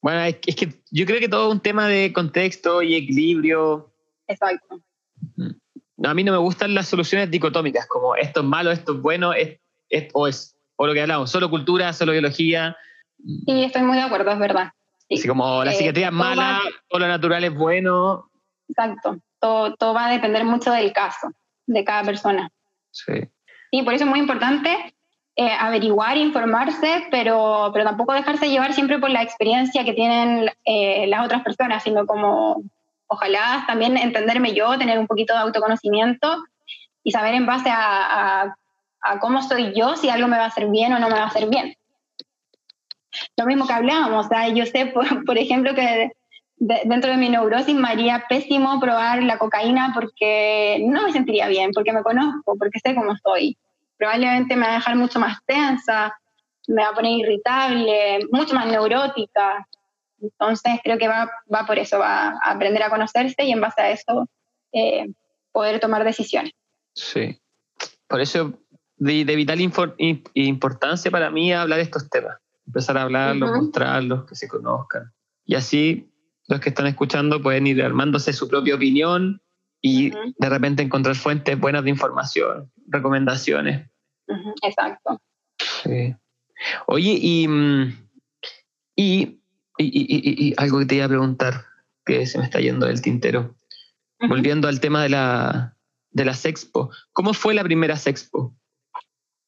[0.00, 3.90] Bueno, es, que yo creo que todo es un tema de contexto y equilibrio.
[4.26, 4.80] Exacto.
[6.08, 9.32] A mí no me gustan las soluciones dicotómicas, como esto es malo, esto es bueno,
[9.32, 9.58] es,
[10.12, 12.76] o es, o lo que hablamos, solo cultura, solo biología.
[13.46, 14.72] Sí, estoy muy de acuerdo, es verdad.
[15.10, 18.30] Así como la eh, psiquiatría es mala, todo lo natural es bueno.
[18.68, 19.18] exacto.
[19.38, 21.30] Todo, todo va a depender mucho del caso,
[21.66, 22.50] de cada persona.
[22.90, 23.12] Sí.
[23.70, 24.94] Y por eso es muy importante
[25.36, 31.08] eh, averiguar, informarse, pero, pero tampoco dejarse llevar siempre por la experiencia que tienen eh,
[31.08, 32.62] las otras personas, sino como
[33.14, 36.44] ojalá también entenderme yo, tener un poquito de autoconocimiento
[37.02, 38.54] y saber en base a,
[39.02, 41.24] a, cómo soy yo si algo me va a hacer bien o no me va
[41.24, 41.74] a hacer bien.
[43.36, 46.12] Lo mismo que hablábamos, yo sé, por, por ejemplo, que
[46.56, 51.70] dentro de mi neurosis me haría pésimo probar la cocaína porque no me sentiría bien,
[51.72, 53.56] porque me conozco, porque sé cómo soy
[53.96, 56.14] probablemente me va a dejar mucho más tensa,
[56.68, 59.66] me va a poner irritable, mucho más neurótica.
[60.24, 63.80] Entonces creo que va, va por eso, va a aprender a conocerse y en base
[63.80, 64.28] a eso
[64.72, 65.06] eh,
[65.52, 66.52] poder tomar decisiones.
[66.94, 67.40] Sí,
[68.08, 68.58] por eso
[68.96, 74.48] de, vital importancia para mí hablar de estos temas, empezar a hablarlos, mostrarlos, que se
[74.48, 75.12] conozcan.
[75.44, 76.10] Y así
[76.48, 79.40] los que están escuchando pueden ir armándose su propia opinión
[79.80, 83.90] y de repente encontrar fuentes buenas de información, recomendaciones.
[84.62, 85.20] Exacto.
[85.58, 86.14] Sí.
[86.86, 87.92] Oye, mm,
[88.96, 89.40] y,
[89.78, 91.64] y, algo que te iba a preguntar,
[92.04, 93.54] que se me está yendo del tintero.
[94.28, 95.76] Volviendo al tema de la,
[96.10, 96.90] de las expo.
[97.12, 98.54] ¿Cómo fue la primera sexpo?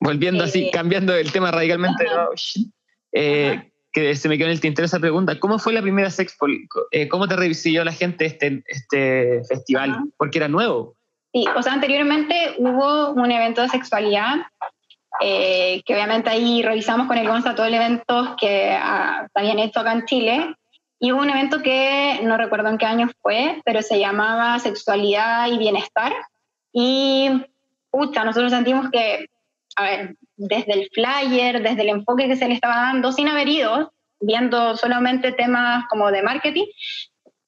[0.01, 2.05] Volviendo así, eh, cambiando el tema radicalmente.
[3.13, 5.41] Eh, que se me quedó en el tintero esa pregunta.
[5.41, 6.47] ¿Cómo fue la primera Sexpo?
[6.91, 10.13] Eh, ¿Cómo te recibió la gente este, este festival?
[10.19, 10.95] Porque era nuevo.
[11.33, 14.37] Sí, o sea, anteriormente hubo un evento de sexualidad,
[15.21, 19.81] eh, que obviamente ahí revisamos con el Gonza todo el evento que uh, habían hecho
[19.81, 20.55] acá en Chile.
[20.99, 25.49] Y hubo un evento que no recuerdo en qué año fue, pero se llamaba Sexualidad
[25.49, 26.13] y Bienestar.
[26.73, 27.31] Y,
[27.91, 29.27] pucha, nosotros sentimos que,
[29.77, 33.49] a ver, desde el flyer, desde el enfoque que se le estaba dando, sin haber
[33.49, 36.67] ido, viendo solamente temas como de marketing,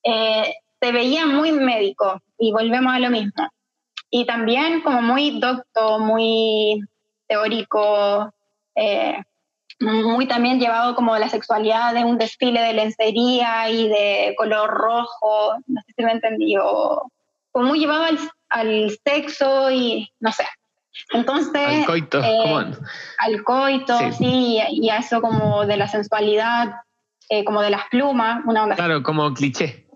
[0.03, 3.49] eh, se veía muy médico y volvemos a lo mismo.
[4.11, 6.81] Y también como muy docto, muy
[7.29, 8.33] teórico,
[8.75, 9.23] eh,
[9.81, 15.57] muy también llevado como la sexualidad de un desfile de lencería y de color rojo,
[15.67, 17.03] no sé si me entendió,
[17.53, 18.19] como muy llevado al,
[18.49, 20.45] al sexo y no sé,
[21.13, 21.63] entonces.
[21.67, 22.77] Al coito, eh,
[23.19, 24.59] Al coito, sí.
[24.71, 26.75] y a eso como de la sensualidad,
[27.29, 28.77] eh, como de las plumas, una onda.
[28.77, 29.87] Claro, como cliché.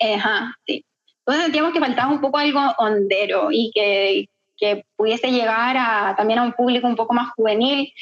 [0.00, 0.84] Ajá, sí.
[1.18, 4.28] Entonces sentíamos que faltaba un poco algo hondero y que,
[4.60, 7.92] que pudiese llegar a, también a un público un poco más juvenil,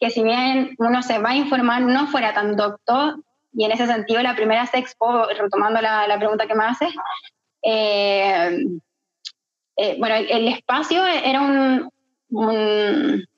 [0.00, 3.16] que si bien uno se va a informar, no fuera tan doctor.
[3.52, 6.94] Y en ese sentido, la primera Sexpo, retomando la, la pregunta que me haces,
[7.62, 8.64] eh,
[9.76, 11.90] eh, bueno, el, espacio era un,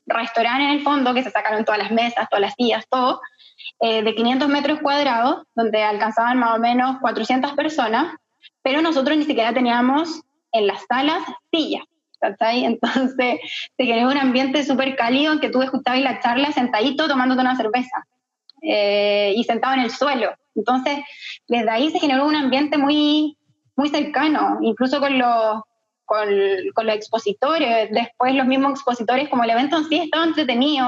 [0.06, 3.20] restaurante en el fondo que se sacaron todas las mesas, todas las sillas, todo,
[3.80, 8.14] eh, de 500 metros cuadrados, donde alcanzaban más o menos 400 personas,
[8.62, 10.22] pero nosotros ni siquiera teníamos
[10.52, 11.22] en las salas
[11.52, 11.84] sillas.
[12.64, 13.40] Entonces
[13.76, 17.56] se generó un ambiente súper cálido en que tú escuchabas la charla sentadito tomándote una
[17.56, 18.06] cerveza
[18.62, 20.34] eh, y sentado en el suelo.
[20.54, 20.98] Entonces,
[21.48, 23.36] desde ahí se generó un ambiente muy,
[23.76, 25.62] muy cercano, incluso con los,
[26.04, 27.90] con, los expositores.
[27.90, 30.86] Después los mismos expositores, como el evento en sí estaba entretenido,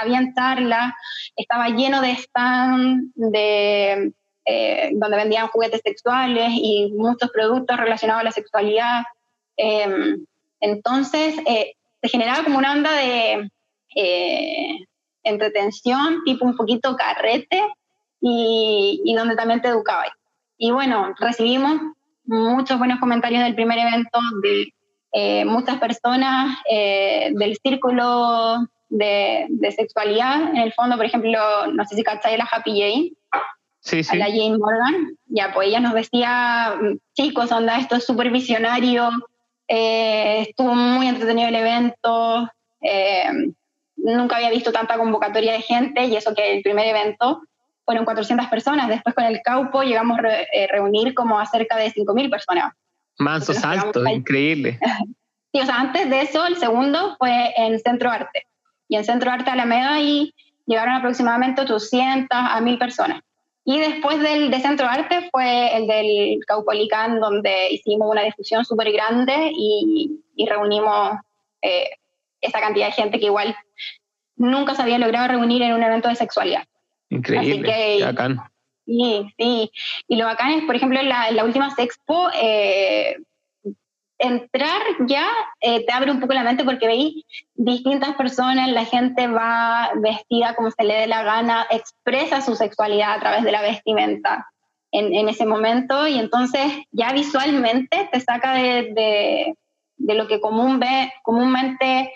[0.00, 0.92] habían charlas,
[1.36, 4.12] estaba lleno de stands de,
[4.44, 9.02] eh, donde vendían juguetes sexuales y muchos productos relacionados a la sexualidad.
[9.56, 10.26] Em,
[10.60, 13.50] entonces eh, se generaba como una onda de
[13.94, 14.86] eh,
[15.22, 17.62] entretención, tipo un poquito carrete,
[18.20, 20.04] y, y donde también te educaba.
[20.58, 21.80] Y bueno, recibimos
[22.24, 24.72] muchos buenos comentarios del primer evento de
[25.12, 30.50] eh, muchas personas eh, del círculo de, sexualidad.
[30.50, 31.38] En el fondo, por ejemplo,
[31.72, 33.12] no sé si cacháis la Happy Jane.
[33.80, 34.14] Sí, sí.
[34.14, 35.16] A la Jane Morgan.
[35.26, 36.74] Ya, pues ella nos decía,
[37.14, 39.08] chicos, onda, esto es súper visionario,
[39.68, 42.50] eh, estuvo muy entretenido el evento,
[43.96, 47.42] nunca había visto tanta convocatoria de gente y eso que el primer evento
[47.86, 48.88] fueron 400 personas.
[48.88, 52.74] Después con el Caupo llegamos a eh, reunir como a cerca de 5.000 personas.
[53.18, 54.78] Mansos altos, increíble.
[55.52, 58.46] sí, o sea, antes de eso, el segundo fue en Centro Arte.
[58.88, 60.34] Y en Centro Arte Alameda y
[60.66, 63.22] llegaron aproximadamente 800 a 1.000 personas.
[63.68, 68.92] Y después del de Centro Arte fue el del Caupolicán, donde hicimos una difusión súper
[68.92, 71.18] grande y, reunimos
[71.62, 71.90] eh,
[72.40, 73.56] esa cantidad de gente que igual
[74.36, 76.62] nunca se había logrado reunir en un evento de sexualidad.
[77.10, 78.40] Increíble, bacán.
[78.86, 79.72] Sí, sí.
[80.06, 83.16] Y lo bacán es, por ejemplo, en la, última Sexpo, eh,
[84.18, 85.28] entrar ya
[85.60, 87.24] eh, te abre un poco la mente porque veis
[87.54, 93.14] distintas personas, la gente va vestida como se le dé la gana, expresa su sexualidad
[93.14, 94.48] a través de la vestimenta.
[94.92, 99.54] en, ese momento y entonces ya visualmente te saca de,
[99.98, 102.12] lo que común ve, comúnmente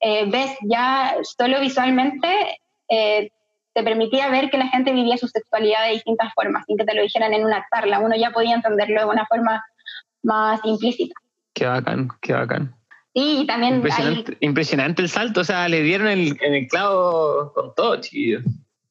[0.00, 3.30] eh, ves ya solo visualmente, eh,
[3.72, 6.94] te permitía ver que la gente vivía su sexualidad de distintas formas, sin que te
[6.94, 8.00] lo dijeran en una charla.
[8.00, 9.64] Uno ya podía entenderlo de una forma
[10.22, 11.14] más implícita.
[11.54, 12.74] Qué bacán, qué bacán.
[13.14, 13.76] Sí, y también...
[13.76, 18.40] Impresionante, impresionante el salto, o sea, le dieron el, el clavo con todo, chido.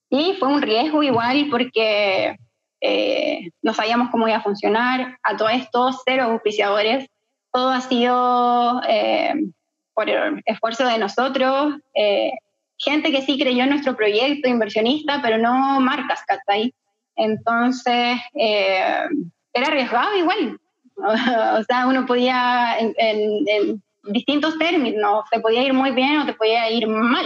[0.09, 2.37] Sí, fue un riesgo igual porque
[2.79, 5.17] eh, no sabíamos cómo iba a funcionar.
[5.23, 7.09] A todo esto, cero auspiciadores.
[7.51, 9.33] Todo ha sido eh,
[9.93, 11.75] por el esfuerzo de nosotros.
[11.95, 12.31] Eh,
[12.77, 16.73] gente que sí creyó en nuestro proyecto, inversionista, pero no marcas, ¿cachai?
[17.15, 19.09] Entonces, era
[19.67, 20.59] arriesgado igual.
[20.97, 26.69] o sea, uno podía, en, distintos términos, te podía ir muy bien o te podía
[26.69, 27.25] ir mal,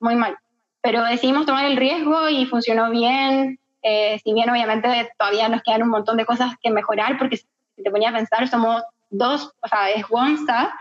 [0.00, 0.36] muy mal.
[0.80, 3.58] Pero decidimos tomar el riesgo y funcionó bien.
[3.82, 7.46] Eh, si bien obviamente todavía nos quedan un montón de cosas que mejorar, porque si
[7.82, 10.74] te ponía a pensar, somos dos, o sea, es Gonza,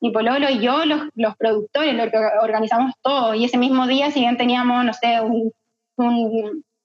[0.00, 3.34] y Pololo y yo los, los productores, los que organizamos todo.
[3.34, 5.52] Y ese mismo día, si bien teníamos, no sé, un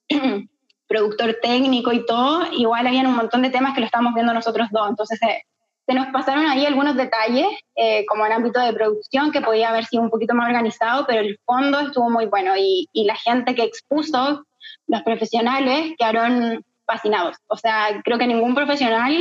[0.86, 4.68] productor técnico y todo, igual habían un montón de temas que lo estábamos viendo nosotros
[4.70, 4.88] dos.
[4.88, 5.42] Entonces, eh,
[5.86, 7.46] se nos pasaron ahí algunos detalles,
[7.76, 11.20] eh, como en ámbito de producción, que podía haber sido un poquito más organizado, pero
[11.20, 14.44] el fondo estuvo muy bueno y, la gente que expuso,
[14.88, 17.36] los profesionales, quedaron fascinados.
[17.48, 19.16] O sea, creo que ningún profesional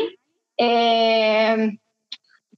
[0.58, 1.78] eh,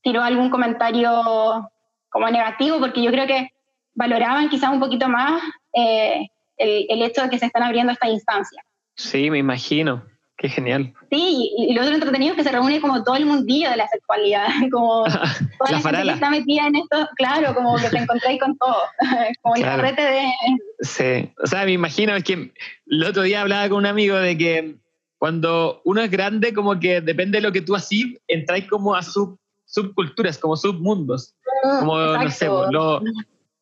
[0.01, 1.69] tiró algún comentario
[2.09, 3.49] como negativo, porque yo creo que
[3.93, 5.41] valoraban quizás un poquito más
[5.73, 8.63] el, el hecho de que se están abriendo esta instancia.
[8.97, 10.03] Sí, me imagino.
[10.37, 10.93] Qué genial.
[11.09, 13.87] Sí, y lo otro entretenido es que se reúne como todo el mundillo de la
[13.87, 15.03] sexualidad, como
[15.57, 18.77] toda la, gente que está metida en esto, claro, como que te encontráis con todo,
[19.41, 20.27] como el carrete de...
[20.81, 22.51] Sí, o sea, me imagino que
[22.85, 24.75] el otro día hablaba con un amigo de que
[25.17, 29.01] cuando uno es grande, como que depende de lo que tú así, entráis como a
[29.01, 31.33] sub, subculturas, como submundos,
[31.63, 33.01] mm, como, no sé, lo,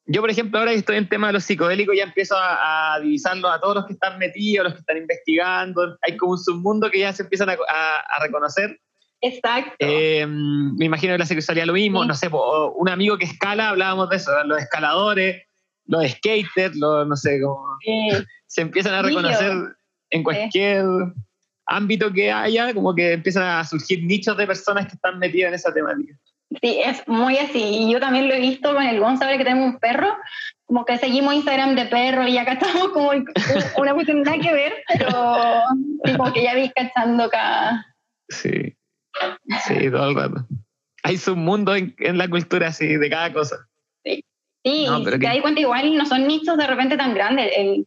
[0.07, 2.99] yo, por ejemplo, ahora que estoy en tema de los psicodélicos, ya empiezo a, a,
[2.99, 5.97] divisarlo a todos los que están metidos, los que están investigando.
[6.01, 8.79] Hay como un submundo que ya se empiezan a, a, reconocer.
[9.21, 9.73] Exacto.
[9.79, 12.05] Eh, me imagino que la sexualidad lo mismo.
[12.05, 15.41] No sé, un amigo que escala, hablábamos de eso, los escaladores,
[15.85, 17.77] los skaters, los, no sé, como.
[18.47, 19.51] Se empiezan a reconocer
[20.11, 20.85] en cualquier
[21.65, 25.55] ámbito que haya, como que empiezan a surgir nichos de personas que están metidas en
[25.55, 26.15] esa temática.
[26.61, 27.59] Sí, es muy así.
[27.59, 30.15] Y yo también lo he visto con el Gonzalo, que tenemos un perro,
[30.65, 33.11] como que seguimos Instagram de perro y acá estamos como
[33.77, 35.09] una cuestión nada que ver, pero
[36.17, 37.85] como que ya vi cachando acá.
[38.29, 38.75] Sí,
[39.67, 40.47] sí, todo el rato.
[41.03, 43.57] Hay su mundo en, la cultura así, de cada cosa.
[44.03, 44.23] Sí,
[44.63, 47.51] sí no, te das cuenta igual no son nichos de repente tan grandes.
[47.55, 47.85] El,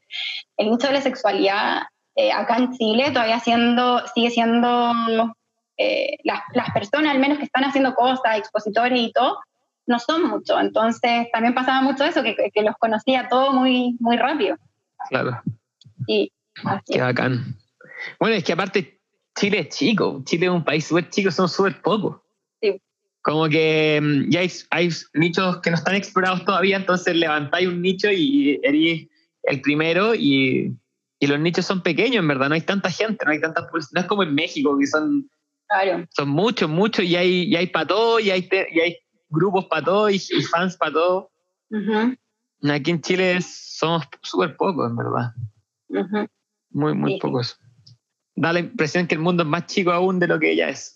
[0.56, 1.82] el nicho de la sexualidad
[2.20, 4.92] eh, acá en Chile todavía siendo, sigue siendo
[5.78, 9.38] eh, las, las, personas al menos que están haciendo cosas, expositores y todo,
[9.86, 10.60] no son muchos.
[10.60, 14.56] Entonces también pasaba mucho eso, que, que los conocía todo muy, muy rápido.
[15.08, 15.40] Claro.
[16.06, 16.32] Sí,
[16.86, 17.56] Qué bacán.
[18.18, 19.00] Bueno, es que aparte
[19.38, 22.20] Chile es chico, Chile es un país súper chico, son súper pocos.
[22.60, 22.80] Sí.
[23.22, 27.82] Como que mm, ya hay, hay, nichos que no están explorados todavía, entonces levantáis un
[27.82, 29.08] nicho y eres
[29.44, 30.74] el primero y,
[31.18, 34.00] y, los nichos son pequeños, en verdad, no hay tanta gente, no hay tanta no
[34.00, 35.30] es como en México, que son
[36.10, 38.96] son muchos, muchos, y hay, y hay para todo, y hay, y hay
[39.28, 41.30] grupos para todo, y, fans para todo.
[42.68, 45.32] Aquí en Chile somos súper pocos, en verdad.
[46.70, 47.58] Muy, muy pocos.
[48.34, 50.94] Da la impresión que el mundo es más chico aún de lo que ella es.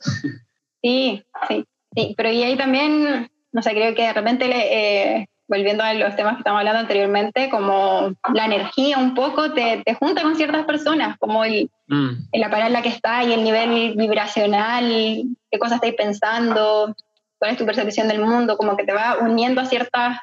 [0.82, 2.14] Sí, sí, sí.
[2.16, 6.36] Pero y ahí también, no sé, creo que de repente eh, volviendo a los temas
[6.36, 11.18] que estamos hablando anteriormente, como la energía un poco te, te junta con ciertas personas,
[11.18, 12.28] como el, mm.
[12.32, 16.96] el aparato en la que está y el nivel vibracional, qué cosas estáis pensando,
[17.36, 20.20] cuál es tu percepción del mundo, como que te va uniendo a ciertas,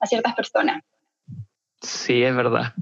[0.00, 0.82] a ciertas personas.
[1.80, 2.74] Sí, es verdad.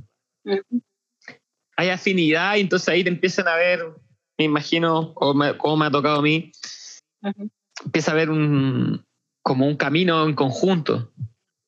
[1.76, 3.80] Hay afinidad y entonces ahí te empiezan a ver,
[4.38, 6.50] me imagino, o como me ha tocado a mí,
[7.84, 9.04] empieza a ver un,
[9.42, 11.12] como un camino en conjunto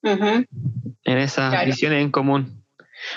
[0.02, 2.62] en esas visiones en común.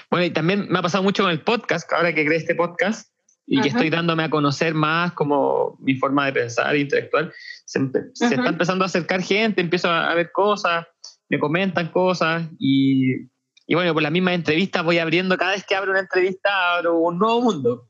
[0.09, 3.11] Bueno, y también me ha pasado mucho con el podcast, ahora que creé este podcast
[3.47, 7.31] y que estoy dándome a conocer más como mi forma de pensar e intelectual,
[7.65, 10.87] se, está empezando a acercar gente, empiezo a, ver cosas,
[11.29, 13.27] me comentan cosas y,
[13.67, 16.97] y, bueno, por las mismas entrevistas voy abriendo, cada vez que abro una entrevista abro
[16.97, 17.89] un nuevo mundo.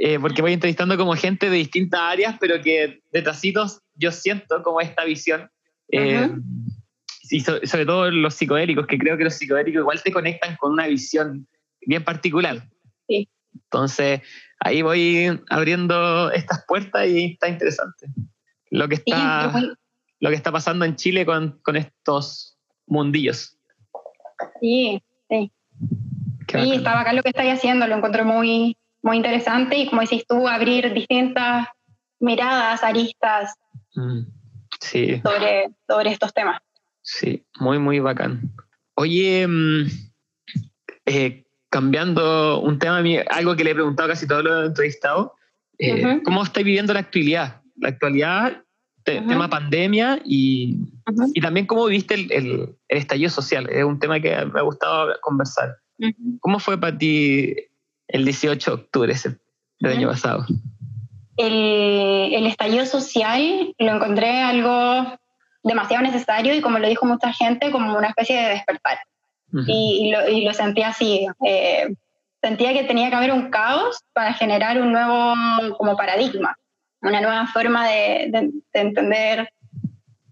[0.00, 4.62] Eh, porque voy entrevistando como gente de distintas áreas, pero que de tacitos yo siento
[4.62, 5.50] como esta visión.
[5.90, 6.30] Eh,
[7.30, 10.86] y sobre todo los psicodélicos, que creo que los psicodélicos igual te conectan con una
[10.86, 11.46] visión
[11.82, 12.62] bien particular.
[13.06, 14.20] Sí, Entonces,
[14.60, 18.06] ahí voy abriendo estas puertas y está interesante.
[18.70, 19.52] Lo que está,
[20.20, 23.56] lo que está pasando en Chile con, con estos mundillos.
[24.60, 25.52] Sí, sí.
[26.48, 30.24] sí, está bacán lo que estáis haciendo, lo encuentro muy, muy interesante y como decís
[30.26, 31.68] tú, abrir distintas
[32.20, 33.54] miradas, aristas
[33.94, 34.20] mm,
[34.80, 35.20] sí.
[35.22, 36.60] sobre, sobre estos temas.
[37.10, 38.52] Sí, muy, muy bacán.
[38.94, 39.86] Oye, mm,
[41.06, 45.30] eh, cambiando un tema, algo que le he preguntado casi todos los entrevistados,
[45.78, 47.62] eh, ¿cómo estáis viviendo la actualidad?
[47.76, 48.62] La actualidad,
[49.04, 50.76] tema pandemia y,
[51.32, 53.66] y, también cómo viste el, el, estallido social.
[53.70, 55.76] Es un tema que me ha gustado conversar.
[56.40, 57.56] ¿Cómo fue para ti
[58.08, 59.14] el 18 de octubre
[59.80, 60.44] del año pasado?
[61.38, 65.18] El, el estallido social lo encontré algo
[65.62, 68.98] demasiado necesario y como lo dijo mucha gente, como una especie de despertar.
[69.66, 71.26] y, lo, y, lo, sentía así.
[71.44, 71.88] Eh,
[72.42, 75.34] sentía que tenía que haber un caos para generar un nuevo
[75.76, 76.56] como paradigma,
[77.00, 79.50] una nueva forma de, de, entender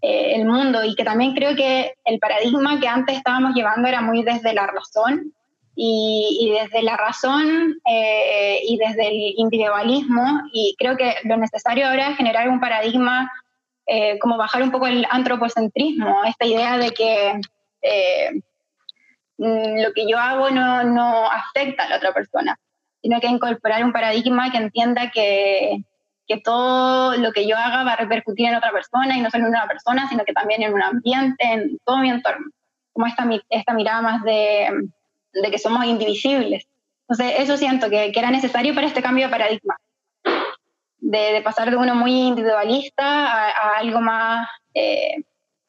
[0.01, 4.01] eh, el mundo y que también creo que el paradigma que antes estábamos llevando era
[4.01, 5.33] muy desde la razón
[5.75, 11.87] y, y desde la razón eh, y desde el individualismo y creo que lo necesario
[11.87, 13.31] ahora es generar un paradigma
[13.89, 17.39] eh, como bajar un poco el antropocentrismo, esta idea de que
[17.81, 18.31] eh,
[19.37, 22.59] mm, lo que yo hago no, no, afecta a la otra persona,
[23.01, 25.77] sino que incorporar un paradigma que entienda que,
[26.27, 29.45] que, todo lo que yo haga va a repercutir en otra persona y no solo
[29.45, 32.47] en una persona, sino que también en un ambiente, en todo mi entorno,
[32.91, 34.69] como esta, esta mirada más de,
[35.31, 36.67] de que somos indivisibles.
[37.07, 39.77] Entonces, eso siento que, que era necesario para este cambio de paradigma
[41.07, 45.15] de, pasar de uno muy individualista a, algo más, eh,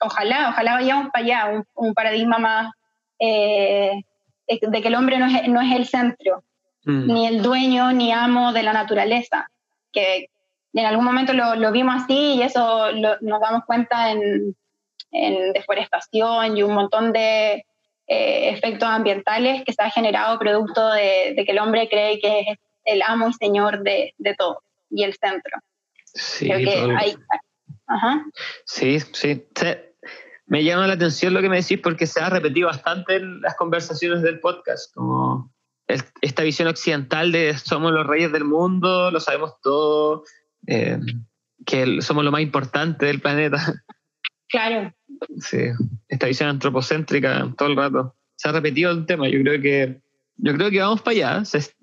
[0.01, 2.73] ojalá, ojalá vayamos para allá, un, paradigma más
[3.21, 4.03] eh,
[4.49, 6.43] de, que el hombre no es, no es el centro,
[6.85, 7.13] mm.
[7.13, 9.49] ni el dueño ni amo de la naturaleza,
[9.93, 10.29] que
[10.73, 14.57] en algún momento lo, lo vimos así y eso nos damos cuenta en,
[15.13, 17.65] en, deforestación y un montón de
[18.09, 22.41] eh, efectos ambientales que se ha generado producto de, de, que el hombre cree que
[22.41, 25.59] es el amo y señor de, de todo y el centro.
[26.05, 26.51] Sí,
[28.65, 29.47] sí, sí.
[30.47, 33.55] Me llama la atención lo que me decís porque se ha repetido bastante en las
[33.57, 35.53] conversaciones del podcast, como
[35.87, 40.25] esta visión occidental de somos los reyes del mundo, lo sabemos todo,
[40.67, 40.99] eh,
[41.65, 43.83] que somos lo más importante del planeta.
[44.51, 44.95] Claro.
[45.41, 45.59] Sí,
[46.09, 48.17] esta visión antropocéntrica todo el rato.
[48.37, 50.01] Se ha repetido el tema, yo creo que
[50.39, 51.43] yo creo que vamos para allá,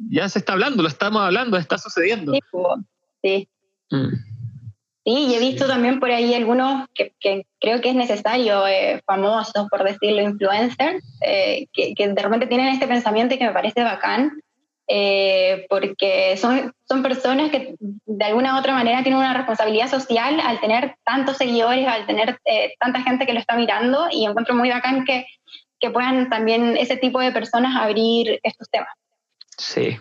[0.10, 2.32] ya se está hablando, lo estamos hablando, está sucediendo.
[2.32, 2.40] Sí,
[3.26, 3.50] sí.
[3.90, 4.14] Mm.
[5.06, 7.14] Sí, y he visto también por ahí algunos que,
[7.60, 12.88] creo que es necesario, eh, famosos, por decirlo, influencers, eh, que, de repente tienen este
[12.88, 14.32] pensamiento y que me parece bacán,
[14.88, 20.40] eh, porque son, son personas que de alguna u otra manera tienen una responsabilidad social
[20.40, 22.40] al tener tantos seguidores, al tener
[22.80, 25.28] tanta gente que lo está mirando, y encuentro muy bacán que,
[25.80, 28.94] que puedan también ese tipo de personas abrir estos temas.
[29.56, 30.00] Sí,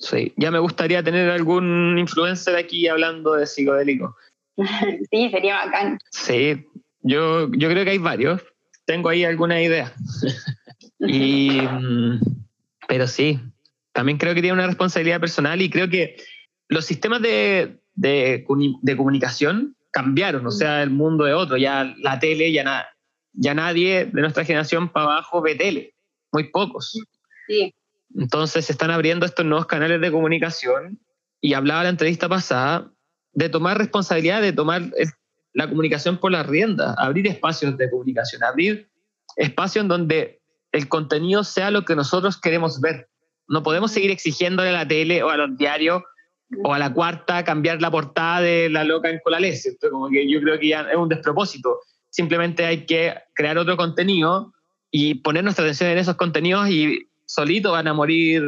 [0.00, 4.16] Sí, ya me gustaría tener algún influencer aquí hablando de psicodélico.
[5.10, 5.98] sí, sería bacán.
[6.10, 6.66] Sí,
[7.02, 8.42] yo, yo creo que hay varios.
[8.86, 9.92] Tengo ahí alguna idea.
[11.00, 12.18] y, mm,
[12.88, 13.38] pero sí,
[13.92, 16.16] también creo que tiene una responsabilidad personal y creo que
[16.68, 18.46] los sistemas de, de,
[18.82, 21.58] de comunicación cambiaron, o sea, el mundo es otro.
[21.58, 22.88] Ya la tele, ya,
[23.34, 25.94] ya nadie de nuestra generación para abajo ve tele,
[26.32, 26.98] muy pocos.
[27.46, 27.74] Sí.
[28.16, 30.98] Entonces se están abriendo estos nuevos canales de comunicación
[31.40, 32.90] y hablaba la entrevista pasada
[33.32, 34.82] de tomar responsabilidad, de tomar
[35.52, 38.90] la comunicación por las riendas, abrir espacios de comunicación, abrir
[39.36, 40.40] espacios en donde
[40.72, 43.08] el contenido sea lo que nosotros queremos ver.
[43.48, 46.02] No podemos seguir exigiéndole a la tele o a los diarios
[46.64, 49.76] o a la cuarta cambiar la portada de la loca en Colalés.
[49.90, 51.80] Como que yo creo que ya es un despropósito.
[52.10, 54.52] Simplemente hay que crear otro contenido
[54.90, 58.42] y poner nuestra atención en esos contenidos y solito van a morir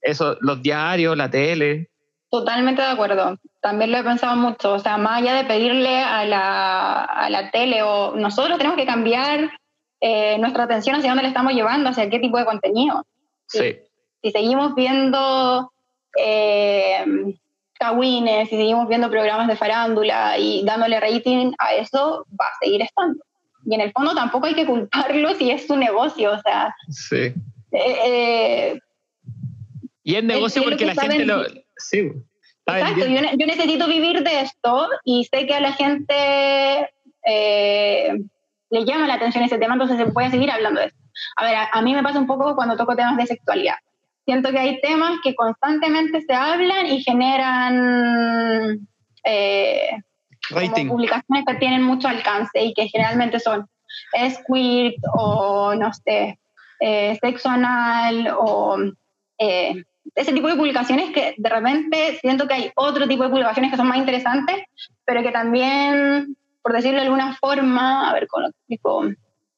[0.00, 1.90] eso, los diarios, la tele.
[2.30, 3.38] Totalmente de acuerdo.
[3.60, 4.74] También lo he pensado mucho.
[4.74, 8.86] O sea, más allá de pedirle a la, a la tele, o nosotros tenemos que
[8.86, 9.50] cambiar
[10.00, 13.04] eh, nuestra atención hacia dónde le estamos llevando, hacia qué tipo de contenido.
[13.46, 13.76] Sí.
[14.22, 15.72] Si, seguimos viendo
[16.16, 17.04] eh,
[18.48, 23.22] si seguimos viendo programas de farándula y dándole rating a eso, va a seguir estando.
[23.66, 26.74] Y en el fondo tampoco hay que culparlo si es su negocio, o sea.
[26.88, 27.34] Sí.
[27.72, 28.78] Eh,
[30.04, 31.44] y es negocio porque la gente lo...
[31.76, 32.12] Sí,
[32.66, 36.90] Exacto, yo, necesito vivir de esto y sé que a la gente
[37.26, 38.18] eh,
[38.70, 40.96] le llama la atención ese tema, entonces se puede seguir hablando de eso.
[41.36, 43.76] A ver, a, mí me pasa un poco cuando toco temas de sexualidad.
[44.24, 48.88] siento que hay temas que constantemente se hablan y generan
[49.24, 49.90] eh,
[50.88, 53.68] publicaciones que tienen mucho alcance y que generalmente son
[54.30, 56.38] squirt o, no sé,
[56.84, 58.76] eh, sexo anal o
[59.38, 59.84] eh,
[60.16, 63.76] ese tipo de publicaciones que de repente siento que hay otro tipo de publicaciones que
[63.76, 64.64] son más interesantes,
[65.04, 69.04] pero que también, por decirlo de alguna forma, a ver cómo lo explico,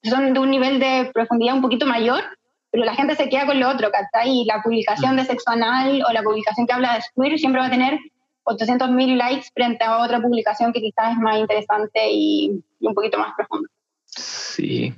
[0.03, 2.23] son de un nivel de profundidad un poquito mayor,
[2.71, 4.43] pero la gente se queda con lo otro, ¿cachai?
[4.43, 7.69] Y la publicación de sexo anal o la publicación que habla de squirt siempre va
[7.69, 7.99] a tener
[8.45, 13.33] 800.000 likes frente a otra publicación que quizás es más interesante y, un poquito más
[13.35, 13.71] profunda.
[14.05, 14.93] Sí.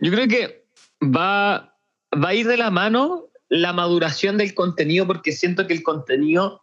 [0.00, 0.65] Yo creo que
[1.02, 1.76] va,
[2.12, 6.62] va a ir de la mano la maduración del contenido porque siento que el contenido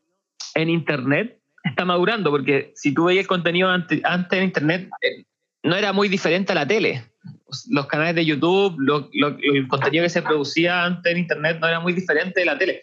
[0.56, 5.26] en Internet está madurando, porque si tú veías el contenido antes, antes en Internet, eh,
[5.64, 7.10] no era muy diferente a la tele.
[7.70, 8.78] Los canales de YouTube,
[9.14, 12.82] el contenido que se producía antes en Internet no era muy diferente de la tele.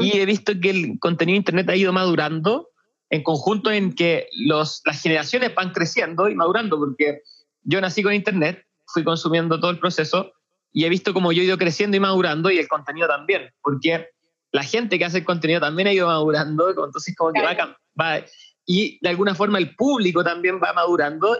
[0.00, 2.70] Y he visto que el contenido de Internet ha ido madurando
[3.10, 7.20] en conjunto en que los, las generaciones van creciendo y madurando, porque
[7.62, 10.32] yo nací con Internet, fui consumiendo todo el proceso
[10.76, 14.10] y he visto como yo he ido creciendo y madurando y el contenido también, porque
[14.52, 18.22] la gente que hace el contenido también ha ido madurando, entonces como que va, va,
[18.66, 21.34] y de alguna forma el público también va madurando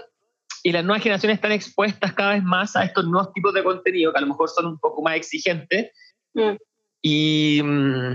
[0.63, 4.11] y las nuevas generaciones están expuestas cada vez más a estos nuevos tipos de contenido
[4.11, 5.93] que a lo mejor son un poco más exigentes
[6.33, 6.57] mm.
[7.03, 8.13] y mm,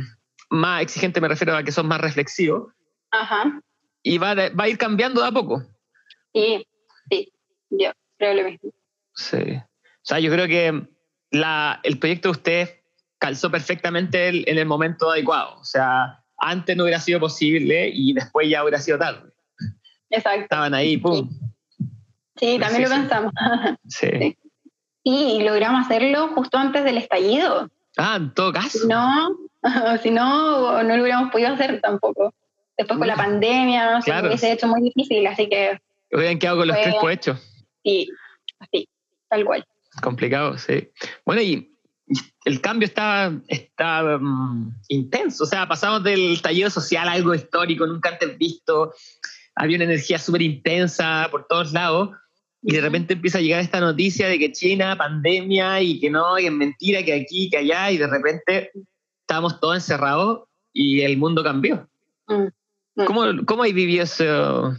[0.49, 2.73] más exigentes me refiero a que son más reflexivos.
[3.11, 3.61] Ajá.
[4.01, 5.61] Y va, va a ir cambiando de a poco.
[6.33, 6.65] Sí,
[7.11, 7.31] sí,
[7.69, 8.71] yo creo lo mismo.
[9.13, 9.37] Sí.
[9.37, 10.89] O sea, yo creo que
[11.31, 12.75] la, el proyecto de ustedes
[13.17, 15.59] calzó perfectamente en el momento adecuado.
[15.59, 19.31] O sea, antes no hubiera sido posible y después ya hubiera sido tarde.
[20.09, 20.41] Exacto.
[20.41, 21.29] Estaban ahí, ¡pum!
[22.35, 23.33] Sí, también lo pensamos.
[23.87, 24.37] Sí.
[25.03, 27.69] Y logramos hacerlo justo antes del estallido.
[27.97, 28.87] Ah, en todo caso.
[28.87, 29.35] No,
[30.03, 32.33] si no, no lo hubiéramos podido hacer tampoco.
[32.77, 34.27] Después con la pandemia, no sé, claro.
[34.27, 35.79] hubiese hecho muy difícil, así que...
[36.11, 37.39] Hubieran quedado con los tres hechos.
[37.83, 38.09] Sí,
[38.59, 38.87] así,
[39.29, 39.65] tal cual.
[40.01, 40.89] Complicado, sí.
[41.25, 41.75] Bueno, y
[42.45, 47.85] el cambio está, está mm, intenso, o sea, pasamos del estallido social a algo histórico,
[47.85, 48.93] nunca antes visto,
[49.55, 52.11] había una energía súper intensa por todos lados,
[52.63, 56.37] y de repente empieza a llegar esta noticia de que China, pandemia, y que no,
[56.37, 58.71] y es mentira, que aquí, que allá, y de repente
[59.21, 61.89] estábamos todos encerrados y el mundo cambió.
[62.27, 62.43] Mm,
[62.95, 63.05] mm.
[63.05, 64.75] ¿Cómo, ¿Cómo hay vivido eso?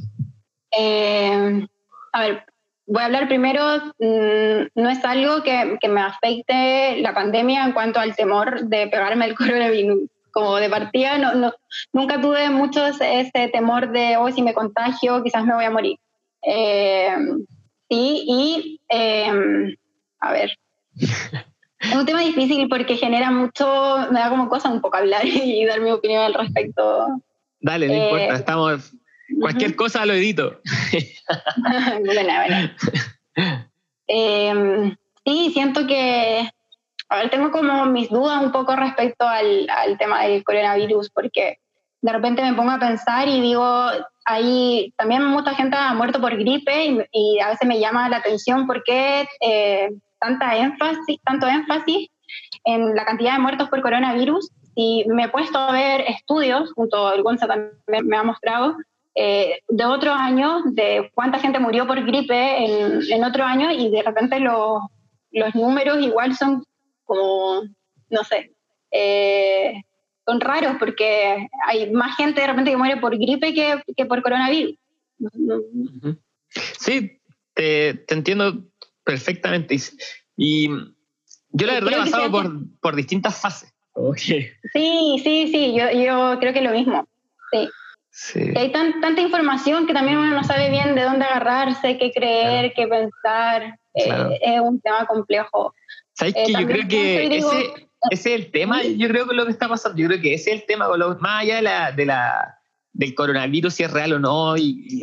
[0.78, 1.66] Eh,
[2.12, 2.44] a ver,
[2.86, 3.62] voy a hablar primero,
[3.98, 9.26] mm, no es algo que, me afecte la pandemia en cuanto al temor de pegarme
[9.26, 10.08] el coronavirus.
[10.32, 11.52] Como de partida, no,
[11.92, 15.70] nunca tuve mucho ese, temor de, hoy oh, si me contagio, quizás me voy a
[15.70, 15.98] morir.
[16.40, 17.14] Eh,
[17.90, 19.76] sí, y em,
[20.20, 20.52] a ver.
[20.94, 25.66] Es un tema difícil porque genera mucho, me da como cosa un poco hablar y
[25.66, 27.08] dar mi opinión al respecto.
[27.60, 28.92] Dale, no importa, eh, estamos
[29.42, 30.60] Cualquier cosa lo edito.
[32.04, 32.70] bueno,
[34.06, 36.48] em, sí, siento que,
[37.08, 41.58] a ver, tengo como mis dudas un poco respecto al, al, tema del coronavirus, porque
[42.02, 43.90] de repente me pongo a pensar y digo,
[44.26, 48.68] hay también mucha gente ha muerto por gripe y, a veces me llama la atención
[48.68, 49.90] por qué eh,
[50.20, 52.08] tanta énfasis, tanto énfasis
[52.62, 54.52] en la cantidad de muertos por coronavirus.
[54.76, 57.72] Y me he puesto a ver estudios, junto el Gonza también
[58.06, 58.76] me ha mostrado,
[59.14, 63.90] eh, de otros años, de cuánta gente murió por gripe en, en otro año y
[63.90, 64.82] de repente los,
[65.30, 66.64] los números igual son
[67.04, 67.62] como,
[68.08, 68.52] no sé,
[68.90, 69.82] eh,
[70.24, 74.22] son raros porque hay más gente de repente que muere por gripe que, que por
[74.22, 74.76] coronavirus.
[76.78, 77.20] Sí,
[77.54, 78.64] te, te entiendo
[79.04, 79.76] perfectamente.
[80.36, 80.68] Y
[81.50, 83.74] yo la verdad he pasado por, por distintas fases.
[84.72, 87.06] Sí, sí, sí, yo, yo creo que lo mismo.
[87.52, 87.68] Sí.
[88.56, 92.86] Hay tanta información que también uno no sabe bien de dónde agarrarse, qué creer, qué
[92.86, 93.78] pensar.
[93.94, 95.74] Eh, es un tema complejo.
[96.12, 99.68] ¿Sabes eh, Yo creo que ese, es el tema, yo creo que lo que está
[99.68, 100.88] pasando, yo creo que ese es el tema,
[101.20, 102.58] más allá de la, de la,
[102.92, 105.00] del coronavirus, si es real o no, y,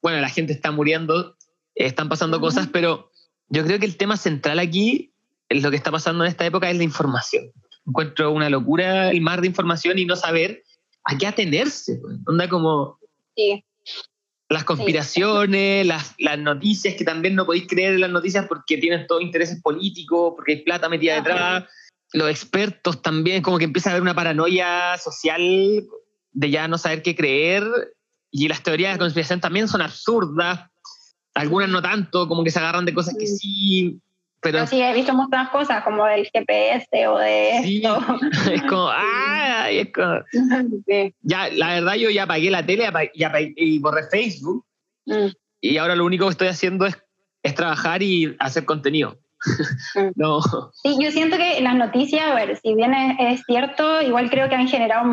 [0.00, 1.36] bueno, la gente está muriendo,
[1.74, 3.10] están pasando cosas, pero
[3.48, 5.12] yo creo que el tema central aquí,
[5.48, 7.50] lo que está pasando en esta época, es la información.
[7.86, 10.62] Encuentro una locura el mar de información y no saber
[11.04, 12.00] a qué atenerse.
[12.26, 12.98] Onda como
[14.48, 19.06] las conspiraciones, las, las, noticias que también no podéis creer en las noticias porque tienen
[19.06, 21.64] todos intereses políticos, porque hay plata metida detrás.
[22.12, 25.84] Los expertos también, como que empieza a haber una paranoia social
[26.32, 27.64] de ya no saber qué creer.
[28.30, 30.70] Y las teorías de conspiración también son absurdas.
[31.34, 34.00] Algunas no tanto, como que se agarran de cosas que sí.
[34.44, 37.82] Pero, sí, he visto muchas cosas como del GPS o de sí,
[38.52, 38.90] Es como.
[39.70, 40.20] Es como,
[41.22, 42.86] Ya, la verdad, yo ya apagué la tele
[43.56, 44.66] y borré Facebook.
[45.06, 45.28] Mm.
[45.62, 46.94] Y ahora lo único que estoy haciendo es,
[47.42, 49.18] es trabajar y hacer contenido.
[49.94, 50.12] Mm.
[50.16, 50.40] no.
[50.82, 54.54] Sí, yo siento que las noticias, a ver, si bien es, cierto, igual creo que
[54.54, 55.06] han generado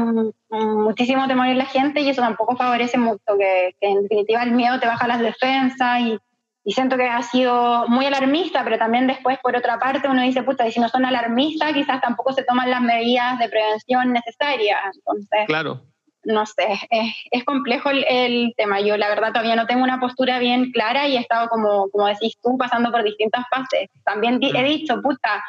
[0.50, 4.54] muchísimo temor en la gente y eso tampoco favorece mucho, que, que en definitiva el
[4.54, 6.18] miedo te baja las defensas y
[6.64, 10.44] y siento que ha sido muy alarmista, pero también después, por otra parte, uno dice,
[10.44, 14.80] puta, y si no son alarmistas, quizás tampoco se toman las medidas de prevención necesarias.
[14.96, 15.82] Entonces, claro.
[16.24, 16.80] no sé,
[17.32, 18.80] es, complejo el, tema.
[18.80, 22.06] Yo, la verdad, todavía no tengo una postura bien clara y he estado, como, como
[22.06, 23.90] decís tú, pasando por distintas fases.
[24.06, 25.44] También he dicho, puta,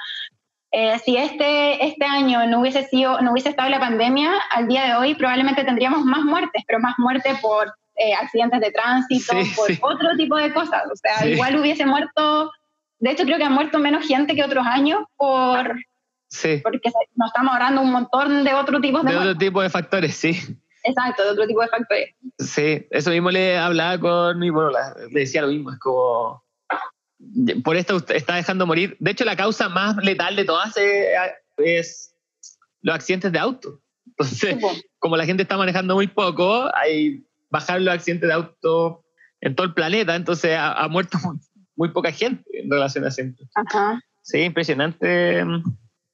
[0.71, 4.85] eh, si este, este año no hubiese, sido, no hubiese estado la pandemia, al día
[4.85, 9.93] de hoy probablemente tendríamos más muertes, pero más muertes por eh, accidentes de tránsito, por
[9.95, 10.83] otro tipo de cosas.
[10.91, 12.51] O sea, igual hubiese muerto,
[12.99, 15.77] de hecho creo que ha muerto menos gente que otros años por,
[16.63, 19.13] porque nos estamos ahorrando un montón de otro tipo de...
[19.13, 20.39] De otro tipo de factores, sí.
[20.83, 22.15] Exacto, de otro tipo de factores.
[22.39, 26.43] Sí, eso mismo le hablaba con mi bolola, le decía lo mismo, es como...
[27.63, 28.97] Por esto está dejando morir.
[28.99, 30.75] De hecho, la causa más letal de todas
[31.57, 32.17] es,
[32.81, 33.81] los accidentes de auto.
[34.07, 34.57] Entonces,
[34.99, 39.05] como la gente está manejando muy poco, hay bajar los accidentes de auto
[39.41, 41.19] en todo el planeta, entonces ha, muerto
[41.77, 43.23] muy, poca gente en relación a eso.
[43.55, 44.01] Ajá.
[44.23, 45.45] Sí, impresionante.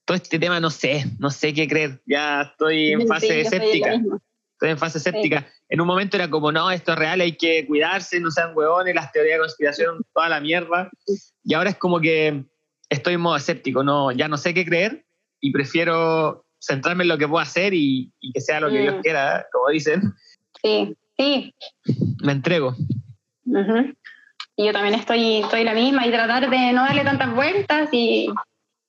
[0.05, 2.01] Todo este tema, no sé, no sé qué creer.
[2.07, 3.95] Ya estoy en fase escéptica.
[4.55, 5.47] Estoy en fase escéptica.
[5.69, 8.95] En un momento era como, no, esto es real, hay que cuidarse, no sean huevones,
[8.95, 10.91] las teorías de conspiración, toda la mierda.
[11.45, 12.45] Y ahora es como que
[12.89, 15.05] estoy en modo escéptico, no, ya no sé qué creer
[15.41, 19.01] y prefiero centrarme en lo que puedo hacer y, que sea lo que Dios mm.
[19.03, 20.15] quiera, como dicen.
[20.63, 20.97] Sí.
[21.19, 21.55] Sí.
[22.23, 22.77] Me entrego.
[24.57, 28.29] Y yo también estoy, estoy la misma y tratar de no darle tantas vueltas y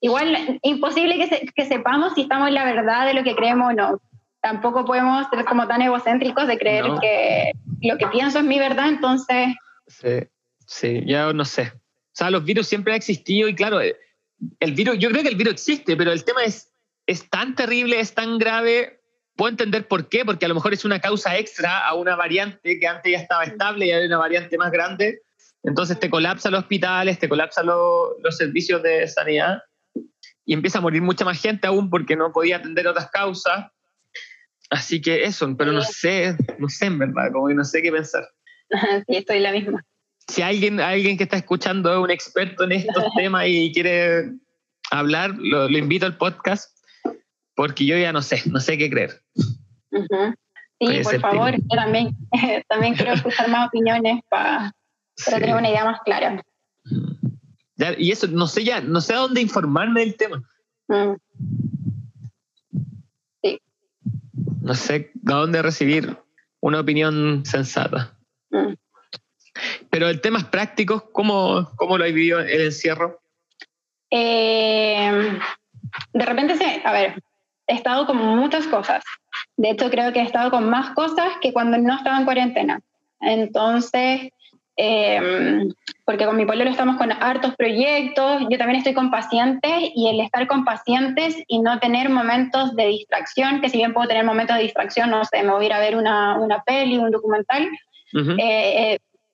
[0.02, 3.74] igual imposible que, que sepamos si estamos en la verdad de lo que creemos o
[3.74, 4.02] no.
[4.42, 7.52] Tampoco podemos ser como tan egocéntricos de creer que
[7.82, 9.50] lo que pienso es mi verdad, entonces...
[9.88, 10.20] Sí,
[10.66, 11.74] sí, ya no sé.
[11.74, 15.36] O sea, los virus siempre han existido y claro, el virus, yo creo que el
[15.36, 16.72] virus existe, pero el tema es,
[17.06, 18.99] es tan terrible, es tan grave
[19.40, 22.78] Puedo entender por qué, porque a lo mejor es una causa extra a una variante
[22.78, 25.22] que antes ya estaba estable y hay una variante más grande.
[25.64, 29.64] Entonces te colapsa los hospitales, te colapsa los servicios de sanidad
[30.44, 33.68] y empieza a morir mucha más gente aún porque no podía atender otras causas.
[34.70, 37.94] Así que eso, pero no sé, no sé en verdad, como que no sé qué
[37.94, 38.28] pensar.
[39.08, 39.86] Sí, estoy la misma.
[40.28, 44.34] Si alguien, alguien que está escuchando es un experto en estos temas y quiere
[44.92, 46.79] hablar, lo, lo invito al podcast
[47.60, 49.22] porque yo ya no sé, no sé qué creer.
[49.92, 52.16] Sí, por favor, yo también,
[52.70, 54.74] también quiero escuchar más opiniones para,
[55.26, 56.42] tener una idea más clara.
[57.98, 60.42] y eso, no sé ya, no sé a dónde informarme del tema.
[60.88, 61.16] Mm.
[63.44, 63.62] Sí.
[64.62, 66.18] No sé a dónde recibir
[66.62, 68.18] una opinión sensata.
[68.52, 68.76] Mm.
[69.90, 73.22] Pero el tema es práctico, ¿cómo, cómo lo has vivido el encierro?
[74.12, 75.38] Eh,
[76.14, 77.22] de repente, se, a ver,
[77.70, 79.04] he estado con muchas cosas.
[79.56, 82.80] De hecho, creo que he estado con más cosas que cuando no estaba en cuarentena.
[83.22, 84.30] Entonces,
[84.76, 85.70] em,
[86.06, 90.20] porque con mi pueblo estamos con hartos proyectos, yo también estoy con pacientes y el
[90.20, 94.56] estar con pacientes y no tener momentos de distracción, que si bien puedo tener momentos
[94.56, 97.70] de distracción, no sé, me voy a ir a ver una, una peli, un documental,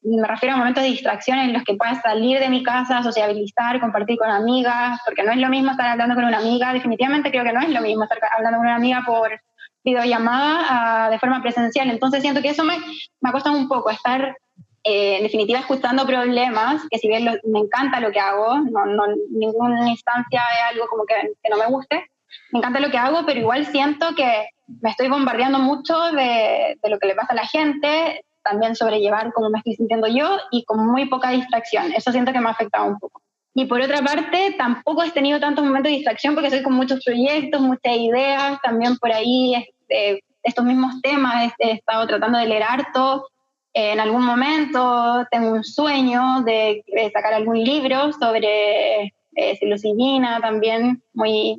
[0.06, 3.80] me refiero a momentos de distracción en los que puedas salir de mi casa, sociabilizar,
[3.80, 7.44] compartir con amigas, porque no es lo mismo estar hablando con una amiga, definitivamente creo
[7.44, 9.40] que no es lo mismo estar hablando con una amiga por
[9.84, 11.90] videollamada de forma presencial.
[11.90, 12.78] Entonces siento que eso me,
[13.22, 14.36] me costado un poco, estar
[14.84, 19.04] eh, en definitiva escuchando problemas, que si bien me encanta lo que hago, no, no,
[19.32, 22.06] ninguna instancia es algo como que, que no me guste,
[22.52, 24.50] me encanta lo que hago, pero igual siento que
[24.82, 29.34] me estoy bombardeando mucho de, de, lo que le pasa a la gente, también sobrellevar
[29.34, 31.92] cómo me estoy sintiendo yo y con muy poca distracción.
[31.92, 33.22] Eso siento que me ha afectado un poco.
[33.56, 37.04] Y por otra parte, tampoco he tenido tantos momentos de distracción porque soy con muchos
[37.04, 42.64] proyectos, muchas ideas, también por ahí este, estos mismos temas he, estado tratando de leer
[42.64, 43.28] harto.
[43.74, 51.56] en algún momento tengo un sueño de, sacar algún libro sobre eh, psilocibina también, muy,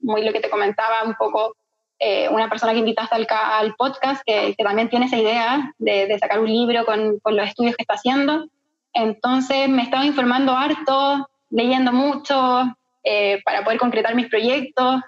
[0.00, 1.56] muy lo que te comentaba un poco
[2.00, 6.38] eh, una persona que invitaste al, al podcast que, también tiene esa idea de, sacar
[6.38, 8.46] un libro con, con, los estudios que está haciendo.
[8.92, 15.00] Entonces me estaba informando harto, leyendo mucho eh, para poder concretar mis proyectos,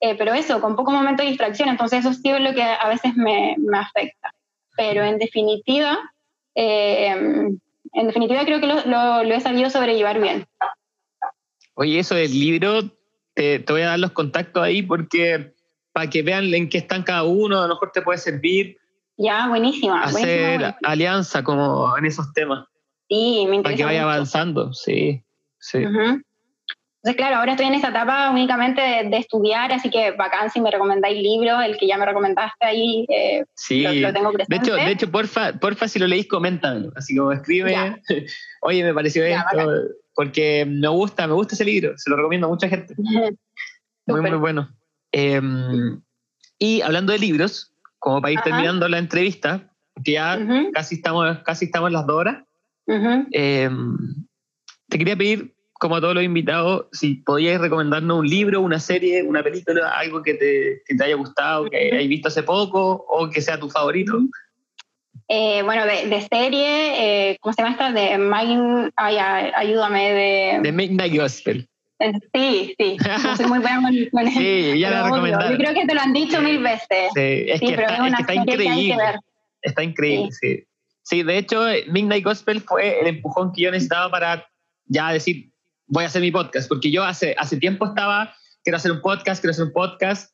[0.00, 2.88] eh, pero eso, con poco momento de distracción, entonces eso sí es lo que a
[2.88, 4.32] veces me, me afecta.
[4.76, 5.98] Pero en definitiva,
[6.54, 7.58] en
[7.92, 10.46] definitiva creo que lo, lo, lo he sabido sobrellevar bien.
[11.74, 12.82] Oye, eso del libro,
[13.34, 15.55] te, te voy a dar los contactos ahí porque
[15.96, 18.76] para que vean en qué están cada uno, a lo mejor te puede servir.
[19.16, 20.02] Ya, buenísima.
[20.02, 22.66] Hacer alianza como en esos temas.
[23.08, 23.62] Sí, me interesa.
[23.62, 25.24] Para que vaya avanzando, sí.
[25.58, 25.78] sí.
[25.78, 30.70] Entonces, claro, ahora estoy en esa etapa únicamente de, estudiar, así que bacán si me
[30.70, 33.82] recomendáis libros, el que ya me recomendaste ahí, eh, sí.
[33.82, 34.54] lo, tengo presente.
[34.54, 36.92] De hecho, de hecho porfa, porfa, si lo leís, coméntamelo.
[36.94, 37.74] Así como escribe,
[38.60, 39.72] oye, me pareció esto,
[40.14, 42.94] porque me gusta, me gusta ese libro, se lo recomiendo a mucha gente.
[44.06, 44.76] muy, muy bueno.
[45.12, 46.00] Em,
[46.58, 49.72] y hablando de libros, como para ir terminando la entrevista,
[50.04, 50.38] que ya
[50.72, 52.44] casi, estamos, casi estamos las dos horas,
[52.86, 53.96] em,
[54.88, 59.22] te quería pedir como a todos los invitados, si podíais recomendarnos un libro, una serie,
[59.22, 63.28] una película, algo que te, que te haya gustado, que hayas visto hace poco o
[63.28, 64.18] que sea tu favorito.
[65.28, 67.92] Eh, bueno, de, serie, eh, ¿cómo se llama esta?
[67.92, 69.16] De Mind, ay,
[69.54, 70.60] ayúdame, de...
[70.62, 71.68] De Midnight Gospel.
[71.98, 72.96] Eh, sí, sí,
[73.36, 75.52] soy muy buena con, Sí, ya la recomendaron.
[75.52, 77.10] Yo creo que te lo han dicho mil veces.
[77.14, 79.04] Sí, es que, está, es está increíble.
[79.62, 80.64] Está increíble, sí.
[81.02, 81.22] sí.
[81.22, 84.46] de hecho, Midnight Gospel fue el empujón que yo necesitaba para
[84.84, 85.50] ya decir,
[85.86, 89.40] voy a hacer mi podcast, porque yo hace, hace tiempo estaba, quiero hacer un podcast,
[89.40, 90.32] quiero hacer un podcast,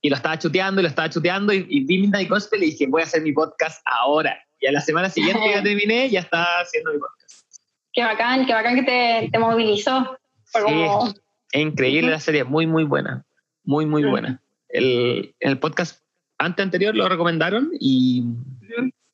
[0.00, 2.86] y lo estaba chuteando y lo estaba chuteando, y, y vi Midnight Gospel y dije,
[2.86, 4.38] voy a hacer mi podcast ahora.
[4.60, 7.46] Y a la semana siguiente ya terminé, ya estaba haciendo mi podcast.
[7.92, 10.16] Qué bacán, qué bacán que te, te movilizó.
[10.52, 11.14] Sí,
[11.52, 13.24] es increíble la serie, muy, muy buena,
[13.64, 14.40] muy, muy buena.
[14.68, 16.02] El, el podcast
[16.38, 18.24] antes anterior lo recomendaron y,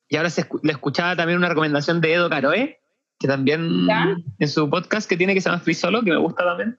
[0.09, 2.79] y ahora se, le escuchaba también una recomendación de Edo Caroe,
[3.19, 3.87] que también
[4.39, 6.79] en su podcast que tiene que se llama Free Solo, que me gusta también,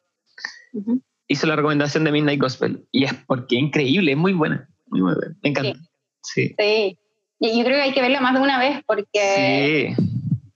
[1.27, 2.87] hizo la recomendación de Midnight Gospel.
[2.91, 5.35] Y es porque es increíble, es muy buena, muy, buena.
[5.43, 5.79] Me encanta.
[6.23, 6.55] Sí.
[6.57, 6.97] sí.
[7.39, 9.95] Y yo creo que hay que verla más de una vez porque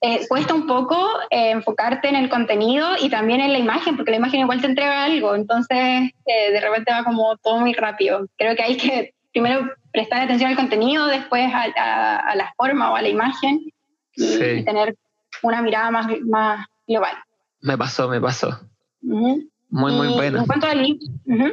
[0.04, 0.98] eh, cuesta un poco
[1.30, 4.66] eh, enfocarte en el contenido y también en la imagen, porque la imagen igual te
[4.66, 5.36] entrega algo.
[5.36, 8.28] Entonces, eh, de repente va como todo muy rápido.
[8.36, 13.02] Creo que hay que primero prestar atención al contenido, después a, la forma o a
[13.04, 13.72] la imagen
[14.16, 14.96] y tener
[15.44, 17.16] una mirada más, más global.
[17.62, 18.60] Me pasó, me pasó.
[19.02, 20.40] Muy, muy bueno.
[20.40, 20.82] En cuanto al,
[21.26, 21.46] ¿Mm?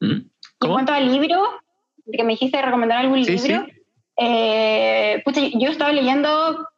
[0.00, 1.42] en cuanto al libro,
[2.10, 3.66] que me dijiste recomendar algún libro,
[4.16, 5.22] eh,
[5.54, 6.68] yo estaba leyendo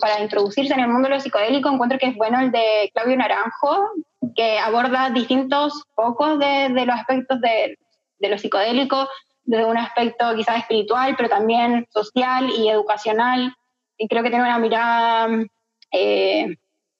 [0.00, 3.16] para introducirse en el mundo de lo psicodélico, encuentro que es bueno el de Claudio
[3.16, 3.90] Naranjo,
[4.34, 7.78] que aborda distintos focos de, de los aspectos de,
[8.18, 9.08] de, lo psicodélico,
[9.44, 13.54] desde un aspecto quizás espiritual, pero también social y educacional.
[13.98, 15.28] Y creo que tiene una mirada
[15.92, 16.56] eh,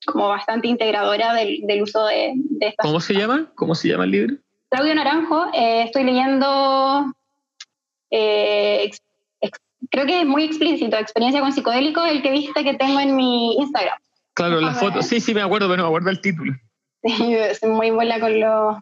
[0.07, 3.51] como bastante integradora del, uso de, de estas ¿Cómo se llama?
[3.55, 4.37] ¿Cómo se llama el libro?
[4.69, 7.13] Claudio Naranjo, eh, estoy leyendo,
[8.11, 8.91] eh,
[9.91, 13.57] creo que es muy explícito, experiencia con psicodélico, el que viste que tengo en mi
[13.57, 13.99] Instagram.
[14.35, 16.53] Claro, la foto, sí, sí me acuerdo, pero no me acuerdo el título.
[17.03, 18.77] Sí, soy muy buena con los...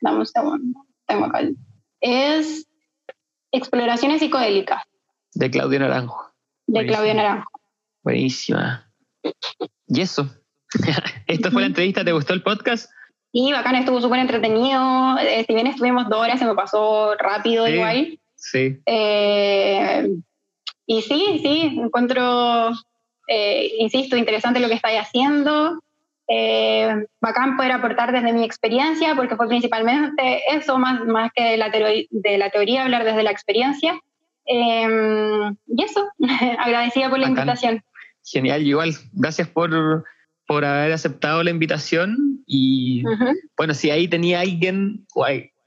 [0.00, 1.42] Dame un segundo, tengo acá.
[2.00, 2.66] Es
[3.52, 4.82] Exploraciones psicodélicas.
[5.34, 6.32] De Claudio Naranjo.
[6.66, 7.50] De Claudio Naranjo.
[8.02, 8.88] Buenísima.
[9.88, 10.30] Y eso.
[11.26, 12.04] Esta fue la entrevista.
[12.04, 12.90] ¿Te gustó el podcast?
[13.32, 15.18] Sí, bacán, estuvo súper entretenido.
[15.18, 18.18] Eh, si bien estuvimos dos horas, se me pasó rápido igual.
[18.36, 18.80] Sí.
[18.86, 20.08] Eh,
[20.92, 22.72] y sí, sí, encuentro,
[23.28, 25.80] eh, insisto, interesante lo que estáis haciendo.
[27.20, 31.70] bacán poder aportar desde mi experiencia, porque fue principalmente eso, más, más que de la,
[31.70, 34.00] de la teoría, hablar desde la experiencia.
[34.44, 36.08] y eso,
[36.58, 37.84] agradecida por la invitación.
[38.24, 40.04] Genial, igual, gracias por,
[40.48, 43.04] por haber aceptado la invitación y
[43.56, 45.06] bueno, si ahí tenía alguien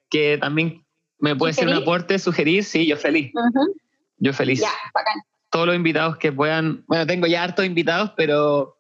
[0.10, 0.84] que también
[1.18, 3.32] me puede hacer un aporte, sugerir, sí, yo feliz.
[4.18, 4.61] Yo feliz.
[4.61, 5.22] Ya, bacán.
[5.49, 8.77] Todos los invitados que puedan, bueno, tengo ya hartos invitados, pero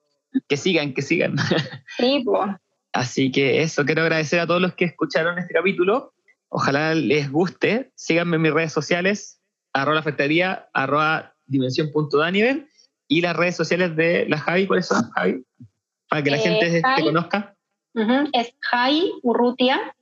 [0.47, 1.35] que sigan, que sigan.
[1.97, 2.51] Sí, pues.
[2.93, 6.13] Así que eso, quiero agradecer a todos los que escucharon este capítulo.
[6.49, 7.91] Ojalá les guste.
[7.95, 9.41] Síganme en mis redes sociales,
[9.73, 12.67] arroba la arroba dimensión.danivel
[13.07, 15.43] y las redes sociales de la Javi, ¿cuáles son, Javi?
[16.09, 17.55] Para que la eh, gente te conozca.
[18.33, 19.95] Es Javi Urrutia.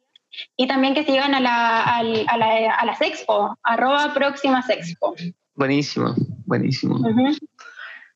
[0.56, 5.16] Y también que sigan a, la, a, la, a las expo, arroba próximas expo.
[5.56, 7.00] Buenísimo, buenísimo.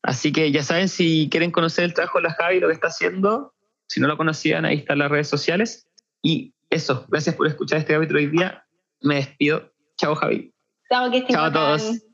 [0.02, 2.88] Así que ya saben, si quieren conocer el trabajo de la Javi, lo que está
[2.88, 3.54] haciendo,
[3.88, 5.88] si no lo conocían, ahí están las redes sociales.
[6.22, 8.64] Y eso, gracias por escuchar este capítulo hoy día.
[9.00, 9.72] Me despido.
[9.96, 10.52] Chao, Javi.
[10.90, 12.05] Chao, que Chao a todos.